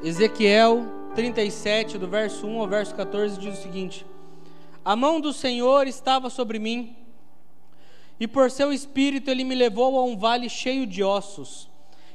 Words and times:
Ezequiel 0.00 0.86
37, 1.16 1.98
do 1.98 2.06
verso 2.06 2.46
1 2.46 2.60
ao 2.60 2.68
verso 2.68 2.94
14, 2.94 3.36
diz 3.36 3.58
o 3.58 3.62
seguinte: 3.62 4.06
A 4.84 4.94
mão 4.94 5.20
do 5.20 5.32
Senhor 5.32 5.88
estava 5.88 6.30
sobre 6.30 6.60
mim, 6.60 6.94
e 8.20 8.28
por 8.28 8.48
seu 8.48 8.72
espírito 8.72 9.28
ele 9.28 9.42
me 9.42 9.56
levou 9.56 9.98
a 9.98 10.04
um 10.04 10.16
vale 10.16 10.48
cheio 10.48 10.86
de 10.86 11.02
ossos. 11.02 11.68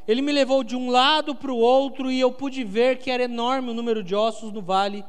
Ele 0.08 0.22
me 0.22 0.32
levou 0.32 0.64
de 0.64 0.78
um 0.78 0.90
lado 0.90 1.36
para 1.36 1.52
o 1.52 1.58
outro, 1.58 2.10
e 2.10 2.22
eu 2.22 2.31
pude 2.31 2.63
ver 2.63 2.99
que 2.99 3.12
era 3.12 3.24
enorme 3.24 3.72
o 3.72 3.74
número 3.74 4.02
de 4.02 4.15
ossos 4.15 4.54
no 4.54 4.62
vale, 4.62 5.04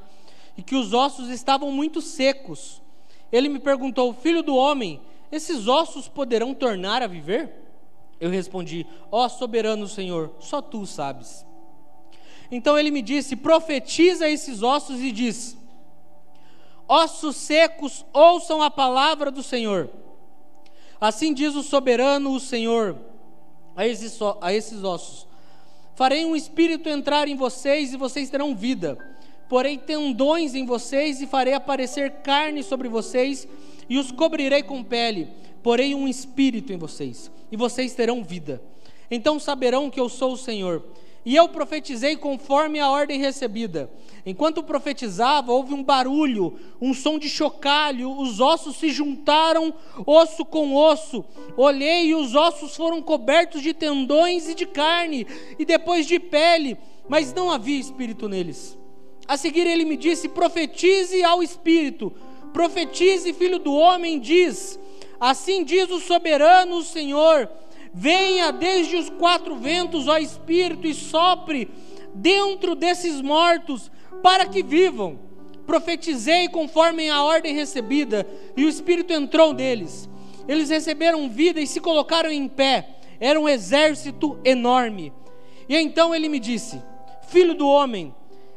e 0.59 0.62
que 0.62 0.75
os 0.75 0.93
ossos 0.93 1.29
estavam 1.29 1.70
muito 1.70 2.00
secos. 2.00 2.82
Ele 3.30 3.48
me 3.48 3.61
perguntou: 3.61 4.12
Filho 4.12 4.43
do 4.43 4.56
homem, 4.56 5.00
esses 5.30 5.68
ossos 5.68 6.09
poderão 6.09 6.52
tornar 6.52 7.02
a 7.02 7.06
viver? 7.06 7.52
Eu 8.20 8.30
respondi: 8.30 8.84
Ó 9.12 9.25
oh, 9.25 9.29
soberano 9.29 9.86
Senhor, 9.86 10.32
só 10.41 10.61
tu 10.61 10.84
sabes. 10.86 11.46
Então 12.55 12.79
ele 12.79 12.93
me 12.93 13.03
disse: 13.03 13.35
profetiza 13.35 14.29
esses 14.29 14.62
ossos 14.62 15.00
e 15.00 15.11
diz: 15.11 15.57
Ossos 16.86 17.35
secos, 17.35 18.07
ouçam 18.12 18.62
a 18.62 18.71
palavra 18.71 19.29
do 19.29 19.43
Senhor. 19.43 19.90
Assim 21.00 21.35
diz 21.35 21.57
o 21.57 21.64
soberano, 21.64 22.32
o 22.32 22.39
Senhor, 22.39 22.96
a 23.75 23.89
esses, 23.89 24.17
a 24.40 24.54
esses 24.54 24.85
ossos: 24.85 25.26
Farei 25.96 26.25
um 26.25 26.36
espírito 26.36 26.89
entrar 26.89 27.26
em 27.26 27.35
vocês 27.35 27.93
e 27.93 27.96
vocês 27.96 28.31
terão 28.31 28.54
vida. 28.54 28.96
Porei 29.48 29.76
tendões 29.76 30.54
em 30.54 30.64
vocês 30.64 31.21
e 31.21 31.26
farei 31.26 31.54
aparecer 31.54 32.23
carne 32.23 32.62
sobre 32.62 32.89
vocês 32.89 33.48
e 33.89 33.98
os 33.98 34.12
cobrirei 34.12 34.62
com 34.62 34.84
pele. 34.84 35.28
Porei 35.61 35.92
um 35.92 36.06
espírito 36.06 36.73
em 36.73 36.78
vocês 36.78 37.33
e 37.50 37.56
vocês 37.56 37.95
terão 37.95 38.23
vida. 38.23 38.62
Então 39.11 39.41
saberão 39.41 39.91
que 39.91 39.98
eu 39.98 40.09
sou 40.09 40.34
o 40.34 40.39
Senhor 40.39 40.84
e 41.24 41.34
eu 41.34 41.48
profetizei 41.48 42.16
conforme 42.16 42.78
a 42.78 42.91
ordem 42.91 43.19
recebida. 43.19 43.91
Enquanto 44.27 44.62
profetizava, 44.62 45.53
houve 45.53 45.72
um 45.72 45.83
barulho, 45.83 46.58
um 46.81 46.92
som 46.92 47.19
de 47.19 47.28
chocalho, 47.28 48.11
os 48.19 48.41
ossos 48.41 48.77
se 48.77 48.91
juntaram, 48.91 49.72
osso 50.06 50.44
com 50.44 50.75
osso. 50.75 51.25
Olhei 51.56 52.06
e 52.06 52.14
os 52.14 52.34
ossos 52.34 52.77
foram 52.77 53.00
cobertos 53.00 53.62
de 53.62 53.72
tendões 53.72 54.48
e 54.48 54.55
de 54.55 54.66
carne, 54.66 55.27
e 55.58 55.64
depois 55.64 56.06
de 56.06 56.19
pele, 56.19 56.77
mas 57.08 57.33
não 57.33 57.50
havia 57.50 57.78
espírito 57.78 58.28
neles. 58.28 58.78
A 59.27 59.36
seguir 59.36 59.66
ele 59.66 59.84
me 59.84 59.97
disse: 59.97 60.28
profetize 60.28 61.22
ao 61.22 61.42
espírito, 61.42 62.12
profetize, 62.53 63.33
filho 63.33 63.59
do 63.59 63.72
homem, 63.72 64.19
diz: 64.19 64.78
Assim 65.19 65.64
diz 65.64 65.91
o 65.91 66.00
soberano 66.00 66.77
o 66.77 66.84
Senhor 66.84 67.48
Venha 67.97 68.50
desde 68.50 68.97
os 68.97 69.09
quatro 69.09 69.55
ventos, 69.55 70.09
ó 70.09 70.19
Espírito, 70.19 70.84
e 70.84 70.92
sopre 70.92 71.70
dentro 72.12 72.75
desses 72.75 73.20
mortos, 73.20 73.89
para 74.20 74.47
que 74.47 74.64
vivam. 74.64 75.17
Profetizei 75.64 76.48
conforme 76.48 77.09
a 77.09 77.22
ordem 77.22 77.55
recebida, 77.55 78.27
e 78.56 78.65
o 78.65 78.69
Espírito 78.69 79.12
entrou 79.12 79.55
neles. 79.55 80.09
Eles 80.48 80.70
receberam 80.70 81.28
vida 81.28 81.61
e 81.61 81.69
se 81.69 81.81
colocaram 81.81 82.33
em 82.33 82.48
pé. 82.48 82.97
Era 83.20 83.39
um 83.39 83.48
exército 83.48 84.41
enorme. 84.45 85.12
E 85.69 85.77
então 85.77 86.12
ele 86.12 86.28
me 86.28 86.41
disse: 86.41 86.83
Filho 87.28 87.55
do 87.55 87.69
homem, 87.69 88.12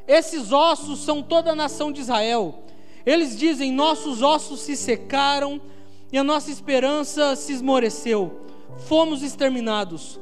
esses 0.08 0.52
ossos 0.52 1.02
são 1.02 1.22
toda 1.22 1.52
a 1.52 1.56
nação 1.56 1.92
de 1.92 2.02
Israel. 2.02 2.64
Eles 3.06 3.38
dizem: 3.38 3.72
Nossos 3.72 4.24
ossos 4.24 4.62
se 4.62 4.76
secaram 4.76 5.62
e 6.12 6.18
a 6.18 6.24
nossa 6.24 6.50
esperança 6.50 7.36
se 7.36 7.54
esmoreceu 7.54 8.48
fomos 8.80 9.24
exterminados. 9.24 10.20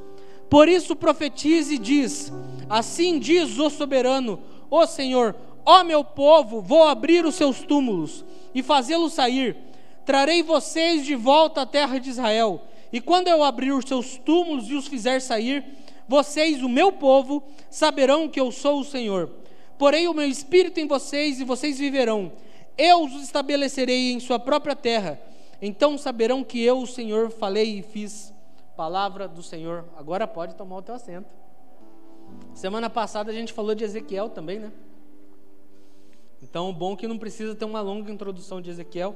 Por 0.50 0.68
isso 0.68 0.96
profetize 0.96 1.76
e 1.76 1.78
diz: 1.78 2.32
Assim 2.70 3.20
diz 3.20 3.58
o 3.58 3.70
soberano, 3.70 4.40
o 4.70 4.86
Senhor, 4.86 5.36
ó 5.66 5.84
meu 5.84 6.04
povo, 6.04 6.62
vou 6.62 6.84
abrir 6.84 7.26
os 7.26 7.36
seus 7.36 7.62
túmulos 7.62 8.24
e 8.54 8.62
fazê-los 8.62 9.14
sair. 9.14 9.58
Trarei 10.06 10.44
vocês 10.44 11.06
de 11.06 11.16
volta 11.16 11.62
à 11.62 11.66
terra 11.66 12.00
de 12.00 12.10
Israel. 12.10 12.62
E 12.94 13.02
quando 13.02 13.28
eu 13.28 13.44
abrir 13.44 13.74
os 13.74 13.86
seus 13.86 14.18
túmulos 14.18 14.70
e 14.70 14.76
os 14.76 14.88
fizer 14.88 15.20
sair, 15.20 15.66
vocês, 16.08 16.62
o 16.62 16.70
meu 16.70 16.92
povo, 16.92 17.44
saberão 17.70 18.30
que 18.30 18.40
eu 18.40 18.52
sou 18.52 18.80
o 18.80 18.86
Senhor. 18.86 19.30
Porei 19.78 20.08
o 20.08 20.14
meu 20.14 20.28
espírito 20.28 20.80
em 20.80 20.88
vocês 20.88 21.40
e 21.40 21.44
vocês 21.44 21.80
viverão. 21.80 22.32
Eu 22.78 23.04
os 23.04 23.24
estabelecerei 23.24 24.12
em 24.12 24.20
sua 24.20 24.40
própria 24.40 24.76
terra. 24.76 25.20
Então 25.62 25.98
saberão 25.98 26.44
que 26.44 26.62
eu, 26.62 26.80
o 26.80 26.88
Senhor, 26.88 27.32
falei 27.32 27.80
e 27.80 27.82
fiz. 27.82 28.35
Palavra 28.76 29.28
do 29.28 29.42
Senhor. 29.42 29.86
Agora 29.98 30.28
pode 30.28 30.56
tomar 30.56 30.78
o 30.78 30.82
teu 30.82 30.96
assento. 30.96 31.30
Semana 32.54 32.90
passada 32.90 33.32
a 33.32 33.34
gente 33.34 33.54
falou 33.54 33.76
de 33.76 33.84
Ezequiel 33.84 34.30
também, 34.30 34.60
né? 34.60 34.72
Então, 36.42 36.74
bom 36.74 36.96
que 36.96 37.08
não 37.08 37.18
precisa 37.18 37.56
ter 37.56 37.66
uma 37.66 37.82
longa 37.82 38.12
introdução 38.12 38.62
de 38.62 38.70
Ezequiel. 38.70 39.16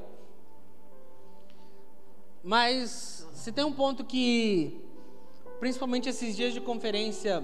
Mas 2.44 3.28
se 3.34 3.52
tem 3.52 3.64
um 3.64 3.74
ponto 3.74 4.04
que, 4.04 4.82
principalmente 5.60 6.10
esses 6.10 6.36
dias 6.36 6.54
de 6.54 6.62
conferência, 6.62 7.44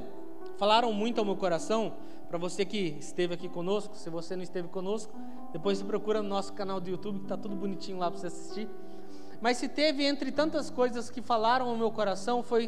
falaram 0.57 0.91
muito 0.93 1.19
ao 1.19 1.25
meu 1.25 1.35
coração, 1.35 1.93
para 2.27 2.37
você 2.37 2.65
que 2.65 2.97
esteve 2.99 3.33
aqui 3.33 3.47
conosco, 3.47 3.95
se 3.95 4.09
você 4.09 4.35
não 4.35 4.43
esteve 4.43 4.67
conosco, 4.67 5.13
depois 5.51 5.77
se 5.77 5.83
procura 5.83 6.21
no 6.21 6.29
nosso 6.29 6.53
canal 6.53 6.79
do 6.79 6.89
YouTube, 6.89 7.19
que 7.19 7.25
está 7.25 7.37
tudo 7.37 7.55
bonitinho 7.55 7.97
lá 7.97 8.09
para 8.09 8.19
você 8.19 8.27
assistir. 8.27 8.67
Mas 9.45 9.57
se 9.57 9.67
teve 9.67 10.03
entre 10.03 10.31
tantas 10.31 10.71
coisas 10.71 11.11
que 11.11 11.21
falaram 11.21 11.69
ao 11.69 11.77
meu 11.77 11.91
coração 11.91 12.41
foi 12.41 12.67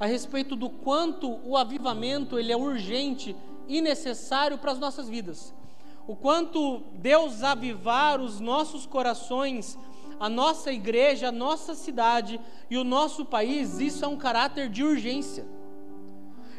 a 0.00 0.04
respeito 0.04 0.56
do 0.56 0.68
quanto 0.68 1.38
o 1.48 1.56
avivamento 1.56 2.36
ele 2.36 2.50
é 2.50 2.56
urgente 2.56 3.36
e 3.68 3.80
necessário 3.80 4.58
para 4.58 4.72
as 4.72 4.80
nossas 4.80 5.08
vidas. 5.08 5.54
O 6.08 6.16
quanto 6.16 6.82
Deus 6.94 7.44
avivar 7.44 8.20
os 8.20 8.40
nossos 8.40 8.84
corações, 8.84 9.78
a 10.18 10.28
nossa 10.28 10.72
igreja, 10.72 11.28
a 11.28 11.30
nossa 11.30 11.76
cidade 11.76 12.40
e 12.68 12.76
o 12.76 12.82
nosso 12.82 13.24
país, 13.24 13.78
isso 13.78 14.04
é 14.04 14.08
um 14.08 14.16
caráter 14.16 14.68
de 14.68 14.82
urgência. 14.82 15.46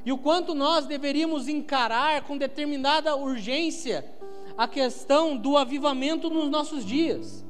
E 0.05 0.11
o 0.13 0.17
quanto 0.17 0.55
nós 0.55 0.85
deveríamos 0.85 1.49
encarar 1.49 2.21
com 2.21 2.37
determinada 2.37 3.13
urgência 3.13 4.09
a 4.57 4.69
questão 4.69 5.35
do 5.35 5.57
avivamento 5.57 6.29
nos 6.29 6.49
nossos 6.49 6.85
dias. 6.85 7.48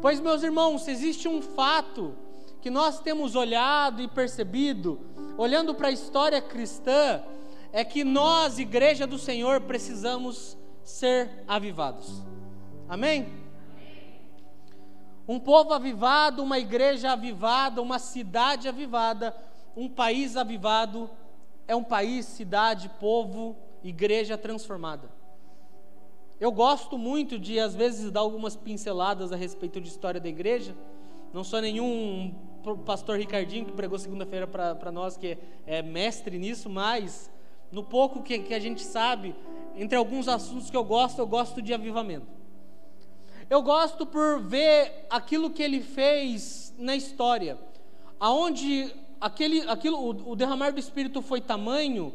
Pois, 0.00 0.20
meus 0.20 0.42
irmãos, 0.42 0.86
existe 0.88 1.28
um 1.28 1.40
fato 1.42 2.14
que 2.60 2.70
nós 2.70 3.00
temos 3.00 3.34
olhado 3.34 4.02
e 4.02 4.08
percebido, 4.08 5.00
olhando 5.36 5.74
para 5.74 5.88
a 5.88 5.92
história 5.92 6.40
cristã, 6.40 7.22
é 7.72 7.84
que 7.84 8.04
nós, 8.04 8.58
igreja 8.58 9.06
do 9.06 9.18
Senhor, 9.18 9.60
precisamos 9.62 10.56
ser 10.82 11.44
avivados. 11.46 12.22
Amém? 12.88 13.32
Um 15.26 15.38
povo 15.38 15.72
avivado, 15.72 16.42
uma 16.42 16.58
igreja 16.58 17.12
avivada, 17.12 17.80
uma 17.80 17.98
cidade 17.98 18.68
avivada, 18.68 19.34
um 19.76 19.88
país 19.88 20.36
avivado, 20.36 21.08
é 21.68 21.76
um 21.76 21.84
país, 21.84 22.26
cidade, 22.26 22.90
povo, 22.98 23.56
igreja 23.84 24.36
transformada. 24.36 25.19
Eu 26.40 26.50
gosto 26.50 26.96
muito 26.96 27.38
de, 27.38 27.60
às 27.60 27.74
vezes, 27.74 28.10
dar 28.10 28.20
algumas 28.20 28.56
pinceladas 28.56 29.30
a 29.30 29.36
respeito 29.36 29.78
de 29.78 29.88
história 29.88 30.18
da 30.18 30.26
igreja. 30.26 30.74
Não 31.34 31.44
sou 31.44 31.60
nenhum 31.60 32.34
pastor 32.86 33.18
Ricardinho 33.18 33.66
que 33.66 33.72
pregou 33.72 33.98
segunda-feira 33.98 34.46
para 34.46 34.90
nós, 34.90 35.18
que 35.18 35.36
é, 35.66 35.82
mestre 35.82 36.38
nisso, 36.38 36.70
mas 36.70 37.30
no 37.70 37.84
pouco 37.84 38.22
que, 38.22 38.38
que 38.38 38.54
a 38.54 38.58
gente 38.58 38.82
sabe, 38.82 39.36
entre 39.76 39.98
alguns 39.98 40.28
assuntos 40.28 40.70
que 40.70 40.76
eu 40.76 40.82
gosto, 40.82 41.18
eu 41.18 41.26
gosto 41.26 41.60
de 41.60 41.74
avivamento. 41.74 42.26
Eu 43.50 43.60
gosto 43.60 44.06
por 44.06 44.40
ver 44.40 45.06
aquilo 45.10 45.50
que 45.50 45.62
ele 45.62 45.82
fez 45.82 46.74
na 46.78 46.96
história, 46.96 47.58
aonde 48.18 48.90
aquele, 49.20 49.60
aquilo, 49.68 49.98
o, 49.98 50.30
o 50.30 50.34
derramar 50.34 50.72
do 50.72 50.80
Espírito 50.80 51.20
foi 51.20 51.42
tamanho 51.42 52.14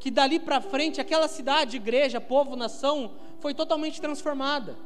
que 0.00 0.10
dali 0.10 0.38
para 0.38 0.58
frente 0.60 1.02
aquela 1.02 1.28
cidade, 1.28 1.76
igreja, 1.76 2.18
povo, 2.18 2.56
nação 2.56 3.10
foi 3.40 3.54
totalmente 3.54 4.00
transformada. 4.00 4.76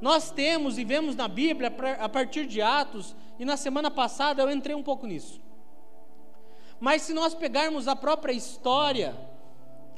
Nós 0.00 0.30
temos 0.30 0.76
e 0.78 0.84
vemos 0.84 1.16
na 1.16 1.26
Bíblia, 1.26 1.74
a 1.98 2.08
partir 2.08 2.46
de 2.46 2.60
Atos, 2.60 3.16
e 3.38 3.44
na 3.44 3.56
semana 3.56 3.90
passada 3.90 4.42
eu 4.42 4.50
entrei 4.50 4.74
um 4.74 4.82
pouco 4.82 5.06
nisso. 5.06 5.40
Mas 6.78 7.02
se 7.02 7.14
nós 7.14 7.34
pegarmos 7.34 7.88
a 7.88 7.96
própria 7.96 8.32
história, 8.32 9.16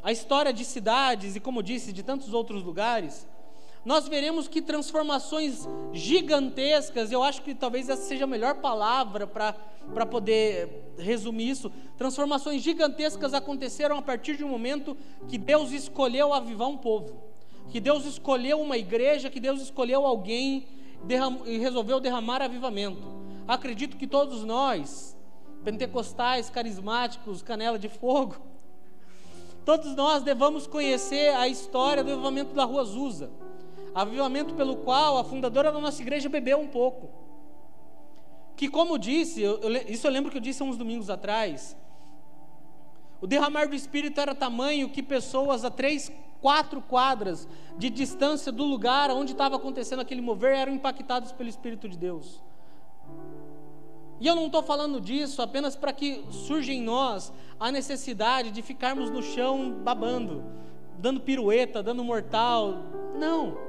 a 0.02 0.12
história 0.12 0.52
de 0.52 0.64
cidades 0.64 1.34
e, 1.34 1.40
como 1.40 1.62
disse, 1.62 1.92
de 1.92 2.04
tantos 2.04 2.32
outros 2.32 2.62
lugares, 2.62 3.26
nós 3.84 4.06
veremos 4.06 4.46
que 4.46 4.62
transformações 4.62 5.66
gigantescas, 5.92 7.10
eu 7.10 7.22
acho 7.22 7.42
que 7.42 7.54
talvez 7.54 7.88
essa 7.88 8.02
seja 8.02 8.24
a 8.24 8.28
melhor 8.28 8.56
palavra 8.56 9.26
para 9.26 10.06
poder 10.06 10.92
resumir 10.98 11.50
isso, 11.50 11.72
transformações 11.96 12.62
gigantescas 12.62 13.34
aconteceram 13.34 13.98
a 13.98 14.02
partir 14.02 14.36
de 14.36 14.44
um 14.44 14.48
momento 14.48 14.96
que 15.26 15.38
Deus 15.38 15.72
escolheu 15.72 16.32
avivar 16.32 16.68
um 16.68 16.76
povo 16.76 17.27
que 17.70 17.80
Deus 17.80 18.04
escolheu 18.04 18.60
uma 18.60 18.76
igreja, 18.76 19.30
que 19.30 19.40
Deus 19.40 19.60
escolheu 19.60 20.06
alguém 20.06 20.66
e 21.46 21.58
resolveu 21.58 22.00
derramar 22.00 22.42
avivamento. 22.42 23.18
Acredito 23.46 23.96
que 23.96 24.06
todos 24.06 24.44
nós, 24.44 25.16
pentecostais, 25.64 26.50
carismáticos, 26.50 27.42
canela 27.42 27.78
de 27.78 27.88
fogo, 27.88 28.36
todos 29.64 29.94
nós 29.94 30.22
devamos 30.22 30.66
conhecer 30.66 31.34
a 31.34 31.46
história 31.46 32.02
do 32.02 32.12
avivamento 32.12 32.54
da 32.54 32.64
Rua 32.64 32.82
Azusa. 32.82 33.30
Avivamento 33.94 34.54
pelo 34.54 34.76
qual 34.76 35.18
a 35.18 35.24
fundadora 35.24 35.72
da 35.72 35.80
nossa 35.80 36.00
igreja 36.00 36.28
bebeu 36.28 36.58
um 36.58 36.68
pouco. 36.68 37.08
Que, 38.56 38.68
como 38.68 38.98
disse, 38.98 39.40
eu, 39.40 39.58
eu, 39.58 39.70
isso 39.88 40.06
eu 40.06 40.10
lembro 40.10 40.30
que 40.30 40.36
eu 40.36 40.42
disse 40.42 40.62
há 40.62 40.66
uns 40.66 40.76
domingos 40.76 41.08
atrás, 41.08 41.76
o 43.20 43.26
derramar 43.26 43.68
do 43.68 43.74
Espírito 43.74 44.20
era 44.20 44.34
tamanho 44.34 44.88
que 44.88 45.02
pessoas 45.02 45.64
a 45.64 45.70
três, 45.70 46.12
quatro 46.40 46.80
quadras 46.80 47.48
de 47.76 47.90
distância 47.90 48.52
do 48.52 48.64
lugar 48.64 49.10
onde 49.10 49.32
estava 49.32 49.56
acontecendo 49.56 50.00
aquele 50.00 50.20
mover 50.20 50.54
eram 50.54 50.72
impactados 50.72 51.32
pelo 51.32 51.48
Espírito 51.48 51.88
de 51.88 51.96
Deus. 51.96 52.42
E 54.20 54.26
eu 54.26 54.34
não 54.34 54.46
estou 54.46 54.62
falando 54.62 55.00
disso 55.00 55.40
apenas 55.40 55.76
para 55.76 55.92
que 55.92 56.24
surja 56.30 56.72
em 56.72 56.82
nós 56.82 57.32
a 57.58 57.70
necessidade 57.70 58.50
de 58.50 58.62
ficarmos 58.62 59.10
no 59.10 59.22
chão 59.22 59.70
babando, 59.84 60.44
dando 60.98 61.20
pirueta, 61.20 61.82
dando 61.82 62.02
mortal. 62.02 62.82
Não 63.16 63.67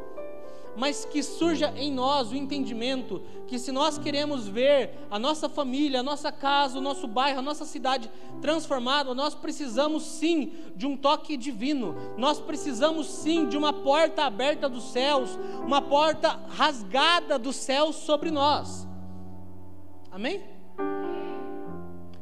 mas 0.80 1.04
que 1.04 1.22
surja 1.22 1.74
em 1.76 1.92
nós 1.92 2.32
o 2.32 2.36
entendimento 2.36 3.22
que 3.48 3.60
se 3.60 3.70
nós 3.70 3.98
queremos 3.98 4.48
ver 4.48 4.92
a 5.12 5.20
nossa 5.20 5.50
família, 5.50 6.00
a 6.00 6.04
nossa 6.04 6.32
casa, 6.32 6.78
o 6.78 6.82
nosso 6.82 7.06
bairro, 7.06 7.40
a 7.40 7.42
nossa 7.42 7.66
cidade 7.66 8.10
transformada, 8.42 9.14
nós 9.14 9.36
precisamos 9.36 10.04
sim 10.04 10.54
de 10.78 10.88
um 10.88 10.96
toque 10.96 11.36
divino. 11.36 11.96
Nós 12.18 12.40
precisamos 12.40 13.08
sim 13.08 13.46
de 13.46 13.58
uma 13.58 13.74
porta 13.74 14.24
aberta 14.24 14.70
dos 14.70 14.92
céus, 14.92 15.38
uma 15.66 15.82
porta 15.82 16.40
rasgada 16.48 17.38
dos 17.38 17.58
céus 17.58 17.98
sobre 17.98 18.32
nós. 18.32 18.88
Amém? 20.10 20.42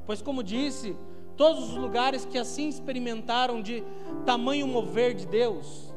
Pois 0.08 0.20
como 0.20 0.42
disse, 0.42 0.98
todos 1.36 1.70
os 1.70 1.76
lugares 1.76 2.26
que 2.26 2.40
assim 2.40 2.70
experimentaram 2.70 3.62
de 3.62 3.84
tamanho 4.26 4.66
mover 4.66 5.14
de 5.14 5.28
Deus, 5.28 5.94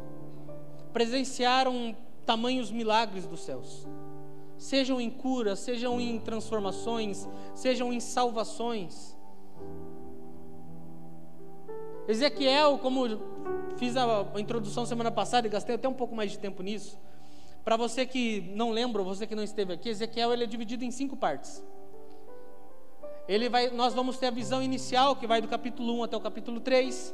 presenciaram 0.93 1.97
tamanhos 2.31 2.71
milagres 2.71 3.27
dos 3.27 3.41
céus. 3.41 3.89
Sejam 4.57 5.01
em 5.01 5.11
curas, 5.11 5.59
sejam 5.59 6.01
em 6.01 6.17
transformações, 6.21 7.29
sejam 7.57 7.93
em 7.93 7.99
salvações. 7.99 9.17
Ezequiel, 12.07 12.79
como 12.79 13.01
fiz 13.79 13.97
a 13.97 14.29
introdução 14.39 14.87
semana 14.87 15.11
passada 15.11 15.49
e 15.49 15.51
gastei 15.51 15.75
até 15.75 15.89
um 15.89 15.93
pouco 15.93 16.15
mais 16.15 16.31
de 16.31 16.39
tempo 16.39 16.63
nisso. 16.63 16.97
Para 17.65 17.77
você 17.77 18.07
que 18.07 18.53
não 18.55 18.71
lembra, 18.71 19.03
você 19.03 19.27
que 19.27 19.35
não 19.35 19.43
esteve 19.43 19.73
aqui, 19.73 19.89
Ezequiel 19.89 20.33
ele 20.33 20.45
é 20.45 20.47
dividido 20.47 20.85
em 20.85 20.93
cinco 20.93 21.17
partes. 21.17 21.61
Ele 23.27 23.49
vai, 23.49 23.71
nós 23.71 23.93
vamos 23.93 24.19
ter 24.19 24.27
a 24.27 24.31
visão 24.31 24.63
inicial, 24.63 25.17
que 25.17 25.27
vai 25.27 25.41
do 25.41 25.49
capítulo 25.49 25.99
1 25.99 26.05
até 26.05 26.17
o 26.17 26.21
capítulo 26.21 26.61
3 26.61 27.13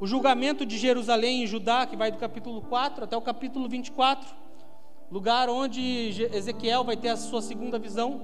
o 0.00 0.06
julgamento 0.06 0.64
de 0.64 0.78
Jerusalém 0.78 1.42
e 1.42 1.46
Judá, 1.46 1.86
que 1.86 1.96
vai 1.96 2.10
do 2.10 2.18
capítulo 2.18 2.60
4 2.62 3.04
até 3.04 3.16
o 3.16 3.20
capítulo 3.20 3.68
24, 3.68 4.28
lugar 5.10 5.48
onde 5.48 6.28
Ezequiel 6.32 6.84
vai 6.84 6.96
ter 6.96 7.08
a 7.08 7.16
sua 7.16 7.42
segunda 7.42 7.78
visão. 7.78 8.22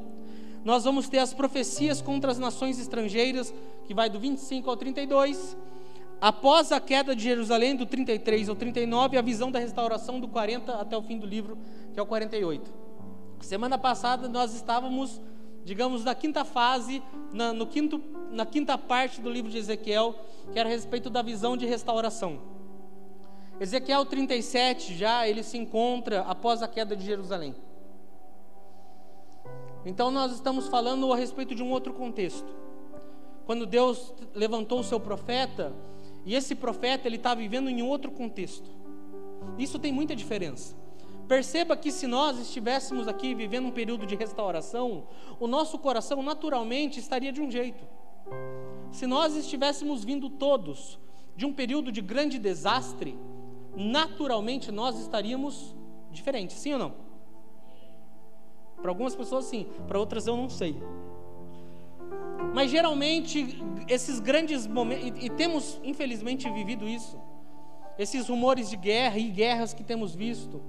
Nós 0.64 0.84
vamos 0.84 1.08
ter 1.08 1.18
as 1.18 1.34
profecias 1.34 2.00
contra 2.00 2.30
as 2.30 2.38
nações 2.38 2.78
estrangeiras, 2.78 3.52
que 3.86 3.92
vai 3.92 4.08
do 4.08 4.18
25 4.18 4.70
ao 4.70 4.76
32. 4.76 5.56
Após 6.20 6.72
a 6.72 6.80
queda 6.80 7.14
de 7.14 7.22
Jerusalém, 7.22 7.76
do 7.76 7.84
33 7.84 8.48
ao 8.48 8.54
39, 8.54 9.18
a 9.18 9.22
visão 9.22 9.50
da 9.50 9.58
restauração 9.58 10.20
do 10.20 10.28
40 10.28 10.74
até 10.74 10.96
o 10.96 11.02
fim 11.02 11.18
do 11.18 11.26
livro, 11.26 11.58
que 11.92 11.98
é 11.98 12.02
o 12.02 12.06
48. 12.06 12.72
Semana 13.40 13.76
passada 13.76 14.26
nós 14.26 14.54
estávamos, 14.54 15.20
digamos, 15.64 16.04
na 16.04 16.14
quinta 16.14 16.44
fase, 16.44 17.02
na, 17.32 17.52
no 17.52 17.66
quinto, 17.66 18.00
na 18.30 18.44
quinta 18.44 18.76
parte 18.76 19.20
do 19.20 19.30
livro 19.30 19.50
de 19.50 19.58
Ezequiel, 19.58 20.14
que 20.52 20.58
era 20.58 20.68
a 20.68 20.72
respeito 20.72 21.08
da 21.08 21.22
visão 21.22 21.56
de 21.56 21.66
restauração. 21.66 22.38
Ezequiel 23.58 24.04
37 24.04 24.94
já 24.94 25.26
ele 25.26 25.42
se 25.42 25.56
encontra 25.56 26.22
após 26.22 26.62
a 26.62 26.68
queda 26.68 26.96
de 26.96 27.04
Jerusalém. 27.04 27.54
Então 29.86 30.10
nós 30.10 30.32
estamos 30.32 30.68
falando 30.68 31.12
a 31.12 31.16
respeito 31.16 31.54
de 31.54 31.62
um 31.62 31.70
outro 31.70 31.94
contexto. 31.94 32.54
Quando 33.46 33.66
Deus 33.66 34.12
levantou 34.34 34.80
o 34.80 34.84
seu 34.84 34.98
profeta, 34.98 35.72
e 36.24 36.34
esse 36.34 36.54
profeta 36.54 37.06
ele 37.06 37.16
está 37.16 37.34
vivendo 37.34 37.68
em 37.68 37.82
outro 37.82 38.10
contexto. 38.10 38.68
Isso 39.58 39.78
tem 39.78 39.92
muita 39.92 40.16
diferença. 40.16 40.74
Perceba 41.28 41.76
que 41.76 41.90
se 41.90 42.06
nós 42.06 42.38
estivéssemos 42.38 43.08
aqui 43.08 43.34
vivendo 43.34 43.66
um 43.66 43.70
período 43.70 44.06
de 44.06 44.14
restauração, 44.14 45.06
o 45.40 45.46
nosso 45.46 45.78
coração 45.78 46.22
naturalmente 46.22 47.00
estaria 47.00 47.32
de 47.32 47.40
um 47.40 47.50
jeito. 47.50 47.84
Se 48.92 49.06
nós 49.06 49.34
estivéssemos 49.34 50.04
vindo 50.04 50.28
todos 50.28 50.98
de 51.34 51.46
um 51.46 51.52
período 51.52 51.90
de 51.90 52.00
grande 52.00 52.38
desastre, 52.38 53.18
naturalmente 53.74 54.70
nós 54.70 54.98
estaríamos 55.00 55.74
diferentes, 56.10 56.56
sim 56.56 56.74
ou 56.74 56.78
não? 56.78 56.94
Para 58.80 58.90
algumas 58.90 59.16
pessoas 59.16 59.46
sim, 59.46 59.66
para 59.88 59.98
outras 59.98 60.26
eu 60.26 60.36
não 60.36 60.50
sei. 60.50 60.76
Mas 62.54 62.70
geralmente 62.70 63.58
esses 63.88 64.20
grandes 64.20 64.66
momentos, 64.66 65.22
e, 65.22 65.26
e 65.26 65.30
temos 65.30 65.80
infelizmente 65.82 66.48
vivido 66.50 66.86
isso, 66.86 67.18
esses 67.98 68.28
rumores 68.28 68.68
de 68.68 68.76
guerra 68.76 69.18
e 69.18 69.30
guerras 69.30 69.72
que 69.72 69.82
temos 69.82 70.14
visto, 70.14 70.60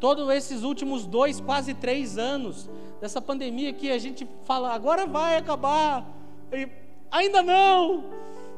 todos 0.00 0.28
esses 0.30 0.62
últimos 0.62 1.06
dois, 1.06 1.40
quase 1.40 1.74
três 1.74 2.18
anos 2.18 2.68
dessa 3.00 3.20
pandemia 3.20 3.72
que 3.72 3.90
a 3.90 3.98
gente 3.98 4.28
fala, 4.44 4.72
agora 4.72 5.06
vai 5.06 5.36
acabar, 5.36 6.06
e 6.52 6.68
ainda 7.10 7.42
não. 7.42 8.04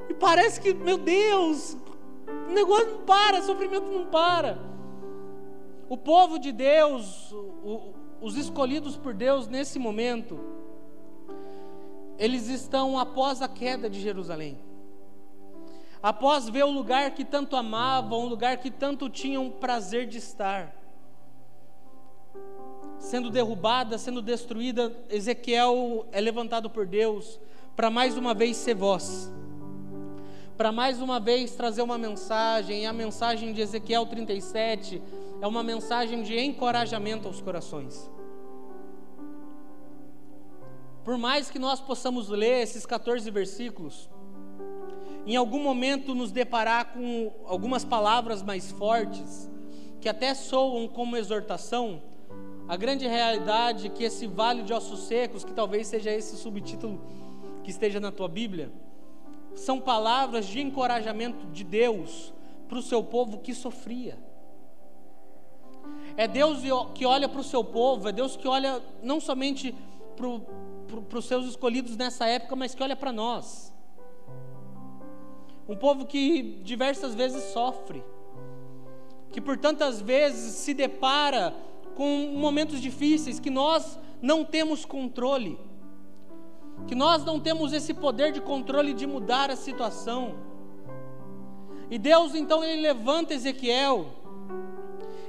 E 0.09 0.15
parece 0.15 0.61
que, 0.61 0.75
meu 0.75 0.99
Deus, 0.99 1.77
o 2.49 2.53
negócio 2.53 2.91
não 2.91 3.05
para, 3.05 3.41
o 3.41 3.43
sofrimento 3.43 3.87
não 3.87 4.07
para. 4.07 4.59
O 5.89 5.97
povo 5.97 6.39
de 6.39 6.53
Deus, 6.53 7.33
o, 7.33 7.93
os 8.21 8.37
escolhidos 8.37 8.97
por 8.97 9.15
Deus 9.15 9.49
nesse 9.49 9.79
momento, 9.79 10.39
eles 12.19 12.49
estão 12.49 12.99
após 12.99 13.41
a 13.41 13.49
queda 13.49 13.89
de 13.89 14.01
Jerusalém. 14.01 14.59
Após 16.03 16.49
ver 16.49 16.65
o 16.65 16.71
lugar 16.71 17.11
que 17.13 17.25
tanto 17.25 17.57
amavam, 17.57 18.25
o 18.25 18.29
lugar 18.29 18.59
que 18.59 18.71
tanto 18.71 19.09
tinham 19.09 19.51
prazer 19.51 20.07
de 20.07 20.19
estar, 20.19 20.80
sendo 23.01 23.31
derrubada, 23.31 23.99
sendo 23.99 24.21
destruída, 24.21 24.93
Ezequiel 25.09 26.07
é 26.13 26.21
levantado 26.21 26.69
por 26.69 26.87
Deus 26.87 27.41
para 27.75 27.91
mais 27.91 28.17
uma 28.17 28.35
vez 28.35 28.59
ser 28.59 28.75
voz, 28.75 29.33
para 30.57 30.71
mais 30.71 31.01
uma 31.01 31.19
vez 31.19 31.53
trazer 31.57 31.81
uma 31.81 31.97
mensagem, 31.97 32.83
e 32.83 32.87
a 32.87 32.93
mensagem 32.93 33.55
de 33.55 33.63
Ezequiel 33.63 34.05
37 34.05 35.03
é 35.41 35.47
uma 35.47 35.63
mensagem 35.63 36.23
de 36.23 36.39
encorajamento 36.39 37.27
aos 37.27 37.41
corações. 37.41 38.11
Por 41.03 41.17
mais 41.17 41.51
que 41.51 41.59
nós 41.59 41.81
possamos 41.81 42.29
ler 42.29 42.63
esses 42.63 42.85
14 42.85 43.31
versículos, 43.31 44.11
em 45.27 45.35
algum 45.37 45.63
momento 45.63 46.15
nos 46.15 46.31
deparar 46.31 46.93
com 46.93 47.33
algumas 47.47 47.83
palavras 47.83 48.43
mais 48.43 48.71
fortes, 48.71 49.51
que 50.03 50.09
até 50.09 50.35
soam 50.35 50.87
como 50.87 51.17
exortação, 51.17 52.03
a 52.71 52.77
grande 52.77 53.05
realidade 53.05 53.89
é 53.89 53.91
que 53.91 54.05
esse 54.05 54.29
vale 54.29 54.63
de 54.63 54.73
ossos 54.73 55.01
secos, 55.01 55.43
que 55.43 55.53
talvez 55.53 55.89
seja 55.89 56.09
esse 56.13 56.37
subtítulo 56.37 57.01
que 57.65 57.71
esteja 57.73 57.99
na 57.99 58.13
tua 58.13 58.29
Bíblia, 58.29 58.71
são 59.57 59.81
palavras 59.81 60.47
de 60.47 60.61
encorajamento 60.61 61.49
de 61.49 61.65
Deus 61.65 62.33
para 62.69 62.79
o 62.79 62.83
seu 62.83 63.03
povo 63.03 63.39
que 63.39 63.53
sofria. 63.57 64.17
É 66.17 66.29
Deus 66.29 66.61
que 66.95 67.05
olha 67.05 67.29
para 67.29 67.41
o 67.41 67.43
seu 67.43 67.65
povo, 67.65 68.09
é 68.09 68.13
Deus 68.13 68.37
que 68.37 68.47
olha 68.47 68.81
não 69.03 69.19
somente 69.19 69.75
para 70.15 71.19
os 71.19 71.25
seus 71.25 71.47
escolhidos 71.47 71.97
nessa 71.97 72.25
época, 72.29 72.55
mas 72.55 72.73
que 72.73 72.85
olha 72.85 72.95
para 72.95 73.11
nós. 73.11 73.75
Um 75.69 75.75
povo 75.75 76.07
que 76.07 76.61
diversas 76.63 77.17
vezes 77.17 77.43
sofre, 77.53 78.05
que 79.33 79.41
por 79.41 79.59
tantas 79.59 80.01
vezes 80.01 80.55
se 80.55 80.73
depara 80.73 81.53
com 82.01 82.33
momentos 82.35 82.81
difíceis 82.81 83.39
que 83.39 83.51
nós 83.51 83.99
não 84.23 84.43
temos 84.43 84.87
controle 84.87 85.59
que 86.87 86.95
nós 86.95 87.25
não 87.25 87.39
temos 87.39 87.75
esse 87.75 87.93
poder 87.93 88.33
de 88.33 88.41
controle 88.41 88.93
de 88.95 89.07
mudar 89.07 89.51
a 89.51 89.57
situação. 89.57 90.35
E 91.91 91.99
Deus 91.99 92.35
então 92.35 92.65
ele 92.65 92.81
levanta 92.81 93.35
Ezequiel 93.35 94.07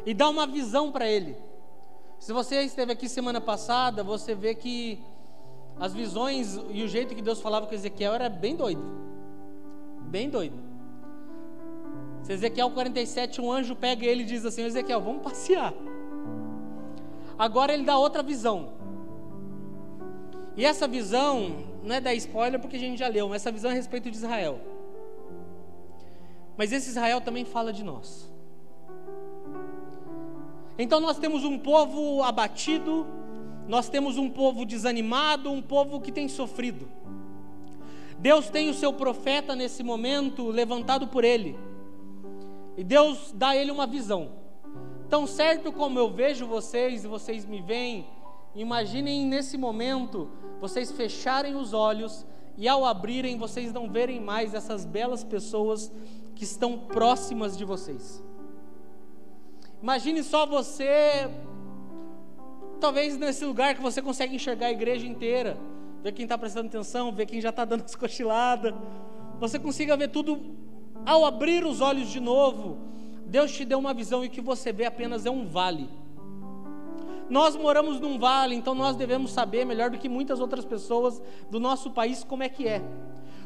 e 0.06 0.14
dá 0.14 0.30
uma 0.30 0.48
visão 0.48 0.92
para 0.94 1.08
ele. 1.08 1.36
Se 2.20 2.32
você 2.32 2.62
esteve 2.62 2.94
aqui 2.94 3.10
semana 3.10 3.42
passada, 3.42 4.02
você 4.02 4.36
vê 4.36 4.54
que 4.56 4.98
as 5.78 5.94
visões 5.94 6.58
e 6.70 6.84
o 6.84 6.88
jeito 6.88 7.14
que 7.14 7.22
Deus 7.22 7.42
falava 7.42 7.66
com 7.66 7.74
Ezequiel 7.74 8.14
era 8.14 8.30
bem 8.30 8.56
doido. 8.56 8.84
Bem 10.04 10.30
doido. 10.30 10.56
Se 12.24 12.34
Ezequiel 12.34 12.70
47, 12.70 13.42
um 13.42 13.52
anjo 13.52 13.76
pega 13.76 14.06
ele 14.06 14.22
e 14.22 14.26
diz 14.26 14.46
assim: 14.46 14.64
Ezequiel, 14.64 15.02
vamos 15.02 15.24
passear. 15.24 15.74
Agora 17.38 17.74
ele 17.74 17.84
dá 17.84 17.98
outra 17.98 18.22
visão. 18.22 18.74
E 20.56 20.66
essa 20.66 20.88
visão, 20.88 21.64
não 21.84 21.96
é 21.96 22.02
da 22.02 22.14
spoiler 22.14 22.60
porque 22.60 22.76
a 22.76 22.80
gente 22.80 23.00
já 23.00 23.08
leu, 23.08 23.28
mas 23.30 23.42
essa 23.42 23.52
visão 23.52 23.72
é 23.72 23.74
a 23.74 23.78
respeito 23.78 24.10
de 24.10 24.18
Israel. 24.18 24.60
Mas 26.58 26.72
esse 26.72 26.90
Israel 26.90 27.22
também 27.22 27.46
fala 27.46 27.72
de 27.72 27.84
nós. 27.84 28.30
Então 30.78 31.00
nós 31.00 31.18
temos 31.18 31.44
um 31.44 31.58
povo 31.58 32.24
abatido, 32.24 33.06
nós 33.68 33.88
temos 33.88 34.18
um 34.18 34.30
povo 34.30 34.66
desanimado, 34.66 35.52
um 35.52 35.62
povo 35.62 36.02
que 36.02 36.12
tem 36.12 36.28
sofrido. 36.28 36.90
Deus 38.20 38.50
tem 38.50 38.70
o 38.70 38.74
seu 38.74 38.94
profeta 38.94 39.56
nesse 39.56 39.82
momento 39.82 40.48
levantado 40.48 41.08
por 41.08 41.24
ele. 41.24 41.58
E 42.78 42.84
Deus 42.84 43.32
dá 43.34 43.50
a 43.50 43.56
ele 43.56 43.72
uma 43.72 43.88
visão. 43.88 44.41
Tão 45.12 45.28
certo 45.28 45.74
como 45.74 46.00
eu 46.00 46.10
vejo 46.10 46.48
vocês 46.48 47.04
e 47.04 47.08
vocês 47.08 47.46
me 47.46 47.62
veem, 47.62 48.08
imaginem 48.56 49.26
nesse 49.26 49.58
momento 49.58 50.32
vocês 50.62 50.90
fecharem 50.90 51.54
os 51.54 51.74
olhos 51.74 52.26
e 52.58 52.66
ao 52.66 52.86
abrirem 52.86 53.38
vocês 53.38 53.74
não 53.74 53.92
verem 53.92 54.22
mais 54.22 54.54
essas 54.54 54.86
belas 54.86 55.22
pessoas 55.22 55.92
que 56.34 56.46
estão 56.46 56.78
próximas 56.78 57.58
de 57.58 57.66
vocês. 57.66 58.24
Imagine 59.84 60.24
só 60.24 60.46
você, 60.46 61.30
talvez 62.80 63.18
nesse 63.18 63.44
lugar 63.44 63.76
que 63.76 63.82
você 63.82 64.02
consegue 64.02 64.38
enxergar 64.38 64.68
a 64.68 64.72
igreja 64.72 65.06
inteira, 65.06 65.58
ver 66.02 66.14
quem 66.14 66.24
está 66.24 66.38
prestando 66.38 66.68
atenção, 66.68 67.12
ver 67.12 67.26
quem 67.26 67.42
já 67.42 67.50
está 67.50 67.66
dando 67.66 67.84
as 67.84 67.96
cochiladas. 67.96 68.74
Você 69.42 69.60
consiga 69.60 69.98
ver 69.98 70.08
tudo 70.08 70.40
ao 71.06 71.26
abrir 71.26 71.66
os 71.66 71.82
olhos 71.82 72.08
de 72.08 72.22
novo. 72.22 72.90
Deus 73.32 73.50
te 73.54 73.64
deu 73.64 73.80
uma 73.80 73.94
visão 73.94 74.26
e 74.26 74.28
o 74.28 74.30
que 74.30 74.42
você 74.42 74.74
vê 74.74 74.84
apenas 74.84 75.26
é 75.26 75.32
um 75.32 75.48
vale. 75.48 75.90
Nós 77.30 77.56
moramos 77.56 77.98
num 77.98 78.20
vale, 78.20 78.54
então 78.54 78.76
nós 78.76 78.98
devemos 78.98 79.32
saber 79.32 79.64
melhor 79.64 79.90
do 79.90 79.98
que 79.98 80.10
muitas 80.10 80.42
outras 80.42 80.66
pessoas 80.66 81.22
do 81.50 81.58
nosso 81.58 81.92
país 81.92 82.26
como 82.26 82.44
é 82.44 82.50
que 82.50 82.68
é. 82.68 82.84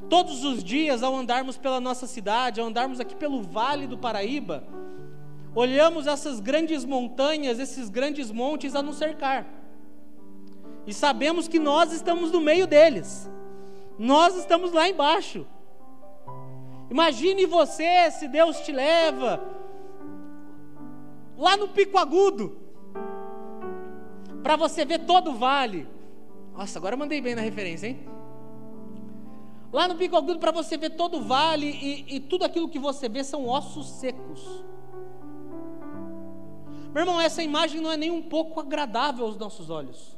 Todos 0.09 0.43
os 0.43 0.63
dias, 0.63 1.03
ao 1.03 1.15
andarmos 1.15 1.55
pela 1.55 1.79
nossa 1.79 2.07
cidade, 2.07 2.59
ao 2.59 2.65
andarmos 2.65 2.99
aqui 2.99 3.15
pelo 3.15 3.43
Vale 3.43 3.85
do 3.85 3.95
Paraíba, 3.95 4.63
olhamos 5.53 6.07
essas 6.07 6.39
grandes 6.39 6.83
montanhas, 6.83 7.59
esses 7.59 7.87
grandes 7.87 8.31
montes 8.31 8.73
a 8.73 8.81
nos 8.81 8.95
cercar. 8.95 9.45
E 10.87 10.95
sabemos 10.95 11.47
que 11.47 11.59
nós 11.59 11.93
estamos 11.93 12.31
no 12.31 12.41
meio 12.41 12.65
deles. 12.65 13.29
Nós 13.99 14.35
estamos 14.35 14.71
lá 14.71 14.89
embaixo. 14.89 15.45
Imagine 16.89 17.45
você 17.45 18.09
se 18.09 18.27
Deus 18.27 18.61
te 18.61 18.71
leva 18.71 19.63
lá 21.37 21.57
no 21.57 21.67
Pico 21.69 21.97
Agudo 21.97 22.57
para 24.43 24.55
você 24.55 24.85
ver 24.85 24.99
todo 24.99 25.31
o 25.31 25.35
vale. 25.35 25.87
Nossa, 26.53 26.79
agora 26.79 26.95
mandei 26.95 27.19
bem 27.19 27.35
na 27.35 27.41
referência, 27.41 27.87
hein? 27.87 27.99
Lá 29.73 29.87
no 29.87 29.95
Pico 29.95 30.15
Agudo 30.15 30.39
para 30.39 30.51
você 30.51 30.77
ver 30.77 30.91
todo 30.91 31.17
o 31.17 31.21
vale 31.21 31.67
e, 31.67 32.15
e 32.15 32.19
tudo 32.19 32.45
aquilo 32.45 32.69
que 32.69 32.79
você 32.79 33.09
vê 33.09 33.23
são 33.23 33.47
ossos 33.47 33.87
secos. 33.87 34.63
Meu 36.93 37.01
irmão, 37.01 37.19
essa 37.19 37.43
imagem 37.43 37.81
não 37.81 37.91
é 37.91 37.97
nem 37.97 38.09
um 38.09 38.21
pouco 38.21 38.59
agradável 38.59 39.25
aos 39.25 39.35
nossos 39.35 39.69
olhos. 39.69 40.17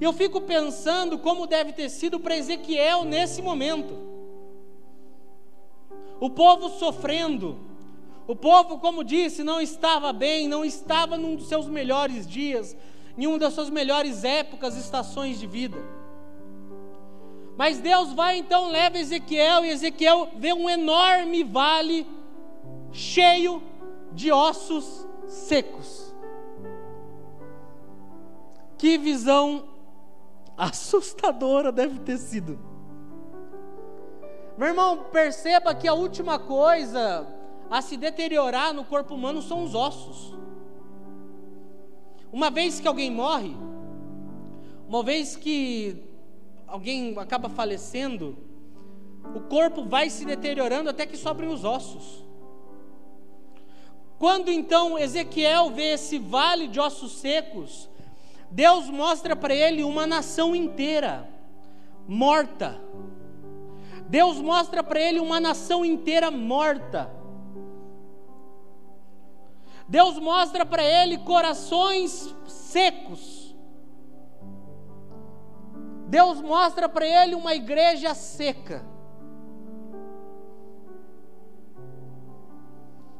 E 0.00 0.02
eu 0.02 0.12
fico 0.12 0.40
pensando 0.40 1.18
como 1.18 1.46
deve 1.46 1.72
ter 1.72 1.88
sido 1.88 2.18
para 2.18 2.36
Ezequiel 2.36 3.04
nesse 3.04 3.40
momento. 3.40 3.94
O 6.18 6.28
povo 6.30 6.68
sofrendo, 6.70 7.58
o 8.26 8.34
povo, 8.34 8.78
como 8.78 9.04
disse, 9.04 9.42
não 9.42 9.60
estava 9.60 10.12
bem, 10.12 10.48
não 10.48 10.64
estava 10.64 11.18
num 11.18 11.36
dos 11.36 11.46
seus 11.46 11.66
melhores 11.66 12.26
dias, 12.26 12.74
em 13.18 13.26
uma 13.26 13.38
das 13.38 13.52
suas 13.52 13.68
melhores 13.68 14.24
épocas, 14.24 14.76
estações 14.76 15.38
de 15.38 15.46
vida. 15.46 15.78
Mas 17.56 17.78
Deus 17.78 18.12
vai 18.12 18.38
então, 18.38 18.70
leva 18.70 18.98
Ezequiel, 18.98 19.64
e 19.64 19.68
Ezequiel 19.68 20.28
vê 20.36 20.52
um 20.52 20.68
enorme 20.68 21.44
vale 21.44 22.06
cheio 22.92 23.62
de 24.12 24.32
ossos 24.32 25.06
secos. 25.26 26.14
Que 28.78 28.96
visão 28.98 29.68
assustadora 30.56 31.70
deve 31.70 32.00
ter 32.00 32.18
sido. 32.18 32.58
Meu 34.56 34.68
irmão, 34.68 35.06
perceba 35.12 35.74
que 35.74 35.86
a 35.86 35.94
última 35.94 36.38
coisa 36.38 37.26
a 37.70 37.80
se 37.82 37.96
deteriorar 37.96 38.72
no 38.72 38.84
corpo 38.84 39.14
humano 39.14 39.42
são 39.42 39.62
os 39.62 39.74
ossos. 39.74 40.34
Uma 42.32 42.50
vez 42.50 42.80
que 42.80 42.88
alguém 42.88 43.10
morre, 43.10 43.54
uma 44.88 45.02
vez 45.02 45.36
que 45.36 46.02
alguém 46.66 47.16
acaba 47.18 47.48
falecendo, 47.48 48.36
o 49.34 49.40
corpo 49.40 49.84
vai 49.84 50.10
se 50.10 50.24
deteriorando 50.24 50.90
até 50.90 51.06
que 51.06 51.16
sobrem 51.16 51.48
os 51.48 51.64
ossos. 51.64 52.24
Quando 54.18 54.50
então 54.50 54.98
Ezequiel 54.98 55.70
vê 55.70 55.92
esse 55.92 56.18
vale 56.18 56.68
de 56.68 56.80
ossos 56.80 57.12
secos, 57.12 57.88
Deus 58.50 58.88
mostra 58.88 59.34
para 59.34 59.54
ele 59.54 59.82
uma 59.82 60.06
nação 60.06 60.54
inteira 60.54 61.28
morta. 62.06 62.80
Deus 64.08 64.40
mostra 64.40 64.82
para 64.82 65.00
ele 65.00 65.18
uma 65.18 65.40
nação 65.40 65.84
inteira 65.84 66.30
morta. 66.30 67.10
Deus 69.88 70.18
mostra 70.18 70.64
para 70.64 70.82
ele 70.82 71.18
corações 71.18 72.34
secos. 72.46 73.54
Deus 76.08 76.40
mostra 76.40 76.88
para 76.88 77.06
ele 77.06 77.34
uma 77.34 77.54
igreja 77.54 78.14
seca. 78.14 78.84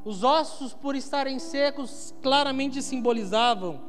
Os 0.05 0.23
ossos, 0.23 0.75
por 0.75 0.95
estarem 0.95 1.39
secos, 1.39 2.15
claramente 2.23 2.83
simbolizavam 2.83 3.81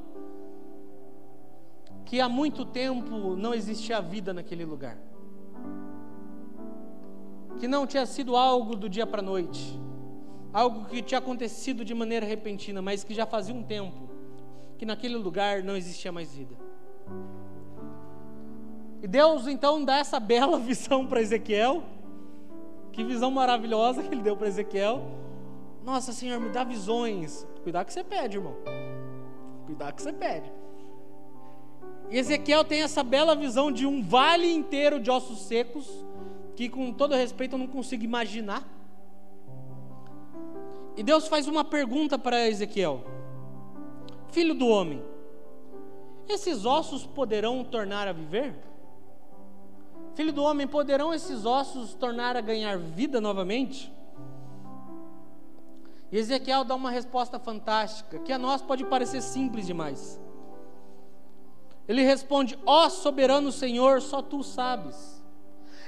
que 2.06 2.22
há 2.22 2.30
muito 2.30 2.64
tempo 2.64 3.36
não 3.36 3.54
existia 3.54 4.00
vida 4.00 4.34
naquele 4.34 4.64
lugar. 4.64 4.98
Que 7.60 7.68
não 7.68 7.86
tinha 7.86 8.06
sido 8.06 8.36
algo 8.36 8.76
do 8.76 8.88
dia 8.88 9.06
para 9.06 9.22
a 9.22 9.26
noite, 9.26 9.80
algo 10.56 10.86
que 10.86 11.02
tinha 11.02 11.20
acontecido 11.20 11.84
de 11.84 11.94
maneira 11.94 12.26
repentina, 12.26 12.82
mas 12.82 13.04
que 13.04 13.14
já 13.14 13.26
fazia 13.26 13.54
um 13.54 13.64
tempo 13.64 14.10
que 14.78 14.86
naquele 14.86 15.18
lugar 15.18 15.64
não 15.64 15.76
existia 15.76 16.12
mais 16.12 16.34
vida. 16.34 16.56
E 19.02 19.08
Deus 19.08 19.48
então 19.48 19.84
dá 19.84 19.98
essa 19.98 20.20
bela 20.20 20.58
visão 20.72 21.06
para 21.06 21.22
Ezequiel. 21.22 21.84
Que 22.92 23.04
visão 23.04 23.30
maravilhosa 23.30 24.02
que 24.02 24.14
ele 24.14 24.22
deu 24.22 24.38
para 24.38 24.48
Ezequiel 24.48 25.04
nossa, 25.86 26.12
Senhor, 26.12 26.42
me 26.42 26.50
dá 26.50 26.64
visões. 26.64 27.46
Cuidado 27.62 27.86
que 27.86 27.94
você 27.94 28.04
pede, 28.04 28.38
irmão. 28.38 28.56
Cuidado 29.68 29.94
que 29.94 30.02
você 30.02 30.12
pede. 30.12 30.52
E 32.10 32.18
Ezequiel 32.18 32.64
tem 32.64 32.82
essa 32.82 33.04
bela 33.04 33.36
visão 33.36 33.72
de 33.72 33.86
um 33.86 34.02
vale 34.02 34.52
inteiro 34.52 35.00
de 35.00 35.12
ossos 35.12 35.44
secos, 35.44 35.88
que 36.56 36.68
com 36.68 36.92
todo 36.92 37.14
respeito 37.14 37.54
eu 37.54 37.60
não 37.60 37.68
consigo 37.68 38.04
imaginar. 38.04 38.68
E 40.98 41.04
Deus 41.04 41.28
faz 41.28 41.48
uma 41.48 41.64
pergunta 41.64 42.18
para 42.18 42.48
Ezequiel: 42.48 43.04
Filho 44.32 44.54
do 44.54 44.68
homem, 44.68 45.04
esses 46.28 46.66
ossos 46.66 47.06
poderão 47.06 47.64
tornar 47.64 48.08
a 48.08 48.14
viver? 48.14 48.56
Filho 50.16 50.32
do 50.32 50.44
homem, 50.44 50.66
poderão 50.66 51.14
esses 51.14 51.46
ossos 51.46 51.94
tornar 51.94 52.38
a 52.38 52.42
ganhar 52.42 52.78
vida 52.78 53.20
novamente? 53.20 53.94
E 56.12 56.18
Ezequiel 56.18 56.64
dá 56.64 56.76
uma 56.76 56.90
resposta 56.90 57.38
fantástica, 57.38 58.20
que 58.20 58.32
a 58.32 58.38
nós 58.38 58.62
pode 58.62 58.86
parecer 58.86 59.22
simples 59.22 59.66
demais. 59.68 60.20
Ele 61.88 62.02
responde: 62.04 62.58
Ó 62.66 62.86
oh, 62.86 62.90
soberano 62.90 63.52
Senhor, 63.52 64.02
só 64.02 64.22
tu 64.22 64.42
sabes. 64.42 65.15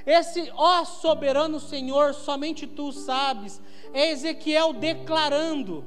Esse 0.07 0.49
ó 0.55 0.85
soberano 0.85 1.59
Senhor, 1.59 2.13
somente 2.13 2.65
tu 2.65 2.93
sabes, 2.93 3.61
é 3.93 4.09
Ezequiel 4.09 4.71
declarando: 4.71 5.83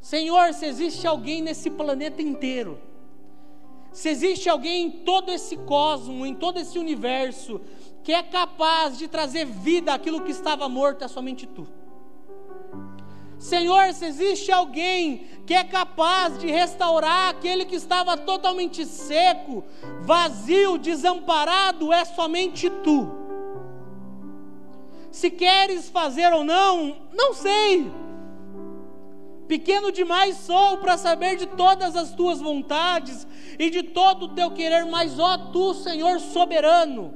Senhor, 0.00 0.52
se 0.52 0.66
existe 0.66 1.06
alguém 1.06 1.40
nesse 1.40 1.70
planeta 1.70 2.20
inteiro, 2.20 2.80
se 3.92 4.08
existe 4.08 4.48
alguém 4.48 4.86
em 4.86 4.90
todo 4.90 5.30
esse 5.30 5.56
cosmo, 5.56 6.26
em 6.26 6.34
todo 6.34 6.58
esse 6.58 6.80
universo, 6.80 7.60
que 8.02 8.12
é 8.12 8.24
capaz 8.24 8.98
de 8.98 9.06
trazer 9.06 9.46
vida 9.46 9.94
àquilo 9.94 10.24
que 10.24 10.32
estava 10.32 10.68
morto, 10.68 11.04
é 11.04 11.08
somente 11.08 11.46
tu. 11.46 11.77
Senhor, 13.38 13.92
se 13.94 14.04
existe 14.04 14.50
alguém 14.50 15.26
que 15.46 15.54
é 15.54 15.62
capaz 15.62 16.38
de 16.38 16.46
restaurar 16.48 17.30
aquele 17.30 17.64
que 17.64 17.76
estava 17.76 18.16
totalmente 18.16 18.84
seco, 18.84 19.64
vazio, 20.02 20.76
desamparado, 20.76 21.92
é 21.92 22.04
somente 22.04 22.68
tu. 22.68 23.08
Se 25.10 25.30
queres 25.30 25.88
fazer 25.88 26.32
ou 26.32 26.44
não, 26.44 26.96
não 27.12 27.32
sei. 27.32 27.90
Pequeno 29.46 29.90
demais 29.90 30.36
sou 30.36 30.76
para 30.76 30.98
saber 30.98 31.36
de 31.36 31.46
todas 31.46 31.96
as 31.96 32.12
tuas 32.12 32.40
vontades 32.40 33.26
e 33.58 33.70
de 33.70 33.82
todo 33.82 34.26
o 34.26 34.34
teu 34.34 34.50
querer, 34.50 34.84
mas 34.84 35.18
ó 35.18 35.38
tu, 35.50 35.72
Senhor 35.72 36.20
soberano, 36.20 37.14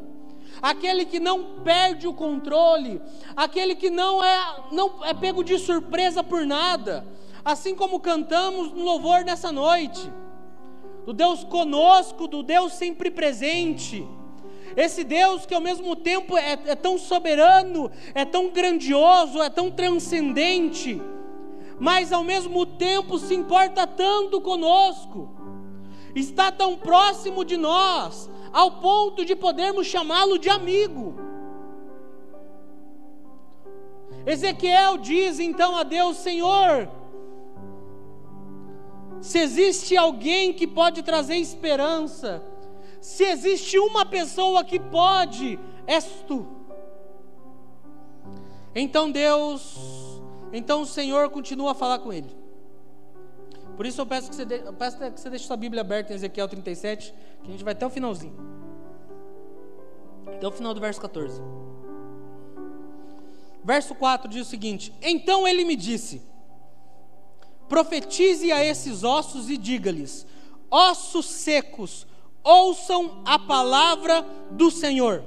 aquele 0.62 1.04
que 1.04 1.18
não 1.18 1.60
perde 1.64 2.06
o 2.06 2.14
controle, 2.14 3.02
aquele 3.34 3.74
que 3.74 3.90
não 3.90 4.22
é, 4.22 4.64
não 4.70 5.04
é 5.04 5.12
pego 5.12 5.42
de 5.42 5.58
surpresa 5.58 6.22
por 6.22 6.46
nada, 6.46 7.04
assim 7.44 7.74
como 7.74 7.98
cantamos 7.98 8.70
no 8.70 8.84
louvor 8.84 9.24
nessa 9.24 9.50
noite, 9.50 10.08
do 11.04 11.12
Deus 11.12 11.42
conosco, 11.42 12.28
do 12.28 12.44
Deus 12.44 12.74
sempre 12.74 13.10
presente. 13.10 14.06
Esse 14.76 15.02
Deus 15.02 15.44
que 15.44 15.52
ao 15.52 15.60
mesmo 15.60 15.96
tempo 15.96 16.38
é, 16.38 16.52
é 16.52 16.76
tão 16.76 16.96
soberano, 16.96 17.90
é 18.14 18.24
tão 18.24 18.48
grandioso, 18.48 19.42
é 19.42 19.50
tão 19.50 19.68
transcendente, 19.68 21.02
mas 21.78 22.12
ao 22.12 22.22
mesmo 22.22 22.64
tempo 22.64 23.18
se 23.18 23.34
importa 23.34 23.84
tanto 23.86 24.40
conosco, 24.40 25.28
está 26.14 26.52
tão 26.52 26.76
próximo 26.76 27.44
de 27.44 27.56
nós, 27.56 28.30
ao 28.52 28.72
ponto 28.72 29.24
de 29.24 29.34
podermos 29.34 29.86
chamá-lo 29.86 30.38
de 30.38 30.50
amigo. 30.50 31.14
Ezequiel 34.26 34.98
diz 34.98 35.40
então 35.40 35.76
a 35.76 35.82
Deus: 35.82 36.18
Senhor, 36.18 36.88
se 39.20 39.38
existe 39.38 39.96
alguém 39.96 40.52
que 40.52 40.66
pode 40.66 41.02
trazer 41.02 41.36
esperança, 41.36 42.44
se 43.00 43.24
existe 43.24 43.78
uma 43.78 44.04
pessoa 44.04 44.62
que 44.64 44.78
pode, 44.78 45.58
és 45.86 46.04
tu. 46.26 46.46
Então 48.74 49.10
Deus, 49.10 49.76
então 50.52 50.82
o 50.82 50.86
Senhor 50.86 51.30
continua 51.30 51.72
a 51.72 51.74
falar 51.74 51.98
com 51.98 52.12
ele. 52.12 52.41
Por 53.76 53.86
isso 53.86 54.00
eu 54.00 54.06
peço 54.06 54.28
que 54.28 54.36
você, 54.36 54.44
de, 54.44 54.56
eu 54.56 54.72
peço 54.72 54.96
que 54.98 55.20
você 55.20 55.30
deixe 55.30 55.46
sua 55.46 55.56
Bíblia 55.56 55.80
aberta 55.80 56.12
em 56.12 56.16
Ezequiel 56.16 56.48
37, 56.48 57.12
que 57.42 57.48
a 57.48 57.50
gente 57.50 57.64
vai 57.64 57.72
até 57.72 57.86
o 57.86 57.90
finalzinho. 57.90 58.34
Até 60.26 60.46
o 60.46 60.52
final 60.52 60.74
do 60.74 60.80
verso 60.80 61.00
14. 61.00 61.40
Verso 63.64 63.94
4 63.94 64.28
diz 64.28 64.46
o 64.46 64.50
seguinte: 64.50 64.92
Então 65.00 65.46
ele 65.46 65.64
me 65.64 65.76
disse: 65.76 66.22
Profetize 67.68 68.50
a 68.52 68.64
esses 68.64 69.04
ossos 69.04 69.48
e 69.48 69.56
diga-lhes: 69.56 70.26
Ossos 70.70 71.26
secos, 71.26 72.06
ouçam 72.42 73.22
a 73.24 73.38
palavra 73.38 74.22
do 74.50 74.70
Senhor. 74.70 75.24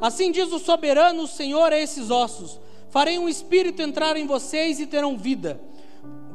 Assim 0.00 0.30
diz 0.30 0.52
o 0.52 0.58
soberano 0.58 1.26
Senhor 1.26 1.72
a 1.72 1.78
esses 1.78 2.10
ossos: 2.10 2.60
Farei 2.90 3.18
um 3.18 3.28
espírito 3.28 3.82
entrar 3.82 4.16
em 4.16 4.26
vocês 4.26 4.80
e 4.80 4.86
terão 4.86 5.18
vida. 5.18 5.60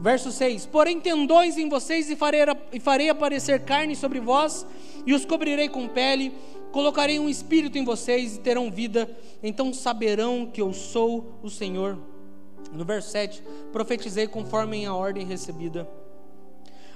Verso 0.03 0.33
6: 0.33 0.65
Porém, 0.65 0.99
tendões 0.99 1.57
em 1.57 1.69
vocês 1.69 2.09
e 2.09 2.15
farei, 2.17 2.41
e 2.73 2.79
farei 2.81 3.07
aparecer 3.07 3.61
carne 3.61 3.95
sobre 3.95 4.19
vós, 4.19 4.67
e 5.05 5.13
os 5.13 5.23
cobrirei 5.23 5.69
com 5.69 5.87
pele. 5.87 6.33
Colocarei 6.73 7.19
um 7.19 7.29
espírito 7.29 7.77
em 7.77 7.85
vocês 7.85 8.35
e 8.35 8.39
terão 8.39 8.69
vida. 8.69 9.09
Então 9.41 9.73
saberão 9.73 10.45
que 10.45 10.59
eu 10.59 10.73
sou 10.73 11.39
o 11.41 11.49
Senhor. 11.49 11.97
No 12.73 12.83
verso 12.83 13.11
7: 13.11 13.41
Profetizei 13.71 14.27
conforme 14.27 14.85
a 14.85 14.93
ordem 14.93 15.25
recebida. 15.25 15.89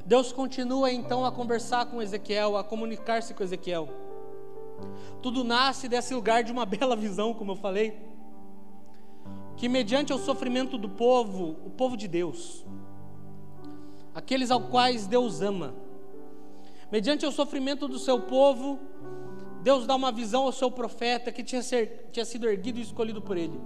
Deus 0.05 0.33
continua 0.33 0.91
então 0.91 1.23
a 1.23 1.31
conversar 1.31 1.85
com 1.85 2.01
Ezequiel, 2.01 2.57
a 2.57 2.63
comunicar-se 2.63 3.33
com 3.33 3.41
Ezequiel. 3.41 3.87
Tudo 5.21 5.45
nasce 5.45 5.87
desse 5.87 6.13
lugar 6.13 6.43
de 6.43 6.51
uma 6.51 6.65
bela 6.67 6.95
visão, 6.97 7.33
como 7.33 7.53
eu 7.53 7.55
falei, 7.55 7.97
que 9.55 9.69
mediante 9.69 10.11
o 10.11 10.17
sofrimento 10.17 10.77
do 10.77 10.89
povo, 10.89 11.55
o 11.65 11.69
povo 11.69 11.95
de 11.95 12.07
Deus, 12.09 12.65
aqueles 14.17 14.50
ao 14.50 14.59
quais 14.59 15.05
Deus 15.05 15.43
ama, 15.43 15.75
mediante 16.91 17.24
o 17.24 17.31
sofrimento 17.31 17.88
do 17.88 18.00
seu 18.00 18.19
povo, 18.19 18.79
Deus 19.62 19.86
dá 19.86 19.93
uma 19.93 20.12
visão 20.12 20.45
ao 20.45 20.51
seu 20.51 20.71
profeta 20.71 21.31
que 21.31 21.43
tinha, 21.43 21.62
ser, 21.62 22.09
tinha 22.12 22.25
sido 22.25 22.50
erguido 22.50 22.79
e 22.79 22.81
escolhido 22.81 23.21
por 23.21 23.38
ele. 23.38 23.62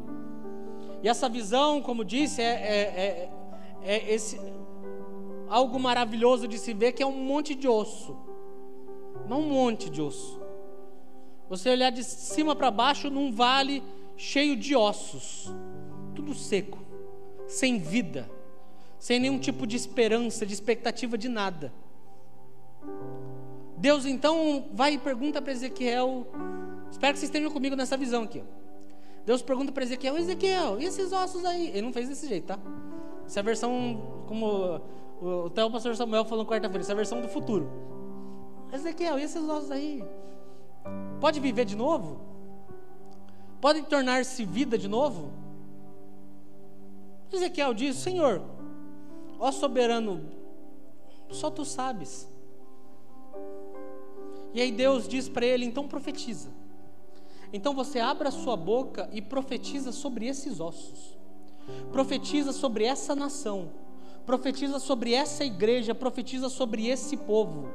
E 1.02 1.08
essa 1.08 1.30
visão, 1.30 1.82
como 1.82 2.04
disse, 2.04 2.42
é, 2.42 2.52
é, 2.52 3.32
é, 3.82 3.94
é 3.94 4.14
esse, 4.14 4.38
algo 5.48 5.80
maravilhoso 5.80 6.50
de 6.50 6.60
se 6.60 6.74
ver 6.74 6.92
que 6.92 7.02
é 7.02 7.08
um 7.08 7.24
monte 7.24 7.56
de 7.56 7.70
osso. 7.70 8.18
Não 9.30 9.40
um 9.40 9.50
monte 9.52 9.90
de 9.90 10.02
osso. 10.02 10.38
Você 11.48 11.70
olhar 11.70 11.92
de 11.92 12.04
cima 12.04 12.58
para 12.58 12.70
baixo 12.70 13.10
num 13.10 13.32
vale 13.32 13.82
cheio 14.18 14.58
de 14.58 14.76
ossos, 14.76 15.50
tudo 16.14 16.36
seco, 16.36 16.78
sem 17.48 17.78
vida, 17.78 18.30
sem 19.02 19.20
nenhum 19.20 19.40
tipo 19.40 19.66
de 19.66 19.76
esperança, 19.76 20.46
de 20.46 20.54
expectativa 20.54 21.18
de 21.18 21.28
nada. 21.28 21.74
Deus 23.76 24.06
então 24.06 24.70
vai 24.74 24.94
e 24.94 24.98
pergunta 25.00 25.42
para 25.42 25.52
Ezequiel, 25.52 26.28
espero 26.92 27.14
que 27.14 27.20
vocês 27.20 27.30
estejam 27.30 27.50
comigo 27.50 27.76
nessa 27.76 27.98
visão 27.98 28.22
aqui. 28.22 28.44
Deus 29.26 29.42
pergunta 29.42 29.72
para 29.72 29.84
Ezequiel, 29.84 30.20
Ezequiel, 30.20 30.80
e 30.80 30.86
esses 30.86 31.12
ossos 31.12 31.44
aí? 31.44 31.70
Ele 31.70 31.82
não 31.82 31.92
fez 31.92 32.08
desse 32.08 32.28
jeito, 32.28 32.46
tá? 32.46 32.60
Essa 33.26 33.40
é 33.40 33.42
a 33.42 33.44
versão 33.44 34.24
como 34.28 34.80
até 35.48 35.66
o 35.66 35.72
pastor 35.72 35.96
Samuel 35.96 36.24
falou 36.24 36.46
quarta-feira, 36.46 36.82
essa 36.82 36.92
é 36.92 36.94
a 36.94 36.96
versão 36.96 37.22
do 37.22 37.28
futuro. 37.28 37.68
Ezequiel, 38.72 39.18
e 39.18 39.24
esses 39.24 39.44
ossos 39.50 39.72
aí? 39.72 40.04
Pode 41.20 41.40
viver 41.40 41.66
de 41.66 41.76
novo? 41.76 42.22
Pode 43.60 43.82
tornar-se 43.82 44.46
vida 44.46 44.78
de 44.78 44.88
novo? 44.88 45.32
Ezequiel 47.34 47.74
diz: 47.74 47.96
Senhor, 47.96 48.44
ó 49.42 49.52
soberano, 49.52 50.32
só 51.30 51.50
tu 51.50 51.66
sabes. 51.66 52.30
E 54.54 54.62
aí 54.62 54.72
Deus 54.72 55.06
diz 55.06 55.28
para 55.28 55.46
ele: 55.46 55.66
então 55.66 55.86
profetiza. 55.88 56.50
Então 57.52 57.74
você 57.74 58.00
abre 58.00 58.30
a 58.30 58.32
sua 58.32 58.56
boca 58.56 59.10
e 59.12 59.22
profetiza 59.22 59.92
sobre 59.92 60.28
esses 60.28 60.62
ossos. 60.62 61.18
Profetiza 61.92 62.54
sobre 62.54 62.86
essa 62.86 63.14
nação 63.14 63.70
profetiza 64.26 64.80
sobre 64.80 65.14
essa 65.14 65.44
igreja, 65.44 65.94
profetiza 65.94 66.50
sobre 66.50 66.88
esse 66.88 67.18
povo. 67.18 67.70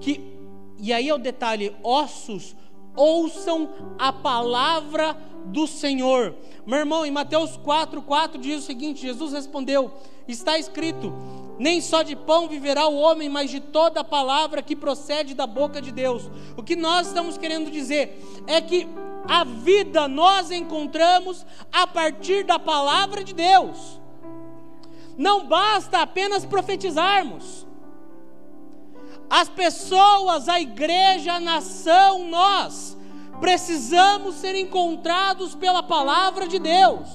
Que 0.00 0.34
e 0.78 0.92
aí 0.92 1.08
é 1.08 1.14
o 1.14 1.18
detalhe, 1.18 1.74
ossos 1.82 2.54
ouçam 2.96 3.68
a 3.98 4.12
palavra 4.12 5.16
do 5.46 5.66
Senhor. 5.66 6.34
Meu 6.66 6.78
irmão, 6.78 7.04
em 7.04 7.10
Mateus 7.10 7.56
4, 7.56 8.00
4 8.02 8.40
diz 8.40 8.62
o 8.62 8.66
seguinte: 8.66 9.02
Jesus 9.02 9.32
respondeu: 9.32 9.90
Está 10.26 10.58
escrito, 10.58 11.12
nem 11.58 11.80
só 11.80 12.02
de 12.02 12.16
pão 12.16 12.48
viverá 12.48 12.86
o 12.86 12.96
homem, 12.96 13.28
mas 13.28 13.50
de 13.50 13.60
toda 13.60 14.00
a 14.00 14.04
palavra 14.04 14.62
que 14.62 14.74
procede 14.74 15.34
da 15.34 15.46
boca 15.46 15.80
de 15.80 15.92
Deus. 15.92 16.30
O 16.56 16.62
que 16.62 16.76
nós 16.76 17.08
estamos 17.08 17.36
querendo 17.36 17.70
dizer 17.70 18.20
é 18.46 18.60
que 18.60 18.88
a 19.28 19.44
vida 19.44 20.08
nós 20.08 20.50
encontramos 20.50 21.46
a 21.72 21.86
partir 21.86 22.44
da 22.44 22.58
palavra 22.58 23.22
de 23.22 23.32
Deus. 23.32 24.00
Não 25.16 25.46
basta 25.46 26.00
apenas 26.00 26.44
profetizarmos. 26.44 27.66
As 29.28 29.48
pessoas, 29.48 30.48
a 30.48 30.60
igreja, 30.60 31.34
a 31.34 31.40
nação, 31.40 32.28
nós 32.28 32.96
precisamos 33.40 34.36
ser 34.36 34.54
encontrados 34.54 35.54
pela 35.54 35.82
palavra 35.82 36.46
de 36.46 36.58
Deus. 36.58 37.08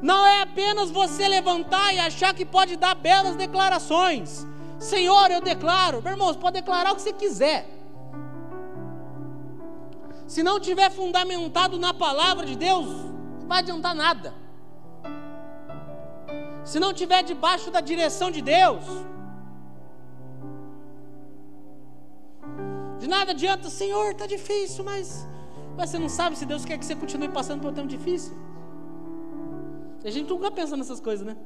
Não 0.00 0.26
é 0.26 0.42
apenas 0.42 0.90
você 0.90 1.28
levantar 1.28 1.94
e 1.94 2.00
achar 2.00 2.34
que 2.34 2.44
pode 2.44 2.76
dar 2.76 2.94
belas 2.94 3.36
declarações. 3.36 4.46
Senhor, 4.78 5.30
eu 5.30 5.40
declaro. 5.40 6.02
Meu 6.02 6.12
irmão, 6.12 6.28
você 6.28 6.38
pode 6.38 6.54
declarar 6.54 6.92
o 6.92 6.96
que 6.96 7.02
você 7.02 7.12
quiser. 7.12 7.68
Se 10.26 10.42
não 10.42 10.58
tiver 10.58 10.90
fundamentado 10.90 11.78
na 11.78 11.94
palavra 11.94 12.44
de 12.44 12.56
Deus, 12.56 12.86
não 12.86 13.46
vai 13.46 13.60
adiantar 13.60 13.94
nada 13.94 14.42
se 16.64 16.78
não 16.78 16.92
estiver 16.92 17.22
debaixo 17.22 17.70
da 17.70 17.80
direção 17.80 18.30
de 18.30 18.40
Deus, 18.40 18.84
de 23.02 23.08
nada 23.08 23.32
adianta, 23.32 23.68
Senhor, 23.68 24.12
está 24.12 24.28
difícil, 24.28 24.84
mas, 24.84 25.26
mas 25.76 25.90
você 25.90 25.98
não 25.98 26.08
sabe 26.08 26.38
se 26.38 26.46
Deus 26.46 26.64
quer 26.64 26.78
que 26.78 26.84
você 26.84 26.94
continue 26.94 27.28
passando 27.28 27.60
por 27.60 27.72
um 27.72 27.74
tempo 27.74 27.88
difícil. 27.88 28.32
A 30.04 30.10
gente 30.10 30.30
nunca 30.30 30.52
pensa 30.52 30.76
nessas 30.76 31.00
coisas, 31.00 31.26
né? 31.26 31.36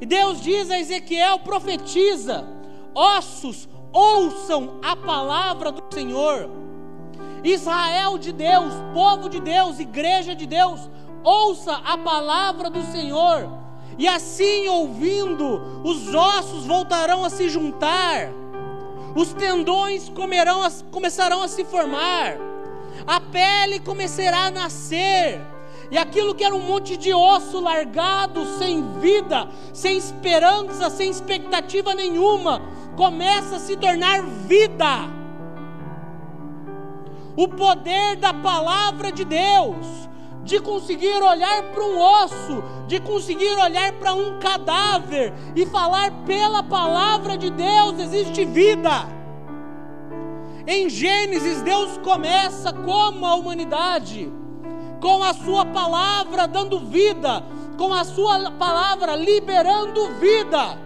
E 0.00 0.06
Deus 0.06 0.40
diz 0.40 0.70
a 0.70 0.78
Ezequiel: 0.78 1.40
profetiza, 1.40 2.46
ossos, 2.94 3.68
ouçam 3.92 4.78
a 4.80 4.94
palavra 4.94 5.72
do 5.72 5.82
Senhor. 5.92 6.48
Israel 7.42 8.16
de 8.16 8.32
Deus, 8.32 8.72
povo 8.94 9.28
de 9.28 9.40
Deus, 9.40 9.80
igreja 9.80 10.36
de 10.36 10.46
Deus, 10.46 10.88
ouça 11.24 11.74
a 11.84 11.98
palavra 11.98 12.70
do 12.70 12.82
Senhor, 12.92 13.48
e 13.98 14.06
assim 14.06 14.68
ouvindo, 14.68 15.82
os 15.82 16.14
ossos 16.14 16.64
voltarão 16.64 17.24
a 17.24 17.30
se 17.30 17.48
juntar, 17.48 18.30
os 19.14 19.32
tendões 19.32 20.08
comerão 20.08 20.60
começarão 20.90 21.42
a 21.42 21.48
se 21.48 21.64
formar, 21.64 22.36
a 23.06 23.20
pele 23.20 23.80
começará 23.80 24.46
a 24.46 24.50
nascer, 24.50 25.40
e 25.90 25.98
aquilo 25.98 26.34
que 26.34 26.44
era 26.44 26.54
um 26.54 26.62
monte 26.62 26.96
de 26.96 27.12
osso 27.12 27.60
largado, 27.60 28.44
sem 28.58 28.98
vida, 29.00 29.48
sem 29.72 29.96
esperança, 29.96 30.88
sem 30.88 31.10
expectativa 31.10 31.94
nenhuma, 31.94 32.62
começa 32.96 33.56
a 33.56 33.60
se 33.60 33.76
tornar 33.76 34.22
vida. 34.22 35.20
o 37.36 37.48
poder 37.48 38.16
da 38.16 38.34
palavra 38.34 39.10
de 39.10 39.24
Deus, 39.24 39.86
de 40.42 40.60
conseguir 40.60 41.22
olhar 41.22 41.64
para 41.64 41.84
um 41.84 41.98
osso, 41.98 42.62
de 42.86 42.98
conseguir 43.00 43.56
olhar 43.58 43.92
para 43.94 44.14
um 44.14 44.38
cadáver 44.38 45.32
e 45.54 45.66
falar 45.66 46.10
pela 46.24 46.62
palavra 46.62 47.36
de 47.36 47.50
Deus 47.50 47.98
existe 47.98 48.44
vida. 48.44 49.20
Em 50.66 50.88
Gênesis, 50.88 51.62
Deus 51.62 51.98
começa 51.98 52.72
como 52.72 53.26
a 53.26 53.34
humanidade, 53.34 54.32
com 55.00 55.22
a 55.22 55.34
Sua 55.34 55.64
palavra 55.64 56.46
dando 56.46 56.80
vida, 56.80 57.44
com 57.76 57.92
a 57.92 58.04
Sua 58.04 58.50
palavra 58.52 59.16
liberando 59.16 60.14
vida. 60.14 60.78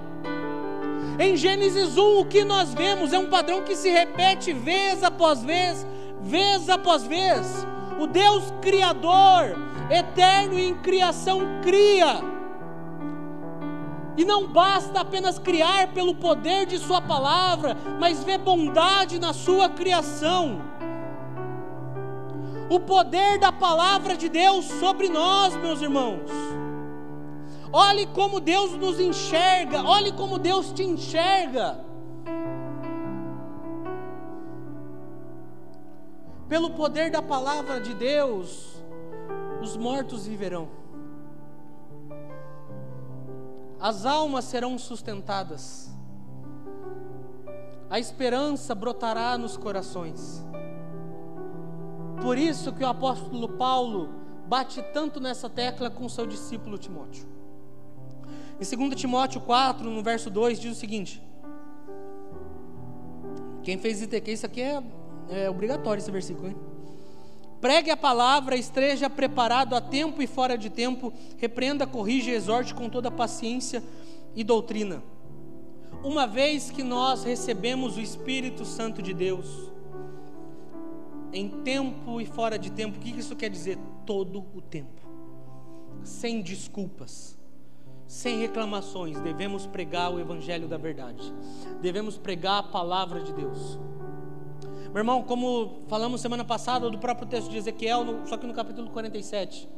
Em 1.19 1.37
Gênesis 1.37 1.97
1, 1.97 2.21
o 2.21 2.25
que 2.25 2.45
nós 2.45 2.75
vemos 2.75 3.13
é 3.13 3.19
um 3.19 3.31
padrão 3.31 3.63
que 3.63 3.77
se 3.77 3.89
repete 3.89 4.53
vez 4.53 5.03
após 5.03 5.43
vez, 5.43 5.87
vez 6.21 6.69
após 6.69 7.05
vez. 7.05 7.67
O 7.99 8.07
Deus 8.07 8.53
Criador, 8.61 9.57
eterno 9.91 10.59
em 10.59 10.75
criação, 10.75 11.41
cria. 11.63 12.23
E 14.17 14.25
não 14.25 14.47
basta 14.47 15.01
apenas 15.01 15.39
criar 15.39 15.93
pelo 15.93 16.15
poder 16.15 16.67
de 16.67 16.79
Sua 16.79 17.01
palavra, 17.01 17.77
mas 17.99 18.23
ver 18.23 18.39
bondade 18.39 19.19
na 19.19 19.33
Sua 19.33 19.69
criação. 19.69 20.61
O 22.69 22.81
poder 22.81 23.39
da 23.39 23.53
palavra 23.53 24.17
de 24.17 24.29
Deus 24.29 24.65
sobre 24.65 25.09
nós, 25.09 25.55
meus 25.57 25.83
irmãos. 25.83 26.31
Olhe 27.73 28.07
como 28.07 28.39
Deus 28.39 28.73
nos 28.73 29.01
enxerga, 29.01 29.83
olhe 29.83 30.13
como 30.13 30.39
Deus 30.39 30.73
te 30.73 30.85
enxerga. 30.85 31.94
Pelo 36.49 36.71
poder 36.71 37.11
da 37.11 37.23
palavra 37.23 37.81
de 37.81 37.95
Deus, 37.95 38.83
os 39.63 39.77
mortos 39.77 40.27
viverão. 40.27 40.69
As 43.81 44.05
almas 44.05 44.45
serão 44.45 44.79
sustentadas. 44.79 45.91
A 47.89 47.99
esperança 47.99 48.75
brotará 48.75 49.37
nos 49.39 49.57
corações. 49.57 50.45
Por 52.21 52.39
isso 52.39 52.73
que 52.73 52.83
o 52.83 52.89
apóstolo 52.89 53.49
Paulo 53.51 54.09
bate 54.47 54.83
tanto 54.93 55.21
nessa 55.21 55.49
tecla 55.49 55.91
com 55.91 56.09
seu 56.09 56.27
discípulo 56.27 56.79
Timóteo. 56.79 57.27
Em 58.61 58.77
2 58.89 59.01
Timóteo 59.01 59.41
4, 59.41 59.91
no 59.91 60.03
verso 60.03 60.31
2, 60.31 60.61
diz 60.61 60.77
o 60.77 60.81
seguinte: 60.81 61.23
Quem 63.63 63.79
fez 63.79 64.01
ITQ, 64.01 64.33
isso 64.33 64.47
aqui 64.47 64.63
é, 64.63 64.83
é 65.31 65.49
obrigatório 65.49 66.01
esse 66.01 66.11
versículo, 66.11 66.49
hein? 66.49 66.57
Pregue 67.61 67.91
a 67.91 67.97
palavra, 67.97 68.57
esteja 68.57 69.09
preparado 69.09 69.75
a 69.75 69.81
tempo 69.81 70.23
e 70.23 70.27
fora 70.27 70.57
de 70.57 70.69
tempo, 70.69 71.13
repreenda, 71.39 71.87
corrija 71.87 72.31
e 72.31 72.35
exorte 72.35 72.75
com 72.75 72.91
toda 72.91 73.11
paciência 73.11 73.83
e 74.35 74.45
doutrina. 74.45 75.03
Uma 76.03 76.27
vez 76.27 76.71
que 76.71 76.83
nós 76.83 77.25
recebemos 77.25 77.97
o 77.97 78.01
Espírito 78.01 78.65
Santo 78.65 79.01
de 79.01 79.15
Deus, 79.15 79.73
em 81.33 81.49
tempo 81.63 82.21
e 82.21 82.27
fora 82.27 82.59
de 82.59 82.71
tempo, 82.71 82.99
o 82.99 83.01
que 83.01 83.11
isso 83.19 83.35
quer 83.35 83.49
dizer? 83.49 83.79
Todo 84.05 84.45
o 84.55 84.61
tempo, 84.61 85.01
sem 86.03 86.43
desculpas 86.43 87.39
sem 88.07 88.39
reclamações, 88.39 89.19
devemos 89.21 89.67
pregar 89.67 90.13
o 90.13 90.21
Evangelho 90.21 90.69
da 90.69 90.77
verdade, 90.77 91.35
devemos 91.81 92.19
pregar 92.19 92.59
a 92.59 92.63
palavra 92.63 93.21
de 93.21 93.33
Deus. 93.33 93.79
Meu 94.95 95.01
irmão, 95.01 95.25
como 95.25 95.83
falamos 95.89 96.21
semana 96.21 96.45
passada 96.45 96.89
do 96.89 96.99
próprio 96.99 97.27
texto 97.27 97.51
de 97.51 97.57
Ezequiel, 97.57 98.21
só 98.27 98.37
que 98.37 98.47
no 98.47 98.55
capítulo 98.55 98.89
47. 98.91 99.69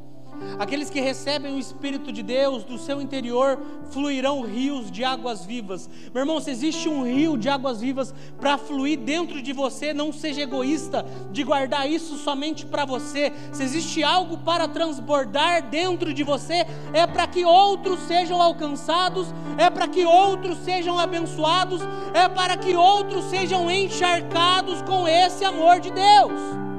Aqueles 0.59 0.89
que 0.91 1.01
recebem 1.01 1.55
o 1.55 1.59
Espírito 1.59 2.13
de 2.13 2.23
Deus, 2.23 2.65
do 2.65 2.79
seu 2.79 3.01
interior 3.01 3.61
fluirão 3.91 4.43
rios 4.43 4.91
de 4.91 5.05
águas 5.05 5.45
vivas. 5.45 5.89
Meu 6.13 6.23
irmão, 6.23 6.41
se 6.41 6.51
existe 6.51 6.89
um 6.89 7.05
rio 7.05 7.37
de 7.37 7.49
águas 7.49 7.81
vivas 7.81 8.15
para 8.41 8.57
fluir 8.59 8.99
dentro 8.99 9.43
de 9.43 9.53
você, 9.53 9.93
não 9.93 10.13
seja 10.13 10.43
egoísta 10.43 11.05
de 11.31 11.45
guardar 11.45 11.89
isso 11.91 12.17
somente 12.17 12.65
para 12.65 12.85
você. 12.85 13.33
Se 13.53 13.63
existe 13.63 14.03
algo 14.03 14.39
para 14.39 14.69
transbordar 14.69 15.69
dentro 15.69 16.13
de 16.13 16.23
você, 16.23 16.67
é 16.93 17.07
para 17.07 17.27
que 17.27 17.45
outros 17.45 18.01
sejam 18.01 18.41
alcançados, 18.41 19.29
é 19.59 19.71
para 19.71 19.89
que 19.89 20.05
outros 20.05 20.59
sejam 20.59 20.99
abençoados, 20.99 21.81
é 22.15 22.29
para 22.29 22.57
que 22.57 22.75
outros 22.75 23.25
sejam 23.27 23.71
encharcados 23.71 24.83
com 24.83 25.07
esse 25.07 25.45
amor 25.45 25.81
de 25.81 25.91
Deus. 25.91 26.76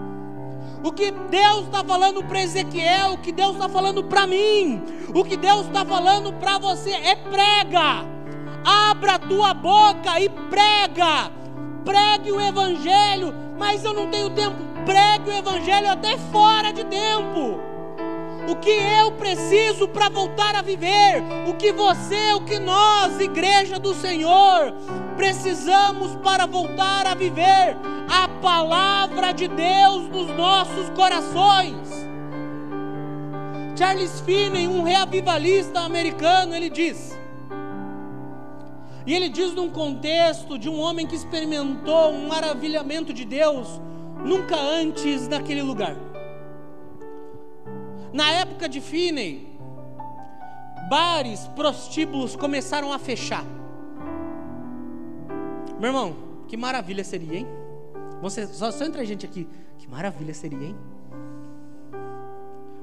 O 0.88 0.92
que 0.94 1.12
Deus 1.12 1.66
está 1.66 1.84
falando 1.84 2.24
para 2.24 2.42
Ezequiel, 2.42 3.16
o 3.16 3.18
que 3.18 3.34
Deus 3.34 3.56
está 3.56 3.68
falando 3.68 4.06
para 4.06 4.26
mim, 4.26 4.82
o 5.14 5.22
que 5.22 5.36
Deus 5.36 5.66
está 5.66 5.84
falando 5.84 6.32
para 6.40 6.58
você 6.58 6.92
é 6.92 7.14
prega. 7.14 8.06
Abra 8.64 9.16
a 9.16 9.20
tua 9.20 9.54
boca 9.54 10.18
e 10.18 10.30
prega. 10.30 11.30
Pregue 11.84 12.32
o 12.32 12.40
Evangelho, 12.40 13.36
mas 13.60 13.84
eu 13.84 13.92
não 13.92 14.10
tenho 14.10 14.30
tempo. 14.30 14.56
Pregue 14.86 15.30
o 15.30 15.34
Evangelho 15.34 15.92
até 15.92 16.18
fora 16.32 16.72
de 16.72 16.86
tempo. 16.86 17.60
O 18.48 18.56
que 18.56 18.70
eu 18.70 19.12
preciso 19.12 19.90
para 19.90 20.08
voltar 20.08 20.56
a 20.56 20.62
viver, 20.62 21.22
o 21.50 21.54
que 21.56 21.74
você, 21.74 22.32
o 22.34 22.46
que 22.46 22.58
nós, 22.58 23.20
igreja 23.20 23.78
do 23.78 23.94
Senhor, 23.94 24.74
precisamos 25.18 26.16
para 26.24 26.46
voltar 26.46 27.06
a 27.06 27.14
viver 27.14 27.76
a 28.10 28.30
palavra 28.42 29.34
de 29.34 29.50
Deus 29.50 30.08
nos 30.10 30.28
nossos 30.38 30.90
corações. 30.92 31.90
Charles 33.78 34.22
Finney, 34.22 34.66
um 34.66 34.82
reavivalista 34.82 35.82
americano, 35.82 36.56
ele 36.56 36.70
diz, 36.70 37.20
e 39.06 39.14
ele 39.14 39.28
diz 39.28 39.54
num 39.54 39.70
contexto 39.70 40.58
de 40.58 40.70
um 40.70 40.80
homem 40.80 41.06
que 41.06 41.16
experimentou 41.16 42.12
um 42.12 42.28
maravilhamento 42.28 43.14
de 43.14 43.26
Deus 43.26 43.82
nunca 44.24 44.56
antes 44.56 45.28
naquele 45.28 45.62
lugar. 45.62 46.07
Na 48.18 48.32
época 48.32 48.68
de 48.68 48.82
Finney, 48.82 49.48
bares, 50.90 51.42
prostíbulos 51.50 52.36
começaram 52.36 52.92
a 52.92 52.98
fechar. 52.98 53.46
Meu 55.80 55.90
irmão, 55.90 56.16
que 56.48 56.58
maravilha 56.58 57.04
seria, 57.04 57.38
hein? 57.38 57.48
Você, 58.20 58.48
só, 58.48 58.72
só 58.72 58.86
a 58.86 59.04
gente 59.04 59.24
aqui. 59.24 59.48
Que 59.78 59.88
maravilha 59.88 60.34
seria, 60.34 60.70
hein? 60.70 60.76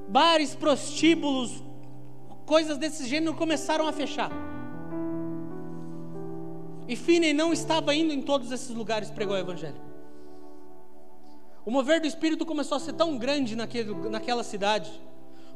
Bares, 0.07 0.55
prostíbulos, 0.55 1.65
coisas 2.47 2.79
desse 2.79 3.05
gênero 3.05 3.35
começaram 3.35 3.89
a 3.89 3.93
fechar. 3.93 4.31
E 6.87 6.95
Finney 6.95 7.33
não 7.33 7.53
estava 7.53 7.93
indo 7.93 8.13
em 8.15 8.23
todos 8.23 8.53
esses 8.53 8.71
lugares 8.71 9.11
pregar 9.11 9.35
o 9.35 9.39
Evangelho. 9.39 9.83
O 11.67 11.73
mover 11.73 12.01
do 12.01 12.07
Espírito 12.07 12.47
começou 12.47 12.77
a 12.77 12.81
ser 12.81 12.93
tão 12.93 13.19
grande 13.19 13.57
naquele, 13.57 13.93
naquela 14.09 14.45
cidade, 14.45 14.93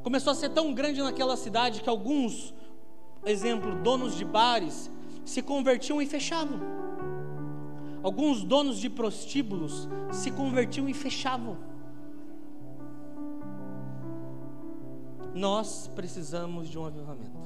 começou 0.08 0.30
a 0.30 0.34
ser 0.34 0.48
tão 0.48 0.72
grande 0.72 1.02
naquela 1.02 1.36
cidade 1.36 1.82
que 1.82 1.90
alguns, 1.90 2.54
exemplo, 3.26 3.74
donos 3.82 4.16
de 4.16 4.24
bares, 4.24 4.90
se 5.22 5.42
convertiam 5.42 6.00
e 6.00 6.06
fechavam. 6.06 6.58
Alguns 8.02 8.42
donos 8.42 8.78
de 8.78 8.88
prostíbulos 8.88 9.86
se 10.10 10.30
convertiam 10.30 10.88
e 10.88 10.94
fechavam. 10.94 11.58
Nós 15.34 15.90
precisamos 15.94 16.70
de 16.70 16.78
um 16.78 16.86
avivamento. 16.86 17.38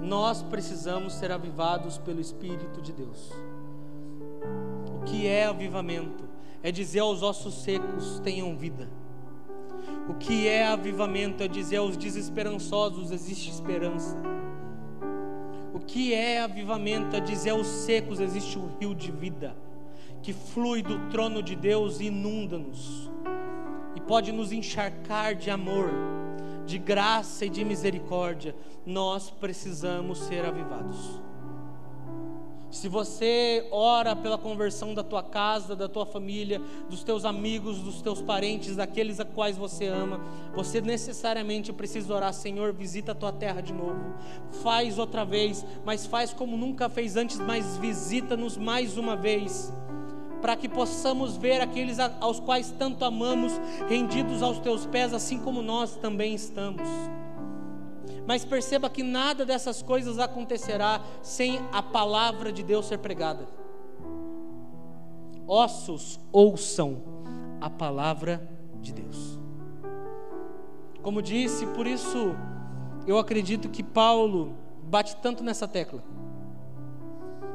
Nós 0.00 0.42
precisamos 0.44 1.12
ser 1.14 1.32
avivados 1.32 1.98
pelo 1.98 2.20
Espírito 2.20 2.80
de 2.80 2.92
Deus. 2.92 3.32
O 4.94 5.04
que 5.04 5.26
é 5.26 5.46
avivamento? 5.46 6.22
É 6.62 6.70
dizer 6.70 7.00
aos 7.00 7.20
ossos 7.20 7.64
secos: 7.64 8.20
tenham 8.20 8.56
vida. 8.56 8.88
O 10.08 10.14
que 10.14 10.46
é 10.46 10.66
avivamento? 10.66 11.42
É 11.42 11.48
dizer 11.48 11.76
aos 11.76 11.96
desesperançosos: 11.96 13.10
existe 13.10 13.50
esperança. 13.50 14.16
O 15.74 15.80
que 15.80 16.14
é 16.14 16.40
avivamento? 16.40 17.16
É 17.16 17.20
dizer 17.20 17.50
aos 17.50 17.66
secos: 17.66 18.20
existe 18.20 18.58
um 18.58 18.68
rio 18.78 18.94
de 18.94 19.10
vida 19.10 19.56
que 20.22 20.32
flui 20.32 20.82
do 20.82 21.08
trono 21.08 21.40
de 21.40 21.54
Deus 21.54 22.00
e 22.00 22.06
inunda-nos, 22.06 23.08
e 23.94 24.00
pode 24.00 24.32
nos 24.32 24.50
encharcar 24.50 25.36
de 25.36 25.50
amor, 25.50 25.88
de 26.66 26.78
graça 26.78 27.46
e 27.46 27.48
de 27.48 27.64
misericórdia. 27.64 28.54
Nós 28.84 29.30
precisamos 29.30 30.18
ser 30.18 30.44
avivados. 30.44 31.20
Se 32.70 32.88
você 32.88 33.66
ora 33.70 34.14
pela 34.16 34.36
conversão 34.36 34.92
da 34.92 35.02
tua 35.02 35.22
casa, 35.22 35.76
da 35.76 35.88
tua 35.88 36.04
família, 36.04 36.60
dos 36.90 37.04
teus 37.04 37.24
amigos, 37.24 37.78
dos 37.78 38.02
teus 38.02 38.20
parentes, 38.20 38.76
daqueles 38.76 39.20
a 39.20 39.24
quais 39.24 39.56
você 39.56 39.86
ama, 39.86 40.20
você 40.54 40.80
necessariamente 40.80 41.72
precisa 41.72 42.12
orar: 42.12 42.34
Senhor, 42.34 42.72
visita 42.72 43.12
a 43.12 43.14
tua 43.14 43.32
terra 43.32 43.60
de 43.60 43.72
novo. 43.72 44.14
Faz 44.62 44.98
outra 44.98 45.24
vez, 45.24 45.64
mas 45.84 46.06
faz 46.06 46.32
como 46.32 46.56
nunca 46.56 46.88
fez 46.88 47.16
antes, 47.16 47.38
mas 47.38 47.76
visita-nos 47.78 48.56
mais 48.56 48.98
uma 48.98 49.16
vez. 49.16 49.72
para 50.40 50.54
que 50.54 50.68
possamos 50.68 51.36
ver 51.36 51.60
aqueles 51.60 51.98
aos 51.98 52.38
quais 52.38 52.70
tanto 52.70 53.04
amamos 53.04 53.52
rendidos 53.88 54.42
aos 54.42 54.58
teus 54.58 54.86
pés, 54.86 55.12
assim 55.12 55.38
como 55.38 55.62
nós 55.62 55.96
também 55.96 56.34
estamos. 56.34 56.86
Mas 58.26 58.44
perceba 58.44 58.90
que 58.90 59.02
nada 59.02 59.44
dessas 59.44 59.82
coisas 59.82 60.18
acontecerá 60.18 61.00
sem 61.22 61.60
a 61.72 61.82
palavra 61.82 62.52
de 62.52 62.62
Deus 62.62 62.86
ser 62.86 62.98
pregada. 62.98 63.46
Ossos 65.46 66.18
ouçam 66.32 67.02
a 67.60 67.70
palavra 67.70 68.46
de 68.80 68.92
Deus. 68.92 69.38
Como 71.02 71.22
disse, 71.22 71.66
por 71.68 71.86
isso 71.86 72.34
eu 73.06 73.16
acredito 73.16 73.68
que 73.68 73.82
Paulo 73.82 74.56
bate 74.82 75.14
tanto 75.16 75.44
nessa 75.44 75.68
tecla. 75.68 76.02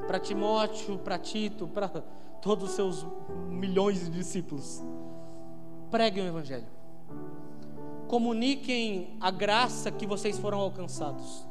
Para 0.07 0.19
Timóteo, 0.19 0.97
para 0.97 1.17
Tito, 1.17 1.67
para 1.67 1.89
todos 2.41 2.69
os 2.69 2.75
seus 2.75 3.05
milhões 3.49 4.05
de 4.05 4.09
discípulos. 4.09 4.81
Preguem 5.89 6.23
o 6.23 6.27
Evangelho. 6.27 6.80
Comuniquem 8.11 9.15
a 9.21 9.31
graça 9.31 9.89
que 9.89 10.05
vocês 10.05 10.37
foram 10.37 10.59
alcançados. 10.59 11.45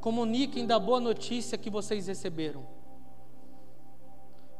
Comuniquem 0.00 0.64
da 0.64 0.78
boa 0.78 1.00
notícia 1.00 1.58
que 1.58 1.68
vocês 1.68 2.06
receberam. 2.06 2.64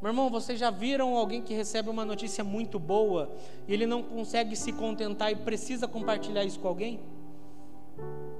Meu 0.03 0.11
irmão, 0.11 0.29
vocês 0.29 0.59
já 0.59 0.73
viram 0.73 1.17
alguém 1.17 1.41
que 1.41 1.55
recebe 1.55 1.89
uma 1.89 2.05
notícia 2.05 2.43
muito 2.43 2.81
boa 2.81 3.31
e 3.69 3.73
ele 3.73 3.87
não 3.87 4.03
consegue 4.03 4.57
se 4.57 4.73
contentar 4.73 5.31
e 5.31 5.37
precisa 5.37 5.87
compartilhar 5.87 6.43
isso 6.43 6.59
com 6.59 6.67
alguém? 6.67 6.99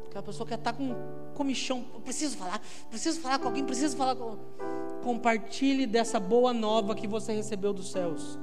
Aquela 0.07 0.25
pessoa 0.25 0.49
que 0.49 0.55
está 0.55 0.73
com 0.73 0.97
comichão, 1.37 1.85
preciso 2.03 2.37
falar, 2.37 2.61
preciso 2.91 3.21
falar 3.21 3.39
com 3.39 3.47
alguém, 3.47 3.65
preciso 3.65 3.97
falar 3.97 4.17
com 4.17 4.37
compartilhe 5.05 5.87
dessa 5.87 6.19
boa 6.19 6.53
nova 6.53 6.93
que 6.93 7.07
você 7.07 7.33
recebeu 7.33 7.73
dos 7.73 7.93
céus. 7.93 8.37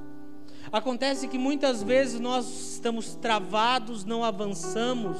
Acontece 0.71 1.27
que 1.27 1.37
muitas 1.37 1.83
vezes 1.83 2.19
nós 2.19 2.73
estamos 2.75 3.13
travados, 3.15 4.05
não 4.05 4.23
avançamos, 4.23 5.17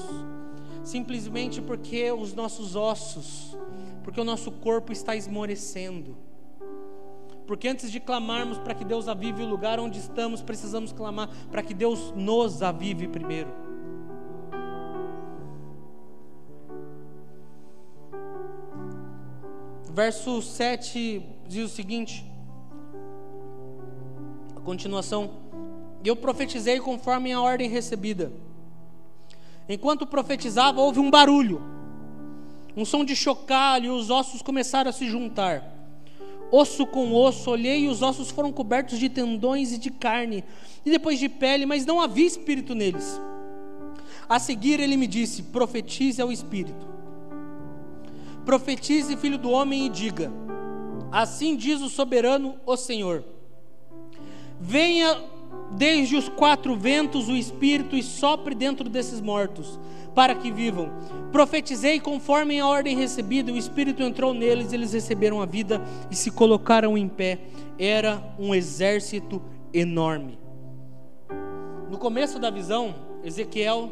simplesmente 0.82 1.62
porque 1.62 2.10
os 2.10 2.34
nossos 2.34 2.74
ossos, 2.74 3.58
porque 4.02 4.22
o 4.22 4.24
nosso 4.24 4.50
corpo 4.50 4.94
está 4.94 5.14
esmorecendo. 5.14 6.16
Porque 7.46 7.68
antes 7.68 7.92
de 7.92 8.00
clamarmos 8.00 8.60
para 8.60 8.74
que 8.74 8.86
Deus 8.86 9.10
avive 9.10 9.44
o 9.44 9.46
lugar 9.46 9.78
onde 9.78 10.00
estamos, 10.00 10.42
precisamos 10.42 10.94
clamar 10.94 11.28
para 11.52 11.62
que 11.62 11.74
Deus 11.74 12.14
nos 12.16 12.62
avive 12.62 13.10
primeiro. 13.10 13.50
Verso 19.94 20.42
7 20.42 21.22
diz 21.46 21.66
o 21.66 21.76
seguinte: 21.76 22.31
a 24.62 24.66
continuação. 24.66 25.32
Eu 26.06 26.16
profetizei 26.16 26.80
conforme 26.80 27.32
a 27.34 27.42
ordem 27.42 27.70
recebida. 27.70 28.32
Enquanto 29.68 30.06
profetizava, 30.06 30.82
houve 30.82 31.00
um 31.00 31.10
barulho, 31.10 31.62
um 32.76 32.86
som 32.86 33.04
de 33.04 33.16
chocalho, 33.16 33.86
e 33.86 33.90
os 33.90 34.10
ossos 34.10 34.42
começaram 34.42 34.90
a 34.90 34.94
se 34.94 35.08
juntar. 35.10 35.64
Osso 36.52 36.86
com 36.86 37.14
osso, 37.14 37.50
olhei 37.50 37.86
e 37.86 37.88
os 37.88 38.02
ossos 38.02 38.30
foram 38.30 38.52
cobertos 38.52 39.00
de 39.00 39.10
tendões 39.10 39.72
e 39.72 39.78
de 39.78 39.90
carne, 39.90 40.44
e 40.86 40.92
depois 40.92 41.18
de 41.18 41.30
pele, 41.30 41.66
mas 41.66 41.86
não 41.86 42.02
havia 42.02 42.26
espírito 42.26 42.76
neles. 42.76 43.20
A 44.28 44.40
seguir 44.40 44.80
ele 44.80 44.98
me 44.98 45.08
disse: 45.08 45.44
profetize 45.44 46.22
ao 46.22 46.32
espírito 46.32 46.92
Profetize, 48.46 49.16
filho 49.18 49.38
do 49.38 49.52
homem, 49.52 49.86
e 49.86 49.90
diga: 49.90 50.32
Assim 51.12 51.56
diz 51.56 51.80
o 51.82 51.90
soberano, 51.90 52.56
o 52.66 52.76
Senhor: 52.76 53.24
Venha 54.62 55.20
desde 55.72 56.16
os 56.16 56.30
quatro 56.30 56.76
ventos 56.76 57.28
o 57.28 57.36
Espírito 57.36 57.96
e 57.96 58.04
sopre 58.04 58.54
dentro 58.54 58.88
desses 58.88 59.20
mortos, 59.20 59.80
para 60.14 60.36
que 60.36 60.52
vivam. 60.52 60.92
Profetizei 61.32 62.00
conforme 62.00 62.60
a 62.60 62.68
ordem 62.68 62.96
recebida, 62.96 63.52
o 63.52 63.58
Espírito 63.58 64.04
entrou 64.04 64.34
neles, 64.34 64.72
eles 64.72 64.94
receberam 64.94 65.42
a 65.42 65.46
vida 65.46 65.82
e 66.10 66.16
se 66.16 66.30
colocaram 66.30 66.98
em 66.98 67.08
pé. 67.08 67.40
Era 67.80 68.24
um 68.38 68.54
exército 68.54 69.42
enorme. 69.74 70.38
No 71.90 71.98
começo 71.98 72.40
da 72.40 72.50
visão, 72.50 72.94
Ezequiel 73.24 73.90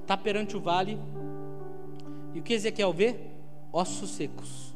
está 0.00 0.16
perante 0.16 0.56
o 0.56 0.60
vale, 0.60 0.98
e 2.34 2.40
o 2.40 2.42
que 2.42 2.54
Ezequiel 2.54 2.92
vê? 2.92 3.30
ossos 3.72 4.10
secos, 4.10 4.74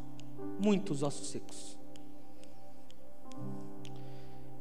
muitos 0.58 1.02
ossos 1.02 1.28
secos. 1.28 1.73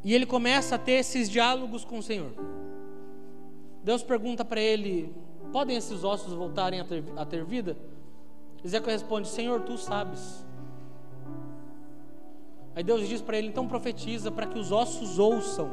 E 0.03 0.13
ele 0.13 0.25
começa 0.25 0.75
a 0.75 0.77
ter 0.77 0.93
esses 0.93 1.29
diálogos 1.29 1.85
com 1.85 1.99
o 1.99 2.03
Senhor. 2.03 2.31
Deus 3.83 4.03
pergunta 4.03 4.43
para 4.43 4.59
ele: 4.59 5.13
podem 5.51 5.77
esses 5.77 6.03
ossos 6.03 6.33
voltarem 6.33 6.79
a 6.79 6.83
ter, 6.83 7.03
a 7.15 7.25
ter 7.25 7.43
vida? 7.45 7.77
Ezequiel 8.63 8.91
responde: 8.91 9.27
Senhor, 9.27 9.61
tu 9.61 9.77
sabes. 9.77 10.45
Aí 12.75 12.83
Deus 12.83 13.07
diz 13.07 13.21
para 13.21 13.37
ele: 13.37 13.47
então 13.47 13.67
profetiza 13.67 14.31
para 14.31 14.45
que 14.45 14.57
os 14.57 14.71
ossos 14.71 15.19
ouçam, 15.19 15.69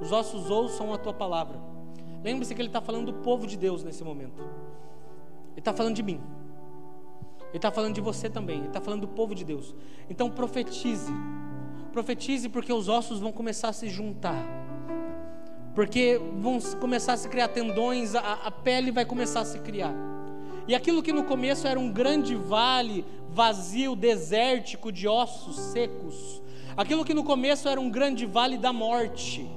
os 0.00 0.12
ossos 0.12 0.50
ouçam 0.50 0.92
a 0.92 0.98
tua 0.98 1.12
palavra. 1.12 1.58
Lembre-se 2.22 2.54
que 2.54 2.60
ele 2.60 2.68
está 2.68 2.80
falando 2.80 3.12
do 3.12 3.18
povo 3.20 3.46
de 3.46 3.56
Deus 3.56 3.84
nesse 3.84 4.02
momento. 4.02 4.40
Ele 5.52 5.58
está 5.58 5.74
falando 5.74 5.94
de 5.94 6.02
mim. 6.02 6.20
Ele 7.48 7.58
está 7.58 7.70
falando 7.70 7.94
de 7.94 8.00
você 8.00 8.30
também. 8.30 8.58
Ele 8.58 8.66
está 8.68 8.80
falando 8.80 9.02
do 9.02 9.08
povo 9.08 9.34
de 9.34 9.44
Deus. 9.44 9.74
Então 10.08 10.30
profetize. 10.30 11.12
Profetize 11.94 12.48
porque 12.48 12.72
os 12.72 12.88
ossos 12.88 13.20
vão 13.20 13.30
começar 13.30 13.68
a 13.68 13.72
se 13.72 13.88
juntar. 13.88 14.44
Porque 15.76 16.20
vão 16.40 16.60
começar 16.80 17.12
a 17.12 17.16
se 17.16 17.28
criar 17.28 17.46
tendões, 17.46 18.16
a, 18.16 18.32
a 18.44 18.50
pele 18.50 18.90
vai 18.90 19.04
começar 19.04 19.42
a 19.42 19.44
se 19.44 19.60
criar. 19.60 19.94
E 20.66 20.74
aquilo 20.74 21.00
que 21.04 21.12
no 21.12 21.22
começo 21.22 21.68
era 21.68 21.78
um 21.78 21.92
grande 21.92 22.34
vale 22.34 23.04
vazio, 23.30 23.94
desértico 23.94 24.90
de 24.90 25.06
ossos 25.06 25.54
secos, 25.54 26.42
aquilo 26.76 27.04
que 27.04 27.14
no 27.14 27.22
começo 27.22 27.68
era 27.68 27.80
um 27.80 27.88
grande 27.88 28.26
vale 28.26 28.58
da 28.58 28.72
morte. 28.72 29.48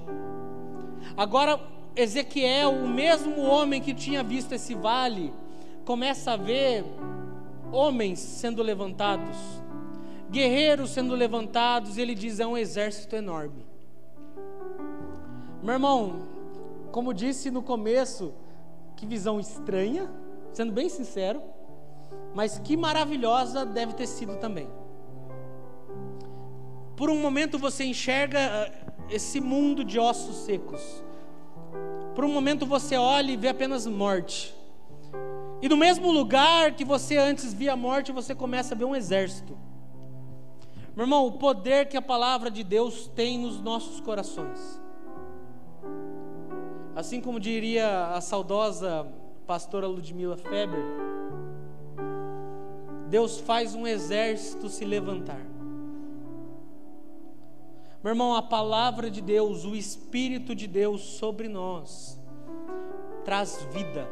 Agora 1.17 1.59
Ezequiel, 1.95 2.69
o 2.69 2.87
mesmo 2.87 3.41
homem 3.41 3.81
que 3.81 3.95
tinha 3.95 4.21
visto 4.21 4.51
esse 4.51 4.75
vale, 4.75 5.33
começa 5.83 6.33
a 6.33 6.37
ver 6.37 6.85
homens 7.71 8.19
sendo 8.19 8.61
levantados, 8.61 9.35
guerreiros 10.29 10.91
sendo 10.91 11.15
levantados, 11.15 11.97
ele 11.97 12.13
diz: 12.13 12.39
é 12.39 12.47
um 12.47 12.57
exército 12.57 13.15
enorme. 13.15 13.65
Meu 15.63 15.73
irmão, 15.73 16.27
como 16.91 17.13
disse 17.13 17.49
no 17.51 17.61
começo, 17.61 18.33
que 18.95 19.05
visão 19.05 19.39
estranha, 19.39 20.09
sendo 20.53 20.71
bem 20.71 20.89
sincero, 20.89 21.41
mas 22.33 22.59
que 22.59 22.77
maravilhosa 22.77 23.65
deve 23.65 23.93
ter 23.93 24.07
sido 24.07 24.37
também. 24.37 24.67
Por 26.95 27.09
um 27.09 27.21
momento 27.21 27.59
você 27.59 27.83
enxerga 27.83 28.39
ah, 28.39 28.71
esse 29.09 29.39
mundo 29.39 29.83
de 29.83 29.99
ossos 29.99 30.37
secos. 30.37 31.03
Por 32.15 32.25
um 32.25 32.33
momento 32.33 32.65
você 32.65 32.97
olha 32.97 33.31
e 33.31 33.37
vê 33.37 33.49
apenas 33.49 33.85
morte. 33.85 34.55
E 35.61 35.69
no 35.69 35.77
mesmo 35.77 36.11
lugar 36.11 36.73
que 36.73 36.83
você 36.83 37.17
antes 37.17 37.53
via 37.53 37.75
morte, 37.75 38.11
você 38.11 38.33
começa 38.33 38.73
a 38.73 38.77
ver 38.77 38.85
um 38.85 38.95
exército. 38.95 39.57
Meu 40.97 41.03
irmão, 41.03 41.27
o 41.27 41.33
poder 41.33 41.87
que 41.87 41.95
a 41.95 42.01
palavra 42.01 42.49
de 42.49 42.63
Deus 42.63 43.05
tem 43.07 43.37
nos 43.37 43.61
nossos 43.61 43.99
corações. 43.99 44.81
Assim 46.95 47.21
como 47.21 47.39
diria 47.39 48.07
a 48.07 48.19
saudosa 48.19 49.07
pastora 49.45 49.85
Ludmila 49.85 50.35
Feber, 50.35 50.83
Deus 53.11 53.39
faz 53.39 53.75
um 53.75 53.85
exército 53.85 54.69
se 54.69 54.83
levantar. 54.85 55.45
Meu 58.03 58.13
irmão, 58.13 58.33
a 58.33 58.41
palavra 58.41 59.11
de 59.11 59.21
Deus, 59.21 59.65
o 59.65 59.75
Espírito 59.75 60.55
de 60.55 60.65
Deus 60.65 61.01
sobre 61.01 61.47
nós, 61.47 62.19
traz 63.23 63.61
vida 63.71 64.09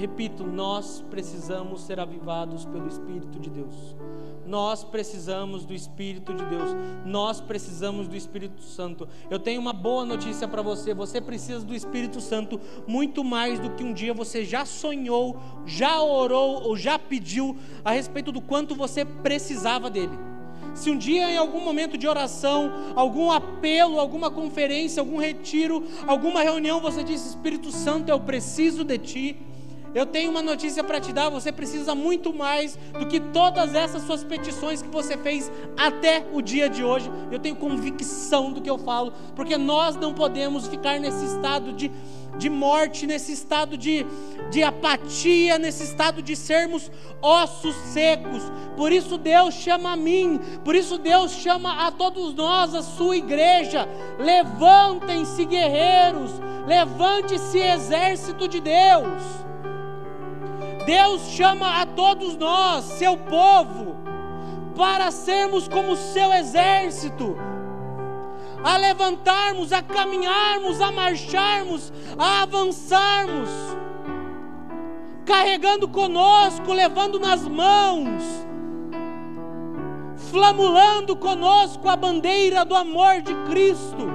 Repito, 0.00 0.44
nós 0.46 1.04
precisamos 1.10 1.82
ser 1.82 2.00
avivados 2.00 2.64
pelo 2.64 2.88
Espírito 2.88 3.38
de 3.38 3.50
Deus. 3.50 3.94
Nós 4.50 4.82
precisamos 4.82 5.64
do 5.64 5.72
Espírito 5.72 6.34
de 6.34 6.44
Deus. 6.46 6.74
Nós 7.06 7.40
precisamos 7.40 8.08
do 8.08 8.16
Espírito 8.16 8.60
Santo. 8.64 9.06
Eu 9.30 9.38
tenho 9.38 9.60
uma 9.60 9.72
boa 9.72 10.04
notícia 10.04 10.48
para 10.48 10.60
você. 10.60 10.92
Você 10.92 11.20
precisa 11.20 11.64
do 11.64 11.72
Espírito 11.72 12.20
Santo 12.20 12.60
muito 12.84 13.22
mais 13.22 13.60
do 13.60 13.70
que 13.70 13.84
um 13.84 13.92
dia 13.92 14.12
você 14.12 14.44
já 14.44 14.64
sonhou, 14.64 15.36
já 15.64 16.02
orou 16.02 16.64
ou 16.64 16.76
já 16.76 16.98
pediu 16.98 17.56
a 17.84 17.92
respeito 17.92 18.32
do 18.32 18.40
quanto 18.40 18.74
você 18.74 19.04
precisava 19.04 19.88
dele. 19.88 20.18
Se 20.74 20.90
um 20.90 20.98
dia, 20.98 21.30
em 21.30 21.36
algum 21.36 21.60
momento 21.60 21.96
de 21.96 22.08
oração, 22.08 22.72
algum 22.96 23.30
apelo, 23.30 24.00
alguma 24.00 24.32
conferência, 24.32 25.00
algum 25.00 25.18
retiro, 25.18 25.84
alguma 26.08 26.42
reunião, 26.42 26.80
você 26.80 27.04
disse: 27.04 27.28
Espírito 27.28 27.70
Santo, 27.70 28.08
eu 28.08 28.18
preciso 28.18 28.82
de 28.82 28.98
ti 28.98 29.36
Eu 29.94 30.06
tenho 30.06 30.30
uma 30.30 30.42
notícia 30.42 30.84
para 30.84 31.00
te 31.00 31.12
dar: 31.12 31.28
você 31.28 31.50
precisa 31.50 31.94
muito 31.94 32.32
mais 32.32 32.78
do 32.98 33.06
que 33.06 33.18
todas 33.18 33.74
essas 33.74 34.02
suas 34.02 34.22
petições 34.22 34.82
que 34.82 34.88
você 34.88 35.16
fez 35.16 35.50
até 35.76 36.24
o 36.32 36.40
dia 36.40 36.68
de 36.68 36.84
hoje. 36.84 37.10
Eu 37.30 37.38
tenho 37.38 37.56
convicção 37.56 38.52
do 38.52 38.60
que 38.60 38.70
eu 38.70 38.78
falo, 38.78 39.12
porque 39.34 39.56
nós 39.56 39.96
não 39.96 40.14
podemos 40.14 40.68
ficar 40.68 41.00
nesse 41.00 41.24
estado 41.24 41.72
de, 41.72 41.90
de 42.38 42.48
morte, 42.48 43.04
nesse 43.04 43.32
estado 43.32 43.76
de, 43.76 44.06
de 44.50 44.62
apatia, 44.62 45.58
nesse 45.58 45.82
estado 45.82 46.22
de 46.22 46.36
sermos 46.36 46.90
ossos 47.20 47.74
secos. 47.92 48.42
Por 48.76 48.92
isso 48.92 49.18
Deus 49.18 49.54
chama 49.54 49.92
a 49.92 49.96
mim, 49.96 50.38
por 50.64 50.76
isso 50.76 50.98
Deus 50.98 51.32
chama 51.32 51.86
a 51.86 51.90
todos 51.90 52.32
nós, 52.32 52.76
a 52.76 52.82
sua 52.82 53.16
igreja. 53.16 53.88
Levantem-se, 54.20 55.44
guerreiros, 55.44 56.30
levante-se, 56.64 57.58
exército 57.58 58.46
de 58.46 58.60
Deus. 58.60 59.49
Deus 60.90 61.22
chama 61.36 61.82
a 61.82 61.86
todos 61.86 62.36
nós, 62.36 62.84
seu 62.84 63.16
povo, 63.16 63.94
para 64.76 65.12
sermos 65.12 65.68
como 65.68 65.94
seu 65.94 66.32
exército, 66.32 67.36
a 68.64 68.76
levantarmos, 68.76 69.72
a 69.72 69.82
caminharmos, 69.82 70.80
a 70.80 70.90
marcharmos, 70.90 71.92
a 72.18 72.42
avançarmos, 72.42 73.48
carregando 75.24 75.86
conosco, 75.86 76.72
levando 76.72 77.20
nas 77.20 77.46
mãos, 77.46 78.24
flamulando 80.32 81.14
conosco 81.14 81.88
a 81.88 81.94
bandeira 81.94 82.64
do 82.64 82.74
amor 82.74 83.22
de 83.22 83.32
Cristo. 83.48 84.10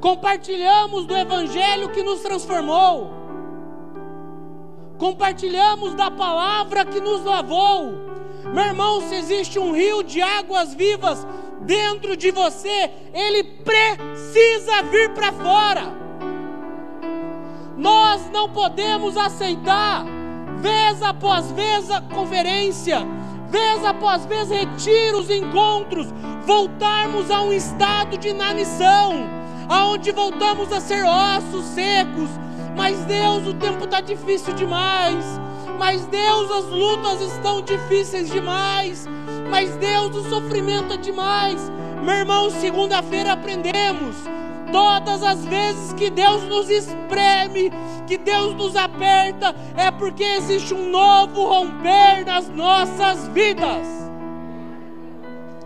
Compartilhamos 0.00 1.06
do 1.06 1.16
Evangelho 1.16 1.92
que 1.92 2.02
nos 2.02 2.18
transformou 2.18 3.21
compartilhamos 5.02 5.94
da 5.94 6.12
palavra 6.12 6.84
que 6.84 7.00
nos 7.00 7.24
lavou. 7.24 7.92
Meu 8.54 8.66
irmão, 8.66 9.00
se 9.00 9.16
existe 9.16 9.58
um 9.58 9.72
rio 9.72 10.04
de 10.04 10.22
águas 10.22 10.74
vivas 10.74 11.26
dentro 11.62 12.16
de 12.16 12.30
você, 12.30 12.88
ele 13.12 13.42
precisa 13.42 14.80
vir 14.92 15.12
para 15.12 15.32
fora. 15.32 15.92
Nós 17.76 18.30
não 18.30 18.48
podemos 18.50 19.16
aceitar, 19.16 20.04
vez 20.60 21.02
após 21.02 21.50
vez, 21.50 21.90
a 21.90 22.00
conferência, 22.00 23.00
vez 23.48 23.84
após 23.84 24.24
vez, 24.24 24.50
retiros, 24.50 25.28
encontros, 25.30 26.14
voltarmos 26.46 27.28
a 27.28 27.42
um 27.42 27.52
estado 27.52 28.16
de 28.16 28.28
inanição, 28.28 29.28
aonde 29.68 30.12
voltamos 30.12 30.72
a 30.72 30.80
ser 30.80 31.04
ossos 31.04 31.64
secos, 31.74 32.30
mas 32.76 32.98
Deus, 33.04 33.46
o 33.46 33.54
tempo 33.54 33.84
está 33.84 34.00
difícil 34.00 34.54
demais. 34.54 35.24
Mas 35.78 36.06
Deus, 36.06 36.50
as 36.50 36.64
lutas 36.66 37.20
estão 37.20 37.62
difíceis 37.62 38.30
demais. 38.30 39.06
Mas 39.50 39.74
Deus, 39.76 40.14
o 40.16 40.28
sofrimento 40.28 40.94
é 40.94 40.96
demais. 40.96 41.70
Meu 42.02 42.14
irmão, 42.14 42.50
segunda-feira 42.50 43.32
aprendemos. 43.32 44.16
Todas 44.70 45.22
as 45.22 45.44
vezes 45.44 45.92
que 45.92 46.08
Deus 46.08 46.42
nos 46.44 46.70
espreme, 46.70 47.70
que 48.06 48.16
Deus 48.16 48.54
nos 48.54 48.74
aperta, 48.74 49.54
é 49.76 49.90
porque 49.90 50.24
existe 50.24 50.72
um 50.72 50.88
novo 50.88 51.44
romper 51.44 52.24
nas 52.24 52.48
nossas 52.48 53.28
vidas. 53.28 53.86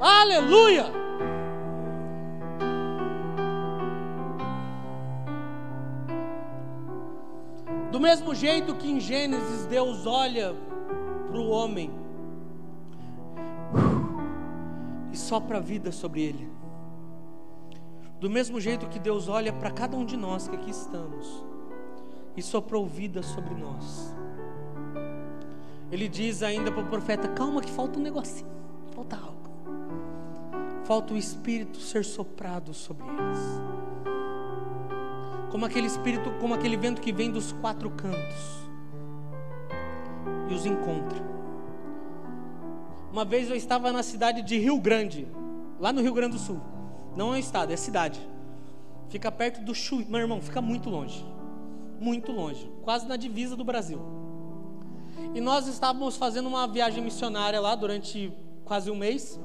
Aleluia! 0.01 1.06
Do 7.97 8.01
mesmo 8.01 8.35
jeito 8.35 8.75
que 8.75 8.91
em 8.91 9.01
Gênesis 9.01 9.65
Deus 9.65 10.07
olha 10.07 10.55
para 11.31 11.39
o 11.39 11.49
homem 11.49 11.91
e 15.11 15.17
sopra 15.17 15.57
a 15.57 15.61
vida 15.61 15.91
sobre 15.91 16.21
ele. 16.21 16.47
Do 18.21 18.29
mesmo 18.29 18.61
jeito 18.61 18.87
que 18.87 18.99
Deus 18.99 19.29
olha 19.29 19.51
para 19.51 19.71
cada 19.71 19.97
um 19.97 20.05
de 20.05 20.15
nós 20.15 20.47
que 20.47 20.57
aqui 20.57 20.71
estamos 20.71 21.43
e 22.37 22.43
soprou 22.43 22.87
vida 22.87 23.23
sobre 23.23 23.55
nós. 23.55 24.15
Ele 25.91 26.07
diz 26.07 26.43
ainda 26.43 26.71
para 26.71 26.83
o 26.83 26.89
profeta: 26.89 27.29
calma, 27.29 27.63
que 27.63 27.71
falta 27.71 27.99
um 27.99 28.03
negocinho, 28.03 28.51
falta 28.95 29.17
algo. 29.17 29.49
Falta 30.85 31.15
o 31.15 31.17
Espírito 31.17 31.79
ser 31.79 32.05
soprado 32.05 32.75
sobre 32.75 33.07
eles 33.07 33.86
como 35.51 35.65
aquele 35.65 35.87
espírito, 35.87 36.31
como 36.41 36.55
aquele 36.55 36.77
vento 36.77 37.01
que 37.01 37.13
vem 37.13 37.31
dos 37.31 37.53
quatro 37.53 37.91
cantos 37.91 38.67
e 40.49 40.55
os 40.55 40.67
encontra. 40.67 41.25
Uma 43.13 43.25
vez 43.25 43.49
eu 43.49 43.57
estava 43.57 43.93
na 43.93 44.03
cidade 44.03 44.43
de 44.43 44.59
Rio 44.59 44.79
Grande, 44.79 45.27
lá 45.81 45.93
no 45.93 46.03
Rio 46.03 46.13
Grande 46.13 46.37
do 46.37 46.39
Sul. 46.39 46.61
Não 47.17 47.33
é 47.33 47.37
um 47.37 47.39
estado, 47.39 47.73
é 47.73 47.77
cidade. 47.77 48.21
Fica 49.09 49.31
perto 49.33 49.63
do 49.63 49.75
Chuí. 49.75 50.05
Meu 50.05 50.21
irmão, 50.21 50.41
fica 50.41 50.61
muito 50.61 50.91
longe. 50.91 51.25
Muito 51.99 52.31
longe. 52.33 52.71
Quase 52.83 53.07
na 53.07 53.17
divisa 53.17 53.57
do 53.57 53.65
Brasil. 53.65 54.01
E 55.35 55.41
nós 55.41 55.67
estávamos 55.67 56.17
fazendo 56.17 56.47
uma 56.47 56.67
viagem 56.67 57.03
missionária 57.03 57.61
lá 57.61 57.75
durante 57.75 58.33
quase 58.65 58.91
um 58.91 58.97
mês. 58.97 59.41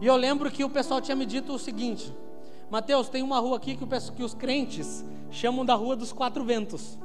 E 0.00 0.06
eu 0.06 0.16
lembro 0.16 0.50
que 0.50 0.62
o 0.64 0.70
pessoal 0.70 1.00
tinha 1.00 1.16
me 1.16 1.24
dito 1.24 1.52
o 1.52 1.58
seguinte: 1.58 2.12
Mateus, 2.70 3.08
tem 3.08 3.22
uma 3.22 3.38
rua 3.38 3.56
aqui 3.56 3.76
que, 3.76 3.84
o, 3.84 3.88
que 4.14 4.22
os 4.22 4.34
crentes 4.34 5.04
chamam 5.30 5.64
da 5.64 5.74
Rua 5.74 5.96
dos 5.96 6.12
Quatro 6.12 6.44
Ventos. 6.44 6.98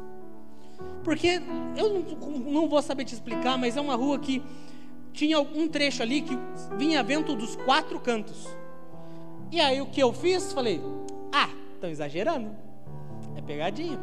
Porque 1.03 1.41
eu 1.77 1.93
não, 1.93 2.39
não 2.39 2.69
vou 2.69 2.81
saber 2.81 3.05
te 3.05 3.13
explicar, 3.13 3.57
mas 3.57 3.77
é 3.77 3.81
uma 3.81 3.95
rua 3.95 4.19
que 4.19 4.41
tinha 5.13 5.39
um 5.39 5.67
trecho 5.67 6.01
ali 6.01 6.21
que 6.21 6.37
vinha 6.77 7.03
vento 7.03 7.35
dos 7.35 7.55
quatro 7.55 7.99
cantos. 7.99 8.47
E 9.51 9.61
aí 9.61 9.79
o 9.79 9.85
que 9.85 10.01
eu 10.01 10.11
fiz? 10.11 10.51
Falei, 10.51 10.81
ah, 11.31 11.49
estão 11.75 11.89
exagerando. 11.89 12.49
É 13.35 13.41
pegadinha. 13.41 13.99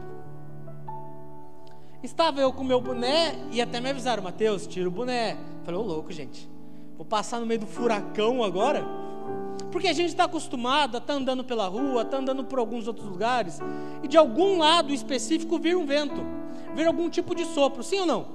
Estava 2.03 2.41
eu 2.41 2.53
com 2.53 2.65
meu 2.65 2.81
boné 2.81 3.35
e 3.53 3.61
até 3.61 3.81
me 3.81 3.91
avisaram, 3.91 4.23
Mateus, 4.23 4.67
tira 4.67 4.89
o 4.89 4.91
boné. 4.91 5.37
Falei, 5.65 5.79
ô 5.79 5.83
louco, 5.83 6.13
gente. 6.13 6.49
Vou 6.97 7.05
passar 7.05 7.41
no 7.41 7.47
meio 7.47 7.61
do 7.61 7.67
furacão 7.67 8.43
agora. 8.43 8.87
Porque 9.71 9.89
a 9.89 9.93
gente 9.93 10.09
está 10.09 10.25
acostumado 10.25 10.97
a 10.97 10.99
estar 10.99 11.15
tá 11.15 11.19
andando 11.19 11.45
pela 11.45 11.67
rua, 11.69 12.03
estar 12.03 12.17
tá 12.17 12.19
andando 12.19 12.45
por 12.45 12.59
alguns 12.59 12.87
outros 12.87 13.07
lugares, 13.07 13.59
e 14.03 14.09
de 14.09 14.17
algum 14.17 14.59
lado 14.59 14.93
específico 14.93 15.59
vir 15.59 15.77
um 15.77 15.87
vento, 15.87 16.21
vir 16.75 16.87
algum 16.87 17.09
tipo 17.09 17.35
de 17.35 17.45
sopro, 17.45 17.83
sim 17.83 18.01
ou 18.01 18.07
não? 18.07 18.27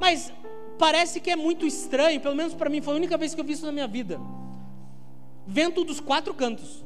Mas 0.00 0.32
parece 0.78 1.20
que 1.20 1.30
é 1.30 1.36
muito 1.36 1.66
estranho, 1.66 2.20
pelo 2.20 2.34
menos 2.34 2.54
para 2.54 2.70
mim 2.70 2.80
foi 2.80 2.94
a 2.94 2.96
única 2.96 3.16
vez 3.16 3.34
que 3.34 3.40
eu 3.40 3.44
vi 3.44 3.52
isso 3.52 3.66
na 3.66 3.72
minha 3.72 3.86
vida. 3.86 4.20
Vento 5.46 5.84
dos 5.84 6.00
quatro 6.00 6.34
cantos. 6.34 6.84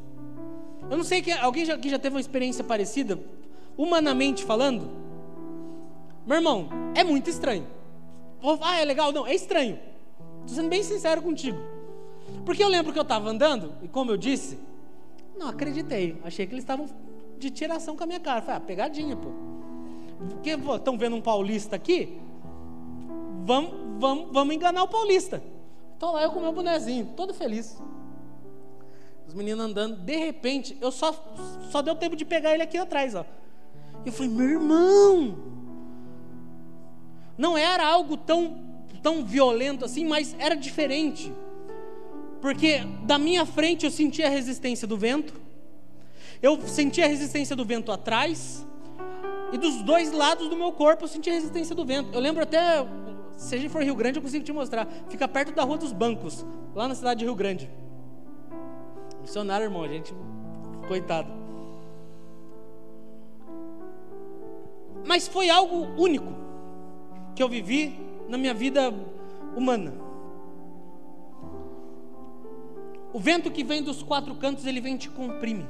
Eu 0.90 0.96
não 0.96 1.04
sei 1.04 1.22
que 1.22 1.32
alguém 1.32 1.64
que 1.78 1.88
já 1.88 1.98
teve 1.98 2.16
uma 2.16 2.20
experiência 2.20 2.62
parecida, 2.62 3.18
humanamente 3.76 4.44
falando. 4.44 4.90
Meu 6.26 6.36
irmão, 6.36 6.68
é 6.94 7.02
muito 7.02 7.28
estranho. 7.30 7.66
Ah, 8.60 8.80
é 8.80 8.84
legal? 8.84 9.12
Não, 9.12 9.26
é 9.26 9.34
estranho. 9.34 9.78
Estou 10.40 10.56
sendo 10.56 10.68
bem 10.68 10.82
sincero 10.82 11.22
contigo. 11.22 11.58
Porque 12.44 12.62
eu 12.62 12.68
lembro 12.68 12.92
que 12.92 12.98
eu 12.98 13.02
estava 13.02 13.28
andando, 13.28 13.74
e 13.82 13.88
como 13.88 14.10
eu 14.10 14.16
disse, 14.16 14.58
não 15.36 15.48
acreditei. 15.48 16.20
Achei 16.24 16.46
que 16.46 16.52
eles 16.52 16.64
estavam 16.64 16.88
de 17.38 17.50
tiração 17.50 17.96
com 17.96 18.04
a 18.04 18.06
minha 18.06 18.20
cara. 18.20 18.40
Falei, 18.40 18.56
ah, 18.56 18.60
pegadinha, 18.60 19.16
pô. 19.16 19.30
Porque 20.30 20.50
estão 20.50 20.98
vendo 20.98 21.16
um 21.16 21.20
paulista 21.20 21.76
aqui? 21.76 22.18
Vamos, 23.44 23.72
vamos, 23.98 24.32
vamos 24.32 24.54
enganar 24.54 24.82
o 24.82 24.88
paulista. 24.88 25.42
Estou 25.94 26.12
lá 26.12 26.22
eu 26.22 26.30
com 26.30 26.40
meu 26.40 26.52
bonezinho, 26.52 27.10
todo 27.16 27.32
feliz. 27.32 27.80
Os 29.26 29.34
meninos 29.34 29.64
andando, 29.64 29.96
de 29.96 30.16
repente, 30.16 30.76
eu 30.80 30.90
só, 30.90 31.12
só 31.70 31.80
deu 31.80 31.94
tempo 31.94 32.16
de 32.16 32.24
pegar 32.24 32.52
ele 32.52 32.62
aqui 32.62 32.76
atrás, 32.76 33.14
ó. 33.14 33.24
Eu 34.04 34.12
falei, 34.12 34.30
meu 34.32 34.48
irmão, 34.48 35.36
não 37.38 37.56
era 37.56 37.86
algo 37.86 38.16
tão, 38.16 38.60
tão 39.00 39.24
violento 39.24 39.84
assim, 39.84 40.04
mas 40.04 40.34
era 40.38 40.56
diferente 40.56 41.32
porque 42.42 42.80
da 43.04 43.18
minha 43.18 43.46
frente 43.46 43.86
eu 43.86 43.90
sentia 43.90 44.26
a 44.26 44.28
resistência 44.28 44.86
do 44.86 44.98
vento, 44.98 45.32
eu 46.42 46.60
sentia 46.66 47.04
a 47.04 47.08
resistência 47.08 47.54
do 47.54 47.64
vento 47.64 47.92
atrás, 47.92 48.66
e 49.52 49.56
dos 49.56 49.80
dois 49.82 50.10
lados 50.10 50.48
do 50.48 50.56
meu 50.56 50.72
corpo 50.72 51.04
eu 51.04 51.08
sentia 51.08 51.32
a 51.32 51.36
resistência 51.36 51.72
do 51.72 51.84
vento. 51.84 52.12
Eu 52.12 52.18
lembro 52.18 52.42
até, 52.42 52.84
se 53.36 53.54
a 53.54 53.58
gente 53.58 53.70
for 53.70 53.84
Rio 53.84 53.94
Grande, 53.94 54.18
eu 54.18 54.22
consigo 54.22 54.44
te 54.44 54.52
mostrar. 54.52 54.88
Fica 55.08 55.28
perto 55.28 55.54
da 55.54 55.62
Rua 55.62 55.78
dos 55.78 55.92
Bancos, 55.92 56.44
lá 56.74 56.88
na 56.88 56.96
cidade 56.96 57.20
de 57.20 57.26
Rio 57.26 57.34
Grande. 57.36 57.70
Missionário, 59.20 59.66
irmão, 59.66 59.86
gente, 59.86 60.12
coitado. 60.88 61.30
Mas 65.06 65.28
foi 65.28 65.48
algo 65.48 65.86
único 65.96 66.32
que 67.36 67.42
eu 67.42 67.48
vivi 67.48 67.96
na 68.28 68.36
minha 68.36 68.54
vida 68.54 68.92
humana. 69.54 69.92
O 73.12 73.18
vento 73.18 73.50
que 73.50 73.62
vem 73.62 73.82
dos 73.82 74.02
quatro 74.02 74.34
cantos, 74.34 74.66
ele 74.66 74.80
vem 74.80 74.96
te 74.96 75.10
comprime. 75.10 75.68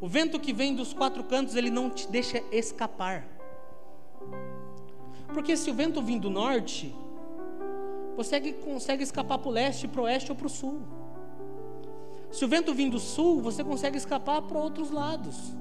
O 0.00 0.08
vento 0.08 0.40
que 0.40 0.52
vem 0.52 0.74
dos 0.74 0.92
quatro 0.92 1.22
cantos, 1.24 1.54
ele 1.56 1.70
não 1.70 1.90
te 1.90 2.08
deixa 2.08 2.42
escapar. 2.50 3.26
Porque 5.32 5.56
se 5.56 5.70
o 5.70 5.74
vento 5.74 6.00
vir 6.00 6.18
do 6.18 6.30
norte, 6.30 6.94
você 8.16 8.52
consegue 8.52 9.02
escapar 9.02 9.38
para 9.38 9.48
o 9.48 9.52
leste, 9.52 9.88
para 9.88 10.00
o 10.00 10.04
oeste 10.04 10.30
ou 10.30 10.36
para 10.36 10.46
o 10.46 10.50
sul. 10.50 10.80
Se 12.30 12.44
o 12.44 12.48
vento 12.48 12.72
vir 12.72 12.90
do 12.90 12.98
sul, 12.98 13.40
você 13.40 13.62
consegue 13.62 13.96
escapar 13.96 14.42
para 14.42 14.58
outros 14.58 14.90
lados. 14.90 15.54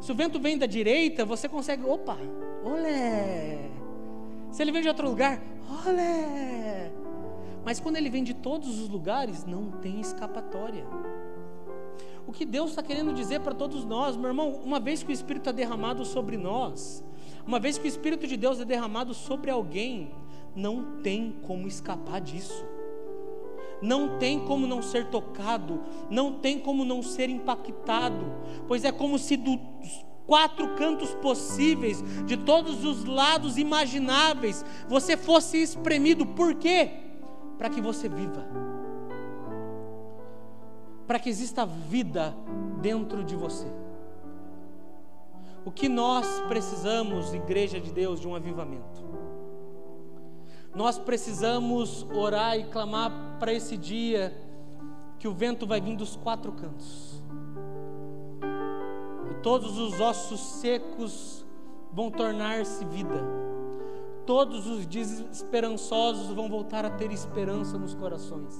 Se 0.00 0.10
o 0.10 0.14
vento 0.14 0.38
vem 0.38 0.56
da 0.56 0.66
direita, 0.66 1.24
você 1.24 1.48
consegue, 1.48 1.84
opa, 1.84 2.16
olé. 2.64 3.70
Se 4.50 4.62
ele 4.62 4.72
vem 4.72 4.82
de 4.82 4.88
outro 4.88 5.08
lugar, 5.08 5.40
olé. 5.86 6.92
Mas 7.66 7.80
quando 7.80 7.96
ele 7.96 8.08
vem 8.08 8.22
de 8.22 8.32
todos 8.32 8.78
os 8.78 8.88
lugares, 8.88 9.44
não 9.44 9.72
tem 9.72 10.00
escapatória. 10.00 10.86
O 12.24 12.30
que 12.30 12.44
Deus 12.44 12.70
está 12.70 12.80
querendo 12.80 13.12
dizer 13.12 13.40
para 13.40 13.52
todos 13.52 13.84
nós, 13.84 14.16
meu 14.16 14.28
irmão, 14.28 14.60
uma 14.64 14.78
vez 14.78 15.02
que 15.02 15.10
o 15.10 15.12
Espírito 15.12 15.50
é 15.50 15.52
derramado 15.52 16.04
sobre 16.04 16.36
nós, 16.36 17.04
uma 17.44 17.58
vez 17.58 17.76
que 17.76 17.84
o 17.84 17.88
Espírito 17.88 18.24
de 18.24 18.36
Deus 18.36 18.60
é 18.60 18.64
derramado 18.64 19.12
sobre 19.12 19.50
alguém, 19.50 20.12
não 20.54 21.00
tem 21.02 21.40
como 21.42 21.66
escapar 21.66 22.20
disso. 22.20 22.64
Não 23.82 24.16
tem 24.16 24.38
como 24.38 24.64
não 24.64 24.80
ser 24.80 25.06
tocado, 25.08 25.80
não 26.08 26.34
tem 26.34 26.60
como 26.60 26.84
não 26.84 27.02
ser 27.02 27.28
impactado, 27.28 28.32
pois 28.68 28.84
é 28.84 28.92
como 28.92 29.18
se 29.18 29.36
dos 29.36 29.58
quatro 30.24 30.76
cantos 30.76 31.14
possíveis, 31.16 32.00
de 32.26 32.36
todos 32.36 32.84
os 32.84 33.04
lados 33.04 33.58
imagináveis, 33.58 34.64
você 34.88 35.16
fosse 35.16 35.60
espremido. 35.60 36.24
Por 36.24 36.54
quê? 36.54 37.05
Para 37.58 37.70
que 37.70 37.80
você 37.80 38.08
viva. 38.08 38.44
Para 41.06 41.18
que 41.18 41.28
exista 41.28 41.64
vida 41.64 42.34
dentro 42.80 43.24
de 43.24 43.36
você. 43.36 43.66
O 45.64 45.70
que 45.70 45.88
nós 45.88 46.40
precisamos, 46.48 47.34
igreja 47.34 47.80
de 47.80 47.92
Deus, 47.92 48.20
de 48.20 48.28
um 48.28 48.34
avivamento. 48.34 49.04
Nós 50.74 50.98
precisamos 50.98 52.06
orar 52.14 52.56
e 52.58 52.64
clamar 52.64 53.38
para 53.40 53.52
esse 53.52 53.76
dia 53.76 54.36
que 55.18 55.26
o 55.26 55.32
vento 55.32 55.66
vai 55.66 55.80
vir 55.80 55.96
dos 55.96 56.16
quatro 56.16 56.52
cantos. 56.52 57.22
E 59.30 59.34
todos 59.42 59.78
os 59.78 60.00
ossos 60.00 60.40
secos 60.40 61.44
vão 61.92 62.10
tornar-se 62.10 62.84
vida. 62.84 63.24
Todos 64.26 64.66
os 64.66 64.84
desesperançosos 64.84 66.34
vão 66.34 66.48
voltar 66.48 66.84
a 66.84 66.90
ter 66.90 67.12
esperança 67.12 67.78
nos 67.78 67.94
corações. 67.94 68.52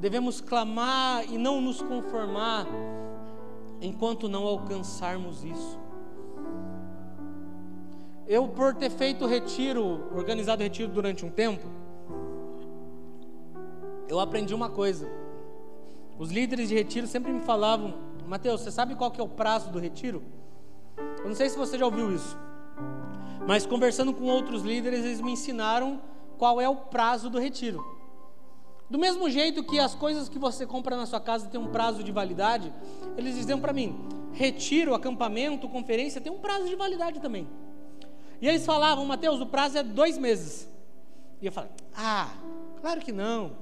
Devemos 0.00 0.40
clamar 0.40 1.30
e 1.30 1.36
não 1.36 1.60
nos 1.60 1.82
conformar 1.82 2.66
enquanto 3.82 4.26
não 4.26 4.46
alcançarmos 4.46 5.44
isso. 5.44 5.78
Eu, 8.26 8.48
por 8.48 8.74
ter 8.74 8.88
feito 8.88 9.26
retiro, 9.26 10.08
organizado 10.14 10.62
retiro 10.62 10.90
durante 10.90 11.26
um 11.26 11.30
tempo, 11.30 11.66
eu 14.08 14.18
aprendi 14.18 14.54
uma 14.54 14.70
coisa. 14.70 15.06
Os 16.18 16.30
líderes 16.30 16.70
de 16.70 16.74
retiro 16.74 17.06
sempre 17.06 17.30
me 17.32 17.40
falavam: 17.40 17.92
Mateus, 18.26 18.62
você 18.62 18.70
sabe 18.70 18.94
qual 18.94 19.10
que 19.10 19.20
é 19.20 19.24
o 19.24 19.28
prazo 19.28 19.70
do 19.70 19.78
retiro? 19.78 20.22
Eu 21.22 21.28
não 21.28 21.34
sei 21.34 21.48
se 21.48 21.56
você 21.56 21.78
já 21.78 21.84
ouviu 21.84 22.14
isso, 22.14 22.36
mas 23.46 23.66
conversando 23.66 24.12
com 24.12 24.24
outros 24.24 24.62
líderes, 24.62 25.04
eles 25.04 25.20
me 25.20 25.32
ensinaram 25.32 26.00
qual 26.38 26.60
é 26.60 26.68
o 26.68 26.76
prazo 26.76 27.28
do 27.28 27.38
retiro. 27.38 27.84
Do 28.88 28.98
mesmo 28.98 29.30
jeito 29.30 29.62
que 29.62 29.78
as 29.78 29.94
coisas 29.94 30.28
que 30.28 30.38
você 30.38 30.66
compra 30.66 30.96
na 30.96 31.06
sua 31.06 31.20
casa 31.20 31.46
têm 31.46 31.60
um 31.60 31.68
prazo 31.68 32.02
de 32.02 32.10
validade, 32.10 32.72
eles 33.16 33.36
diziam 33.36 33.60
para 33.60 33.72
mim: 33.72 33.96
retiro, 34.32 34.94
acampamento, 34.94 35.68
conferência 35.68 36.20
tem 36.20 36.32
um 36.32 36.38
prazo 36.38 36.66
de 36.68 36.74
validade 36.74 37.20
também. 37.20 37.48
E 38.40 38.48
eles 38.48 38.64
falavam, 38.64 39.04
Mateus, 39.04 39.40
o 39.40 39.46
prazo 39.46 39.78
é 39.78 39.82
dois 39.82 40.18
meses. 40.18 40.68
E 41.40 41.46
eu 41.46 41.52
falei: 41.52 41.70
ah, 41.94 42.30
claro 42.80 43.00
que 43.00 43.12
não. 43.12 43.52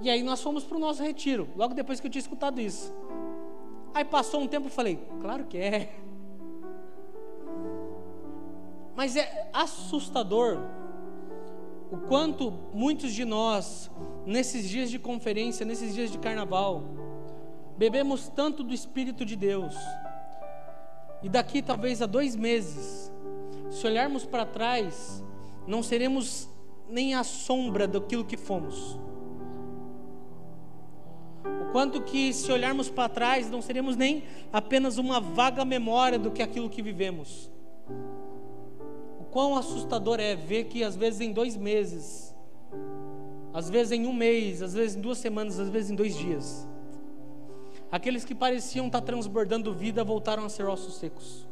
E 0.00 0.10
aí 0.10 0.22
nós 0.22 0.42
fomos 0.42 0.64
para 0.64 0.76
o 0.76 0.80
nosso 0.80 1.02
retiro, 1.02 1.48
logo 1.56 1.74
depois 1.74 2.00
que 2.00 2.06
eu 2.06 2.10
tinha 2.10 2.20
escutado 2.20 2.60
isso. 2.60 2.92
Aí 3.94 4.04
passou 4.04 4.40
um 4.40 4.48
tempo 4.48 4.68
e 4.68 4.70
falei: 4.70 4.98
claro 5.20 5.44
que 5.44 5.58
é. 5.58 5.94
Mas 8.94 9.16
é 9.16 9.50
assustador 9.52 10.58
o 11.90 11.96
quanto 12.08 12.50
muitos 12.72 13.12
de 13.12 13.24
nós, 13.24 13.90
nesses 14.24 14.68
dias 14.68 14.90
de 14.90 14.98
conferência, 14.98 15.66
nesses 15.66 15.94
dias 15.94 16.10
de 16.10 16.18
carnaval, 16.18 16.82
bebemos 17.76 18.28
tanto 18.28 18.62
do 18.62 18.72
Espírito 18.72 19.26
de 19.26 19.36
Deus, 19.36 19.74
e 21.22 21.28
daqui 21.28 21.60
talvez 21.60 22.00
a 22.00 22.06
dois 22.06 22.34
meses, 22.34 23.12
se 23.70 23.86
olharmos 23.86 24.24
para 24.24 24.46
trás, 24.46 25.22
não 25.66 25.82
seremos 25.82 26.48
nem 26.88 27.14
a 27.14 27.22
sombra 27.22 27.86
daquilo 27.86 28.24
que 28.24 28.36
fomos. 28.36 28.98
O 31.72 31.74
quanto 31.74 32.02
que 32.02 32.32
se 32.32 32.52
olharmos 32.52 32.90
para 32.90 33.08
trás, 33.08 33.50
não 33.50 33.62
seremos 33.62 33.96
nem 33.96 34.24
apenas 34.52 34.98
uma 34.98 35.20
vaga 35.20 35.64
memória 35.64 36.18
do 36.18 36.30
que 36.30 36.42
aquilo 36.42 36.68
que 36.68 36.82
vivemos 36.82 37.50
quão 39.32 39.56
assustador 39.56 40.20
é 40.20 40.36
ver 40.36 40.64
que 40.64 40.84
às 40.84 40.94
vezes 40.94 41.22
em 41.22 41.32
dois 41.32 41.56
meses, 41.56 42.36
às 43.54 43.68
vezes 43.70 43.92
em 43.92 44.06
um 44.06 44.12
mês, 44.12 44.60
às 44.60 44.74
vezes 44.74 44.94
em 44.94 45.00
duas 45.00 45.16
semanas, 45.16 45.58
às 45.58 45.70
vezes 45.70 45.90
em 45.90 45.94
dois 45.94 46.14
dias, 46.14 46.68
aqueles 47.90 48.26
que 48.26 48.34
pareciam 48.34 48.86
estar 48.86 49.00
transbordando 49.00 49.72
vida 49.72 50.04
voltaram 50.04 50.44
a 50.44 50.50
ser 50.50 50.66
ossos 50.66 50.96
secos. 50.96 51.48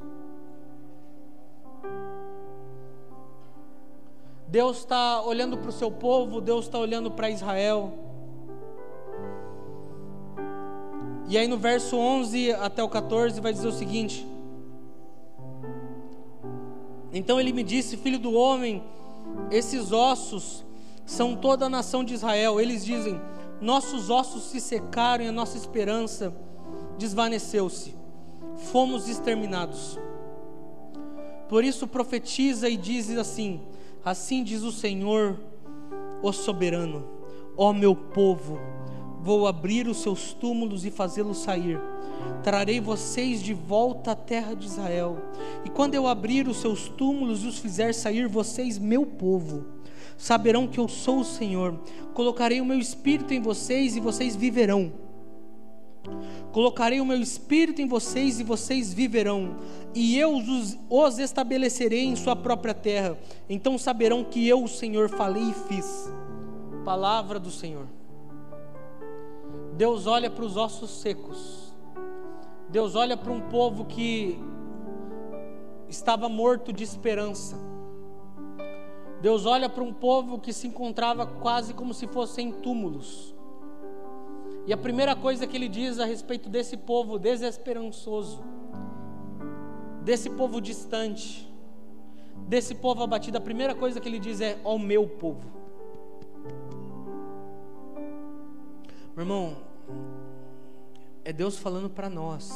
Deus 4.46 4.78
está 4.78 5.22
olhando 5.22 5.56
para 5.56 5.70
o 5.70 5.72
seu 5.72 5.90
povo, 5.90 6.40
Deus 6.40 6.66
está 6.66 6.78
olhando 6.78 7.10
para 7.10 7.30
Israel. 7.30 8.09
E 11.30 11.38
aí 11.38 11.48
no 11.48 11.56
verso 11.56 11.96
11 11.96 12.52
até 12.52 12.82
o 12.82 12.88
14 12.88 13.40
vai 13.40 13.54
dizer 13.54 13.68
o 13.68 13.72
seguinte: 13.72 14.26
então 17.12 17.40
ele 17.40 17.52
me 17.52 17.62
disse: 17.62 17.96
Filho 17.96 18.18
do 18.18 18.32
homem, 18.32 18.82
esses 19.50 19.92
ossos 19.92 20.64
são 21.04 21.34
toda 21.34 21.66
a 21.66 21.68
nação 21.68 22.04
de 22.04 22.14
Israel. 22.14 22.60
Eles 22.60 22.84
dizem: 22.84 23.20
Nossos 23.60 24.10
ossos 24.10 24.44
se 24.44 24.60
secaram 24.60 25.24
e 25.24 25.28
a 25.28 25.32
nossa 25.32 25.56
esperança 25.56 26.34
desvaneceu-se. 26.98 27.94
Fomos 28.70 29.08
exterminados. 29.08 29.98
Por 31.48 31.64
isso 31.64 31.86
profetiza 31.86 32.68
e 32.68 32.76
diz 32.76 33.10
assim: 33.16 33.60
Assim 34.04 34.44
diz 34.44 34.62
o 34.62 34.72
Senhor, 34.72 35.38
o 36.22 36.32
soberano: 36.32 37.04
Ó 37.56 37.72
meu 37.72 37.94
povo, 37.94 38.58
vou 39.22 39.46
abrir 39.46 39.86
os 39.86 40.02
seus 40.02 40.32
túmulos 40.32 40.84
e 40.84 40.90
fazê-los 40.90 41.38
sair 41.38 41.78
trarei 42.42 42.80
vocês 42.80 43.42
de 43.42 43.54
volta 43.54 44.12
à 44.12 44.16
terra 44.16 44.54
de 44.54 44.66
Israel. 44.66 45.18
E 45.64 45.70
quando 45.70 45.94
eu 45.94 46.06
abrir 46.06 46.48
os 46.48 46.58
seus 46.58 46.88
túmulos 46.88 47.44
e 47.44 47.46
os 47.46 47.58
fizer 47.58 47.92
sair, 47.94 48.26
vocês, 48.26 48.78
meu 48.78 49.04
povo, 49.04 49.66
saberão 50.16 50.66
que 50.66 50.78
eu 50.78 50.88
sou 50.88 51.20
o 51.20 51.24
Senhor. 51.24 51.78
Colocarei 52.14 52.60
o 52.60 52.64
meu 52.64 52.78
espírito 52.78 53.34
em 53.34 53.40
vocês 53.40 53.96
e 53.96 54.00
vocês 54.00 54.34
viverão. 54.34 54.92
Colocarei 56.52 57.00
o 57.00 57.06
meu 57.06 57.20
espírito 57.20 57.80
em 57.80 57.86
vocês 57.86 58.40
e 58.40 58.42
vocês 58.42 58.92
viverão, 58.92 59.56
e 59.94 60.18
eu 60.18 60.34
os, 60.34 60.76
os 60.88 61.18
estabelecerei 61.18 62.04
em 62.04 62.16
sua 62.16 62.34
própria 62.34 62.74
terra. 62.74 63.18
Então 63.48 63.78
saberão 63.78 64.24
que 64.24 64.48
eu, 64.48 64.64
o 64.64 64.68
Senhor, 64.68 65.10
falei 65.10 65.42
e 65.42 65.54
fiz. 65.68 66.10
Palavra 66.84 67.38
do 67.38 67.50
Senhor. 67.50 67.99
Deus 69.80 70.06
olha 70.06 70.28
para 70.28 70.44
os 70.44 70.58
ossos 70.58 70.90
secos 70.90 71.72
Deus 72.68 72.94
olha 72.94 73.16
para 73.16 73.32
um 73.32 73.40
povo 73.40 73.86
que 73.86 74.38
estava 75.88 76.28
morto 76.28 76.70
de 76.70 76.84
esperança. 76.84 77.56
Deus 79.22 79.46
olha 79.46 79.70
para 79.70 79.82
um 79.82 79.92
povo 79.92 80.38
que 80.38 80.52
se 80.52 80.66
encontrava 80.66 81.26
quase 81.26 81.72
como 81.72 81.94
se 81.94 82.06
fossem 82.06 82.52
túmulos. 82.52 83.34
E 84.66 84.72
a 84.72 84.76
primeira 84.76 85.16
coisa 85.16 85.46
que 85.46 85.56
ele 85.56 85.66
diz 85.66 85.98
a 85.98 86.04
respeito 86.04 86.50
desse 86.50 86.76
povo 86.76 87.18
desesperançoso, 87.18 88.40
desse 90.04 90.28
povo 90.28 90.60
distante, 90.60 91.52
desse 92.46 92.74
povo 92.74 93.02
abatido, 93.02 93.38
a 93.38 93.40
primeira 93.40 93.74
coisa 93.74 93.98
que 93.98 94.08
ele 94.08 94.18
diz 94.18 94.42
é: 94.42 94.60
Ó 94.62 94.78
meu 94.78 95.08
povo. 95.08 95.50
Meu 99.16 99.24
irmão, 99.24 99.69
é 101.24 101.32
Deus 101.32 101.58
falando 101.58 101.88
para 101.90 102.08
nós 102.08 102.50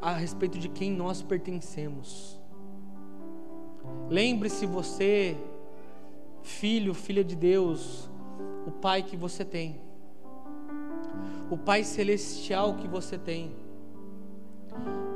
a 0.00 0.12
respeito 0.12 0.58
de 0.58 0.68
quem 0.68 0.90
nós 0.90 1.22
pertencemos. 1.22 2.40
Lembre-se 4.08 4.64
você 4.64 5.36
filho, 6.42 6.94
filha 6.94 7.22
de 7.22 7.36
Deus, 7.36 8.08
o 8.66 8.70
Pai 8.70 9.02
que 9.02 9.16
você 9.16 9.44
tem, 9.44 9.80
o 11.50 11.58
Pai 11.58 11.84
celestial 11.84 12.74
que 12.74 12.88
você 12.88 13.18
tem, 13.18 13.54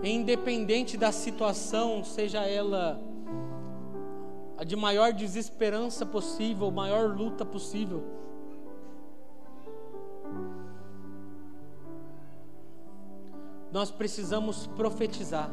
independente 0.03 0.97
da 0.97 1.12
situação, 1.12 2.05
seja 2.05 2.45
ela 2.47 3.01
a 4.62 4.64
de 4.64 4.76
maior 4.76 5.12
desesperança 5.12 6.06
possível, 6.06 6.70
maior 6.70 7.10
luta 7.16 7.44
possível, 7.44 8.00
nós 13.72 13.90
precisamos 13.90 14.68
profetizar, 14.68 15.50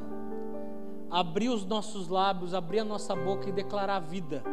abrir 1.10 1.50
os 1.50 1.66
nossos 1.66 2.08
lábios, 2.08 2.54
abrir 2.54 2.82
a 2.82 2.86
nossa 2.86 3.16
boca 3.16 3.50
e 3.50 3.52
declarar 3.52 3.96
a 3.96 4.00
vida. 4.00 4.44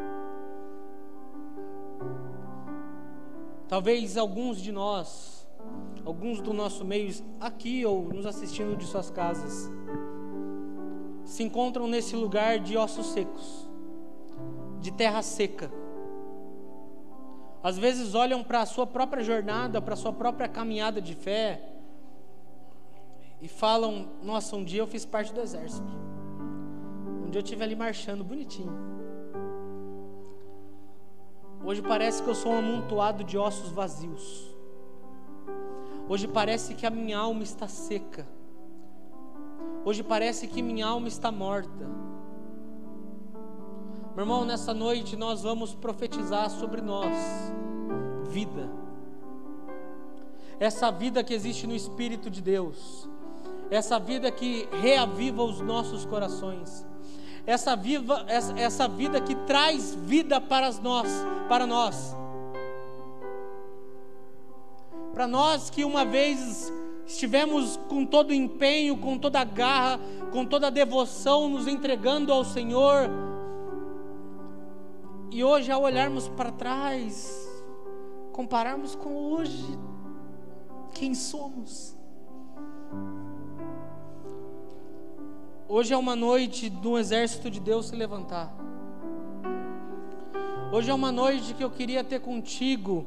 Talvez 3.69 4.17
alguns 4.17 4.59
de 4.59 4.73
nós, 4.73 5.47
alguns 6.03 6.41
do 6.41 6.55
nosso 6.55 6.83
meio, 6.83 7.13
aqui 7.39 7.85
ou 7.85 8.05
nos 8.05 8.25
assistindo 8.25 8.75
de 8.75 8.87
suas 8.87 9.11
casas, 9.11 9.71
se 11.27 11.43
encontram 11.43 11.87
nesse 11.87 12.17
lugar 12.17 12.59
de 12.59 12.75
ossos 12.75 13.09
secos, 13.09 13.66
de 14.87 14.93
terra 14.93 15.21
seca. 15.21 15.69
Às 17.61 17.77
vezes 17.77 18.15
olham 18.15 18.45
para 18.45 18.61
a 18.61 18.67
sua 18.67 18.87
própria 18.87 19.25
jornada, 19.25 19.83
para 19.83 19.95
a 19.95 19.97
sua 19.97 20.13
própria 20.13 20.49
caminhada 20.49 21.01
de 21.01 21.13
fé 21.15 21.61
e 23.43 23.49
falam: 23.49 24.09
Nossa, 24.23 24.55
um 24.55 24.63
dia 24.63 24.81
eu 24.81 24.87
fiz 24.87 25.05
parte 25.05 25.35
do 25.35 25.41
exército. 25.41 25.93
Um 27.25 27.31
dia 27.31 27.41
eu 27.41 27.43
estive 27.43 27.65
ali 27.65 27.75
marchando 27.75 28.23
bonitinho. 28.23 28.73
Hoje 31.65 31.83
parece 31.83 32.23
que 32.23 32.31
eu 32.31 32.35
sou 32.37 32.53
um 32.53 32.59
amontoado 32.59 33.25
de 33.25 33.37
ossos 33.37 33.71
vazios. 33.71 34.55
Hoje 36.09 36.29
parece 36.29 36.75
que 36.77 36.87
a 36.87 36.91
minha 36.91 37.19
alma 37.19 37.43
está 37.43 37.67
seca. 37.67 38.25
Hoje 39.85 40.05
parece 40.05 40.47
que 40.47 40.63
minha 40.63 40.87
alma 40.87 41.09
está 41.09 41.33
morta. 41.33 42.16
Meu 44.17 44.25
irmão, 44.25 44.45
nessa 44.45 44.75
noite 44.75 45.15
nós 45.15 45.45
vamos 45.45 45.75
profetizar 45.75 46.51
sobre 46.51 46.81
nós 46.81 47.15
vida. 48.25 48.69
Essa 50.59 50.91
vida 50.91 51.23
que 51.23 51.33
existe 51.33 51.69
no 51.69 51.77
Espírito 51.77 52.29
de 52.29 52.41
Deus. 52.41 53.09
Essa 53.71 54.01
vida 54.01 54.33
que 54.33 54.69
reaviva 54.73 55.45
os 55.45 55.61
nossos 55.61 56.05
corações 56.05 56.85
essa, 57.47 57.77
viva, 57.77 58.25
essa, 58.27 58.59
essa 58.59 58.89
vida 58.89 59.21
que 59.21 59.35
traz 59.47 59.95
vida 59.95 60.41
para 60.41 60.73
nós, 60.83 61.09
para 61.49 61.67
nós. 61.67 62.17
Para 65.15 65.29
nós 65.29 65.71
que 65.71 65.85
uma 65.85 66.05
vez 66.05 66.73
estivemos 67.07 67.79
com 67.89 68.05
todo 68.05 68.35
empenho, 68.35 68.97
com 68.97 69.17
toda 69.17 69.45
garra, 69.45 70.01
com 70.33 70.45
toda 70.45 70.71
devoção, 70.71 71.49
nos 71.49 71.69
entregando 71.69 72.33
ao 72.33 72.45
Senhor, 72.45 73.09
e 75.31 75.43
hoje, 75.43 75.71
ao 75.71 75.83
olharmos 75.83 76.29
para 76.29 76.51
trás, 76.53 77.47
compararmos 78.33 78.95
com 78.95 79.15
hoje, 79.33 79.79
quem 80.95 81.15
somos? 81.15 81.97
Hoje 85.69 85.93
é 85.93 85.97
uma 85.97 86.15
noite 86.15 86.71
do 86.71 86.97
exército 86.97 87.51
de 87.51 87.59
Deus 87.59 87.87
se 87.87 87.97
levantar. 87.97 88.55
Hoje 90.73 90.91
é 90.91 90.95
uma 90.95 91.11
noite 91.11 91.55
que 91.55 91.65
eu 91.65 91.71
queria 91.71 92.05
ter 92.05 92.21
contigo 92.21 93.07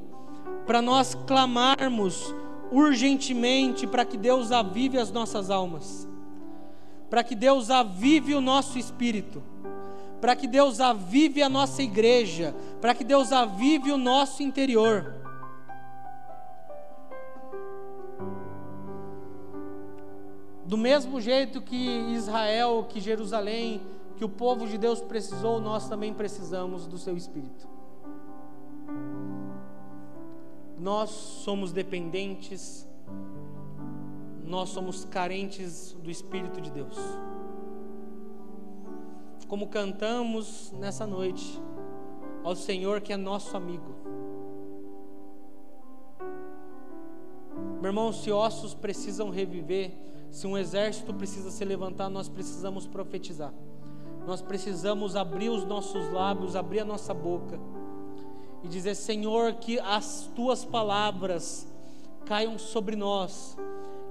para 0.65 0.81
nós 0.81 1.15
clamarmos 1.15 2.33
urgentemente 2.71 3.87
para 3.87 4.05
que 4.05 4.17
Deus 4.17 4.51
avive 4.51 4.97
as 4.97 5.11
nossas 5.11 5.49
almas, 5.49 6.07
para 7.09 7.23
que 7.23 7.35
Deus 7.35 7.69
avive 7.69 8.35
o 8.35 8.41
nosso 8.41 8.77
espírito, 8.77 9.41
para 10.19 10.35
que 10.35 10.47
Deus 10.47 10.79
avive 10.79 11.41
a 11.41 11.49
nossa 11.49 11.81
igreja, 11.81 12.53
para 12.81 12.93
que 12.93 13.03
Deus 13.03 13.31
avive 13.31 13.91
o 13.91 13.97
nosso 13.97 14.43
interior. 14.43 15.15
Do 20.65 20.77
mesmo 20.77 21.19
jeito 21.19 21.61
que 21.61 21.75
Israel, 22.13 22.85
que 22.87 22.99
Jerusalém, 22.99 23.81
que 24.17 24.25
o 24.25 24.29
povo 24.29 24.67
de 24.67 24.77
Deus 24.77 25.01
precisou, 25.01 25.59
nós 25.59 25.87
também 25.87 26.13
precisamos 26.13 26.85
do 26.85 26.97
seu 26.97 27.17
Espírito. 27.17 27.67
Nós 30.77 31.09
somos 31.09 31.71
dependentes, 31.71 32.87
nós 34.45 34.69
somos 34.69 35.05
carentes 35.05 35.93
do 36.03 36.11
Espírito 36.11 36.61
de 36.61 36.69
Deus. 36.69 36.97
Como 39.49 39.67
cantamos 39.67 40.71
nessa 40.73 41.07
noite, 41.07 41.59
ao 42.43 42.55
Senhor 42.55 43.01
que 43.01 43.11
é 43.11 43.17
nosso 43.17 43.57
amigo. 43.57 43.95
Meu 47.81 47.89
irmão, 47.89 48.13
se 48.13 48.31
ossos 48.31 48.75
precisam 48.75 49.31
reviver, 49.31 49.91
se 50.29 50.45
um 50.45 50.55
exército 50.55 51.15
precisa 51.15 51.49
se 51.49 51.65
levantar, 51.65 52.09
nós 52.09 52.29
precisamos 52.29 52.85
profetizar. 52.85 53.51
Nós 54.27 54.39
precisamos 54.39 55.15
abrir 55.15 55.49
os 55.49 55.65
nossos 55.65 56.11
lábios, 56.11 56.55
abrir 56.55 56.81
a 56.81 56.85
nossa 56.85 57.11
boca 57.11 57.59
e 58.63 58.67
dizer: 58.67 58.93
Senhor, 58.93 59.53
que 59.55 59.79
as 59.79 60.29
tuas 60.35 60.63
palavras 60.63 61.67
caiam 62.23 62.59
sobre 62.59 62.95
nós 62.95 63.57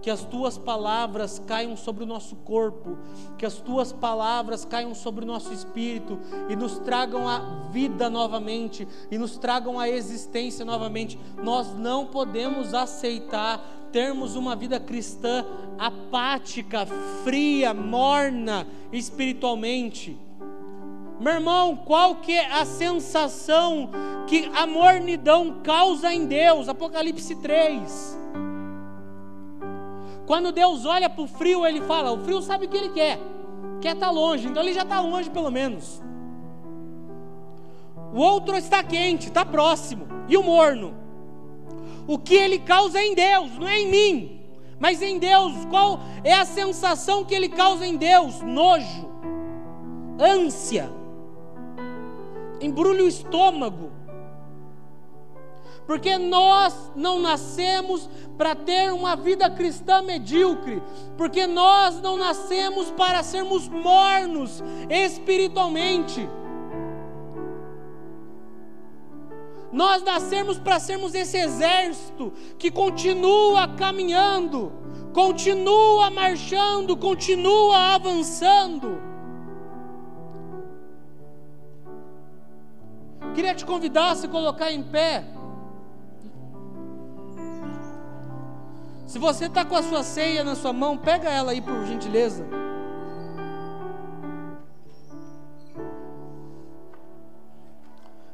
que 0.08 0.12
as 0.12 0.24
tuas 0.24 0.56
palavras 0.56 1.38
caiam 1.46 1.76
sobre 1.76 2.02
o 2.02 2.06
nosso 2.06 2.34
corpo, 2.36 2.96
que 3.36 3.44
as 3.44 3.56
tuas 3.56 3.92
palavras 3.92 4.64
caiam 4.64 4.94
sobre 4.94 5.22
o 5.22 5.28
nosso 5.28 5.52
espírito 5.52 6.18
e 6.48 6.56
nos 6.56 6.78
tragam 6.78 7.28
a 7.28 7.68
vida 7.70 8.08
novamente 8.08 8.88
e 9.10 9.18
nos 9.18 9.36
tragam 9.36 9.78
a 9.78 9.86
existência 9.86 10.64
novamente. 10.64 11.20
Nós 11.42 11.74
não 11.74 12.06
podemos 12.06 12.72
aceitar 12.72 13.60
termos 13.92 14.34
uma 14.34 14.56
vida 14.56 14.80
cristã 14.80 15.44
apática, 15.78 16.86
fria, 17.22 17.74
morna 17.74 18.66
espiritualmente. 18.90 20.18
Meu 21.20 21.34
irmão, 21.34 21.76
qual 21.76 22.14
que 22.14 22.32
é 22.32 22.50
a 22.50 22.64
sensação 22.64 23.90
que 24.26 24.50
a 24.54 24.66
mornidão 24.66 25.60
causa 25.62 26.10
em 26.10 26.24
Deus? 26.24 26.66
Apocalipse 26.66 27.34
3. 27.34 28.18
Quando 30.28 30.52
Deus 30.52 30.84
olha 30.84 31.08
para 31.08 31.22
o 31.22 31.26
frio, 31.26 31.66
ele 31.66 31.80
fala: 31.80 32.12
o 32.12 32.18
frio 32.18 32.42
sabe 32.42 32.66
o 32.66 32.68
que 32.68 32.76
ele 32.76 32.90
quer, 32.90 33.18
quer 33.80 33.94
estar 33.94 34.08
tá 34.08 34.12
longe, 34.12 34.46
então 34.46 34.62
ele 34.62 34.74
já 34.74 34.82
está 34.82 35.00
longe 35.00 35.30
pelo 35.30 35.50
menos. 35.50 36.02
O 38.12 38.20
outro 38.20 38.54
está 38.54 38.82
quente, 38.82 39.28
está 39.28 39.42
próximo. 39.46 40.06
E 40.28 40.36
o 40.36 40.42
morno? 40.42 40.94
O 42.06 42.18
que 42.18 42.34
ele 42.34 42.58
causa 42.58 42.98
é 42.98 43.06
em 43.06 43.14
Deus, 43.14 43.56
não 43.58 43.66
é 43.66 43.80
em 43.80 43.90
mim, 43.90 44.40
mas 44.78 45.00
em 45.00 45.18
Deus. 45.18 45.64
Qual 45.70 45.98
é 46.22 46.34
a 46.34 46.44
sensação 46.44 47.24
que 47.24 47.34
ele 47.34 47.48
causa 47.48 47.86
em 47.86 47.96
Deus? 47.96 48.42
Nojo, 48.42 49.08
ânsia, 50.20 50.90
embrulha 52.60 53.02
o 53.02 53.08
estômago 53.08 53.97
porque 55.88 56.18
nós 56.18 56.92
não 56.94 57.18
nascemos 57.18 58.10
para 58.36 58.54
ter 58.54 58.92
uma 58.92 59.16
vida 59.16 59.48
cristã 59.48 60.02
medíocre, 60.02 60.82
porque 61.16 61.46
nós 61.46 61.98
não 62.02 62.18
nascemos 62.18 62.90
para 62.90 63.22
sermos 63.22 63.66
mornos 63.68 64.62
espiritualmente. 64.90 66.28
Nós 69.72 70.02
nascemos 70.02 70.58
para 70.58 70.78
sermos 70.78 71.14
esse 71.14 71.38
exército 71.38 72.34
que 72.58 72.70
continua 72.70 73.66
caminhando, 73.68 74.70
continua 75.14 76.10
marchando, 76.10 76.98
continua 76.98 77.94
avançando. 77.94 79.00
Queria 83.34 83.54
te 83.54 83.64
convidar 83.64 84.10
a 84.10 84.16
se 84.16 84.28
colocar 84.28 84.70
em 84.70 84.82
pé. 84.82 85.37
Se 89.08 89.18
você 89.18 89.46
está 89.46 89.64
com 89.64 89.74
a 89.74 89.82
sua 89.82 90.02
ceia 90.02 90.44
na 90.44 90.54
sua 90.54 90.70
mão, 90.70 90.94
pega 90.94 91.30
ela 91.30 91.52
aí 91.52 91.62
por 91.62 91.86
gentileza. 91.86 92.44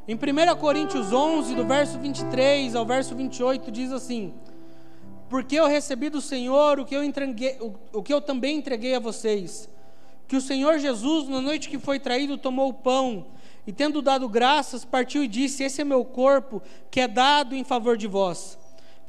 Em 0.08 0.16
1 0.16 0.56
Coríntios 0.58 1.12
11, 1.12 1.54
do 1.54 1.64
verso 1.64 1.96
23 2.00 2.74
ao 2.74 2.84
verso 2.84 3.14
28, 3.14 3.70
diz 3.70 3.92
assim: 3.92 4.34
Porque 5.28 5.54
eu 5.54 5.68
recebi 5.68 6.10
do 6.10 6.20
Senhor 6.20 6.80
o 6.80 6.84
que 6.84 6.96
eu, 6.96 7.04
entreguei, 7.04 7.56
o, 7.60 7.72
o 7.92 8.02
que 8.02 8.12
eu 8.12 8.20
também 8.20 8.56
entreguei 8.56 8.96
a 8.96 8.98
vocês, 8.98 9.70
que 10.26 10.34
o 10.34 10.40
Senhor 10.40 10.80
Jesus, 10.80 11.28
na 11.28 11.40
noite 11.40 11.68
que 11.68 11.78
foi 11.78 12.00
traído, 12.00 12.36
tomou 12.36 12.70
o 12.70 12.74
pão 12.74 13.26
E 13.64 13.72
tendo 13.72 14.02
dado 14.02 14.28
graças, 14.28 14.84
partiu 14.84 15.22
e 15.22 15.28
disse: 15.28 15.62
Esse 15.62 15.82
é 15.82 15.84
meu 15.84 16.04
corpo, 16.04 16.60
que 16.90 16.98
é 16.98 17.06
dado 17.06 17.54
em 17.54 17.62
favor 17.62 17.96
de 17.96 18.08
vós. 18.08 18.63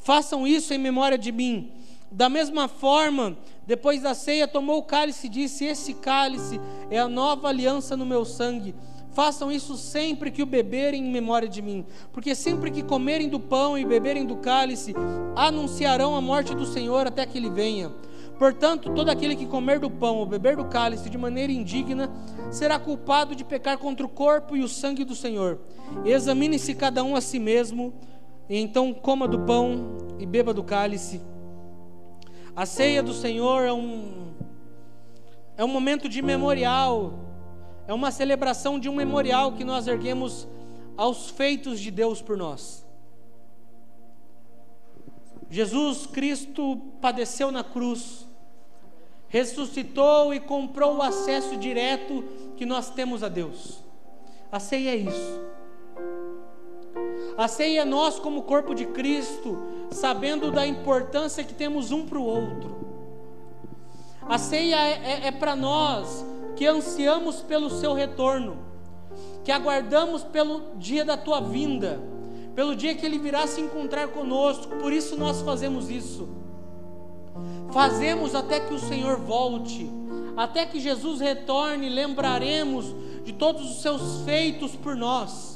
Façam 0.05 0.45
isso 0.45 0.71
em 0.71 0.77
memória 0.77 1.17
de 1.17 1.31
mim. 1.31 1.71
Da 2.11 2.29
mesma 2.29 2.67
forma, 2.67 3.35
depois 3.65 4.03
da 4.03 4.13
ceia, 4.13 4.47
tomou 4.47 4.77
o 4.77 4.83
cálice 4.83 5.25
e 5.25 5.29
disse: 5.31 5.65
Esse 5.65 5.95
cálice 5.95 6.61
é 6.91 6.99
a 6.99 7.09
nova 7.09 7.47
aliança 7.47 7.97
no 7.97 8.05
meu 8.05 8.23
sangue. 8.23 8.75
Façam 9.13 9.51
isso 9.51 9.75
sempre 9.75 10.29
que 10.29 10.43
o 10.43 10.45
beberem 10.45 11.03
em 11.03 11.11
memória 11.11 11.49
de 11.49 11.59
mim, 11.59 11.83
porque 12.13 12.35
sempre 12.35 12.69
que 12.69 12.83
comerem 12.83 13.29
do 13.29 13.39
pão 13.39 13.75
e 13.75 13.83
beberem 13.83 14.27
do 14.27 14.35
cálice, 14.35 14.93
anunciarão 15.35 16.15
a 16.15 16.21
morte 16.21 16.53
do 16.53 16.67
Senhor 16.67 17.07
até 17.07 17.25
que 17.25 17.39
ele 17.39 17.49
venha. 17.49 17.91
Portanto, 18.37 18.93
todo 18.93 19.09
aquele 19.09 19.35
que 19.35 19.47
comer 19.47 19.79
do 19.79 19.89
pão 19.89 20.17
ou 20.17 20.25
beber 20.27 20.55
do 20.55 20.65
cálice 20.65 21.09
de 21.09 21.17
maneira 21.17 21.51
indigna 21.51 22.11
será 22.51 22.77
culpado 22.77 23.33
de 23.33 23.43
pecar 23.43 23.79
contra 23.79 24.05
o 24.05 24.09
corpo 24.09 24.55
e 24.55 24.61
o 24.61 24.67
sangue 24.67 25.03
do 25.03 25.15
Senhor. 25.15 25.57
Examine-se 26.03 26.75
cada 26.75 27.03
um 27.03 27.15
a 27.15 27.21
si 27.21 27.39
mesmo, 27.39 27.93
e 28.49 28.57
então 28.57 28.93
coma 28.93 29.27
do 29.27 29.39
pão 29.39 29.97
e 30.19 30.25
beba 30.25 30.53
do 30.53 30.63
cálice. 30.63 31.21
A 32.55 32.65
ceia 32.65 33.03
do 33.03 33.13
Senhor 33.13 33.63
é 33.63 33.73
um, 33.73 34.33
é 35.57 35.63
um 35.63 35.67
momento 35.67 36.07
de 36.07 36.21
memorial, 36.21 37.13
é 37.87 37.93
uma 37.93 38.11
celebração 38.11 38.79
de 38.79 38.87
um 38.87 38.95
memorial 38.95 39.53
que 39.53 39.63
nós 39.63 39.87
erguemos 39.87 40.47
aos 40.95 41.29
feitos 41.29 41.79
de 41.79 41.91
Deus 41.91 42.21
por 42.21 42.37
nós. 42.37 42.85
Jesus 45.49 46.05
Cristo 46.05 46.77
padeceu 47.01 47.51
na 47.51 47.63
cruz, 47.63 48.25
ressuscitou 49.27 50.33
e 50.33 50.39
comprou 50.39 50.97
o 50.97 51.01
acesso 51.01 51.57
direto 51.57 52.23
que 52.57 52.65
nós 52.65 52.89
temos 52.89 53.23
a 53.23 53.29
Deus. 53.29 53.83
A 54.51 54.59
ceia 54.59 54.91
é 54.91 54.95
isso. 54.95 55.54
A 57.37 57.47
ceia 57.47 57.81
é 57.81 57.85
nós, 57.85 58.19
como 58.19 58.43
corpo 58.43 58.73
de 58.73 58.85
Cristo, 58.85 59.57
sabendo 59.91 60.51
da 60.51 60.65
importância 60.65 61.43
que 61.43 61.53
temos 61.53 61.91
um 61.91 62.05
para 62.05 62.19
o 62.19 62.23
outro. 62.23 62.75
A 64.27 64.37
ceia 64.37 64.77
é, 64.77 64.91
é, 64.91 65.27
é 65.27 65.31
para 65.31 65.55
nós 65.55 66.25
que 66.55 66.65
ansiamos 66.65 67.41
pelo 67.41 67.69
seu 67.69 67.93
retorno, 67.93 68.57
que 69.43 69.51
aguardamos 69.51 70.23
pelo 70.23 70.75
dia 70.77 71.03
da 71.03 71.17
tua 71.17 71.41
vinda 71.41 72.15
pelo 72.55 72.73
dia 72.73 72.95
que 72.95 73.05
Ele 73.05 73.19
virá 73.19 73.45
se 73.45 73.59
encontrar 73.59 74.07
conosco. 74.07 74.77
Por 74.77 74.93
isso 74.93 75.17
nós 75.17 75.41
fazemos 75.41 75.89
isso. 75.89 76.27
Fazemos 77.71 78.33
até 78.33 78.61
que 78.61 78.73
o 78.73 78.79
Senhor 78.79 79.17
volte, 79.17 79.91
até 80.37 80.65
que 80.65 80.79
Jesus 80.79 81.19
retorne, 81.19 81.89
lembraremos 81.89 82.95
de 83.25 83.33
todos 83.33 83.69
os 83.69 83.81
seus 83.81 84.21
feitos 84.21 84.73
por 84.73 84.95
nós. 84.95 85.54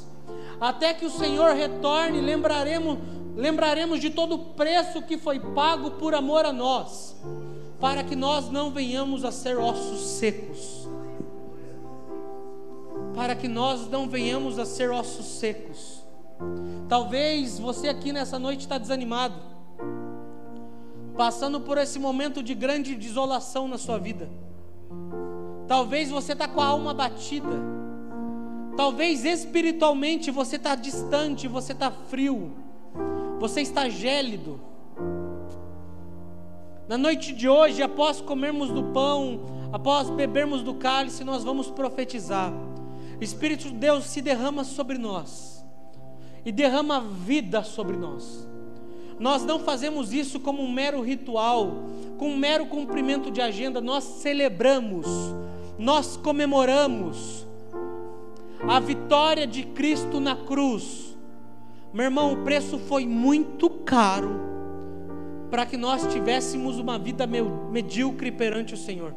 Até 0.60 0.92
que 0.92 1.06
o 1.06 1.10
Senhor 1.10 1.54
retorne, 1.54 2.20
lembraremos, 2.20 2.98
lembraremos 3.34 4.00
de 4.00 4.10
todo 4.10 4.34
o 4.34 4.38
preço 4.54 5.02
que 5.02 5.16
foi 5.16 5.40
pago 5.40 5.92
por 5.92 6.14
amor 6.14 6.44
a 6.44 6.52
nós, 6.52 7.16
para 7.80 8.04
que 8.04 8.14
nós 8.14 8.50
não 8.50 8.70
venhamos 8.70 9.24
a 9.24 9.32
ser 9.32 9.56
ossos 9.56 10.18
secos. 10.18 10.88
Para 13.14 13.34
que 13.34 13.48
nós 13.48 13.88
não 13.88 14.08
venhamos 14.08 14.58
a 14.58 14.64
ser 14.66 14.90
ossos 14.90 15.26
secos 15.26 16.00
Talvez 16.88 17.58
você 17.58 17.88
aqui 17.88 18.12
nessa 18.12 18.38
noite 18.38 18.60
está 18.60 18.78
desanimado, 18.78 19.34
passando 21.16 21.60
por 21.60 21.78
esse 21.78 21.98
momento 21.98 22.42
de 22.42 22.54
grande 22.54 22.94
desolação 22.94 23.68
na 23.68 23.78
sua 23.78 23.98
vida. 23.98 24.28
Talvez 25.68 26.10
você 26.10 26.32
está 26.32 26.48
com 26.48 26.60
a 26.60 26.66
alma 26.66 26.92
batida. 26.92 27.79
Talvez 28.76 29.24
espiritualmente 29.24 30.30
você 30.30 30.56
está 30.56 30.74
distante, 30.74 31.48
você 31.48 31.72
está 31.72 31.90
frio, 31.90 32.52
você 33.38 33.60
está 33.60 33.88
gélido. 33.88 34.60
Na 36.88 36.98
noite 36.98 37.32
de 37.32 37.48
hoje, 37.48 37.82
após 37.82 38.20
comermos 38.20 38.70
do 38.70 38.84
pão, 38.84 39.40
após 39.72 40.10
bebermos 40.10 40.62
do 40.62 40.74
cálice, 40.74 41.22
nós 41.22 41.44
vamos 41.44 41.70
profetizar. 41.70 42.52
O 43.20 43.22
Espírito 43.22 43.64
de 43.64 43.74
Deus 43.74 44.06
se 44.06 44.20
derrama 44.20 44.64
sobre 44.64 44.98
nós 44.98 45.64
e 46.44 46.50
derrama 46.50 47.00
vida 47.00 47.62
sobre 47.62 47.96
nós. 47.96 48.48
Nós 49.18 49.44
não 49.44 49.58
fazemos 49.60 50.12
isso 50.12 50.40
como 50.40 50.62
um 50.62 50.72
mero 50.72 51.02
ritual, 51.02 51.84
com 52.16 52.30
um 52.30 52.36
mero 52.36 52.66
cumprimento 52.66 53.30
de 53.30 53.40
agenda, 53.40 53.80
nós 53.80 54.02
celebramos, 54.02 55.06
nós 55.78 56.16
comemoramos 56.16 57.46
a 58.68 58.78
vitória 58.80 59.46
de 59.46 59.64
Cristo 59.64 60.20
na 60.20 60.36
cruz. 60.36 61.16
Meu 61.92 62.04
irmão, 62.04 62.32
o 62.32 62.44
preço 62.44 62.78
foi 62.78 63.06
muito 63.06 63.68
caro 63.70 64.40
para 65.50 65.66
que 65.66 65.76
nós 65.76 66.06
tivéssemos 66.12 66.78
uma 66.78 66.98
vida 66.98 67.26
medíocre 67.26 68.30
perante 68.30 68.74
o 68.74 68.76
Senhor. 68.76 69.14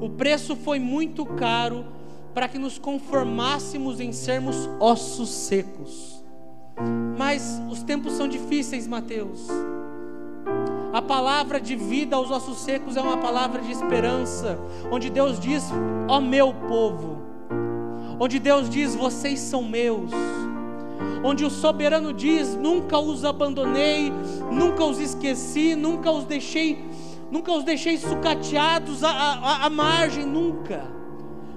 O 0.00 0.08
preço 0.08 0.54
foi 0.54 0.78
muito 0.78 1.24
caro 1.24 1.84
para 2.32 2.48
que 2.48 2.58
nos 2.58 2.78
conformássemos 2.78 4.00
em 4.00 4.12
sermos 4.12 4.68
ossos 4.78 5.30
secos. 5.30 6.22
Mas 7.16 7.60
os 7.70 7.82
tempos 7.82 8.12
são 8.12 8.28
difíceis, 8.28 8.86
Mateus. 8.86 9.48
A 10.92 11.02
palavra 11.02 11.60
de 11.60 11.74
vida 11.74 12.14
aos 12.14 12.30
ossos 12.30 12.58
secos 12.58 12.96
é 12.96 13.00
uma 13.00 13.16
palavra 13.16 13.60
de 13.62 13.72
esperança, 13.72 14.58
onde 14.92 15.10
Deus 15.10 15.40
diz: 15.40 15.64
Ó 16.08 16.20
meu 16.20 16.54
povo, 16.68 17.33
onde 18.18 18.38
Deus 18.38 18.68
diz: 18.68 18.94
Vocês 18.94 19.40
são 19.40 19.62
meus, 19.62 20.10
onde 21.22 21.44
o 21.44 21.50
soberano 21.50 22.12
diz: 22.12 22.54
Nunca 22.54 22.98
os 22.98 23.24
abandonei, 23.24 24.12
nunca 24.50 24.84
os 24.84 24.98
esqueci, 24.98 25.74
nunca 25.74 26.10
os 26.10 26.24
deixei, 26.24 26.84
nunca 27.30 27.52
os 27.52 27.64
deixei 27.64 27.96
sucateados 27.98 29.02
à, 29.02 29.10
à, 29.10 29.66
à 29.66 29.70
margem, 29.70 30.24
nunca, 30.24 30.84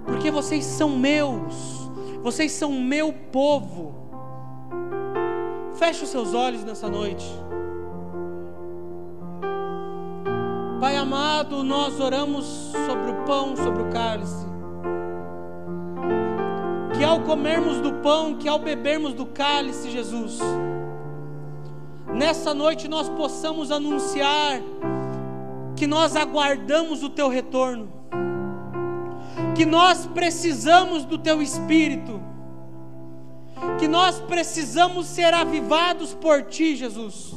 porque 0.05 0.31
vocês 0.31 0.65
são 0.65 0.89
meus, 0.89 1.89
vocês 2.21 2.51
são 2.51 2.71
meu 2.71 3.13
povo. 3.31 3.95
Feche 5.75 6.03
os 6.03 6.09
seus 6.09 6.33
olhos 6.33 6.63
nessa 6.63 6.89
noite. 6.89 7.25
Pai 10.79 10.95
amado, 10.95 11.63
nós 11.63 11.99
oramos 11.99 12.45
sobre 12.85 13.11
o 13.11 13.25
pão, 13.25 13.55
sobre 13.55 13.83
o 13.83 13.89
cálice. 13.89 14.56
Que 16.97 17.03
ao 17.03 17.21
comermos 17.21 17.79
do 17.79 17.93
pão, 17.93 18.35
que 18.35 18.47
ao 18.47 18.59
bebermos 18.59 19.13
do 19.13 19.25
cálice, 19.25 19.89
Jesus, 19.89 20.39
nessa 22.13 22.53
noite 22.53 22.87
nós 22.87 23.07
possamos 23.09 23.71
anunciar 23.71 24.61
que 25.75 25.85
nós 25.85 26.15
aguardamos 26.15 27.03
o 27.03 27.09
teu 27.09 27.27
retorno, 27.27 27.91
que 29.55 29.65
nós 29.65 30.07
precisamos 30.07 31.05
do 31.05 31.17
teu 31.17 31.41
espírito 31.41 32.27
que 33.79 33.87
nós 33.87 34.19
precisamos 34.19 35.07
ser 35.07 35.33
avivados 35.33 36.13
por 36.13 36.43
Ti, 36.43 36.75
Jesus. 36.75 37.33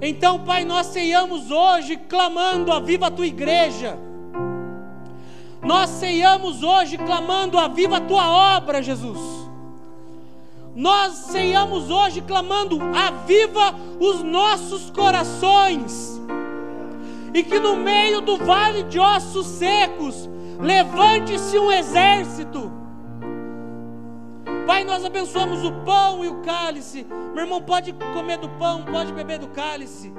Então, 0.00 0.40
Pai, 0.40 0.64
nós 0.64 0.86
ceiamos 0.86 1.50
hoje 1.50 1.96
clamando: 1.96 2.72
Aviva 2.72 3.08
a 3.08 3.10
Tua 3.10 3.26
igreja. 3.26 3.98
Nós 5.62 5.90
ceiamos 5.90 6.62
hoje 6.62 6.96
clamando: 6.96 7.58
Aviva 7.58 7.98
a 7.98 8.00
Tua 8.00 8.56
obra, 8.56 8.82
Jesus. 8.82 9.18
Nós 10.74 11.14
ceiamos 11.14 11.90
hoje 11.90 12.20
clamando: 12.20 12.78
Aviva 12.94 13.74
os 13.98 14.22
nossos 14.22 14.90
corações. 14.90 16.20
E 17.32 17.42
que 17.42 17.58
no 17.58 17.76
meio 17.76 18.20
do 18.20 18.36
vale 18.38 18.82
de 18.84 18.98
ossos 18.98 19.46
secos, 19.46 20.28
levante-se 20.58 21.58
um 21.58 21.70
exército 21.70 22.80
Pai, 24.70 24.84
nós 24.84 25.04
abençoamos 25.04 25.64
o 25.64 25.72
pão 25.84 26.24
e 26.24 26.28
o 26.28 26.42
cálice. 26.42 27.04
Meu 27.34 27.42
irmão, 27.42 27.60
pode 27.60 27.92
comer 28.14 28.38
do 28.38 28.48
pão, 28.50 28.84
pode 28.84 29.12
beber 29.12 29.36
do 29.36 29.48
cálice. 29.48 30.12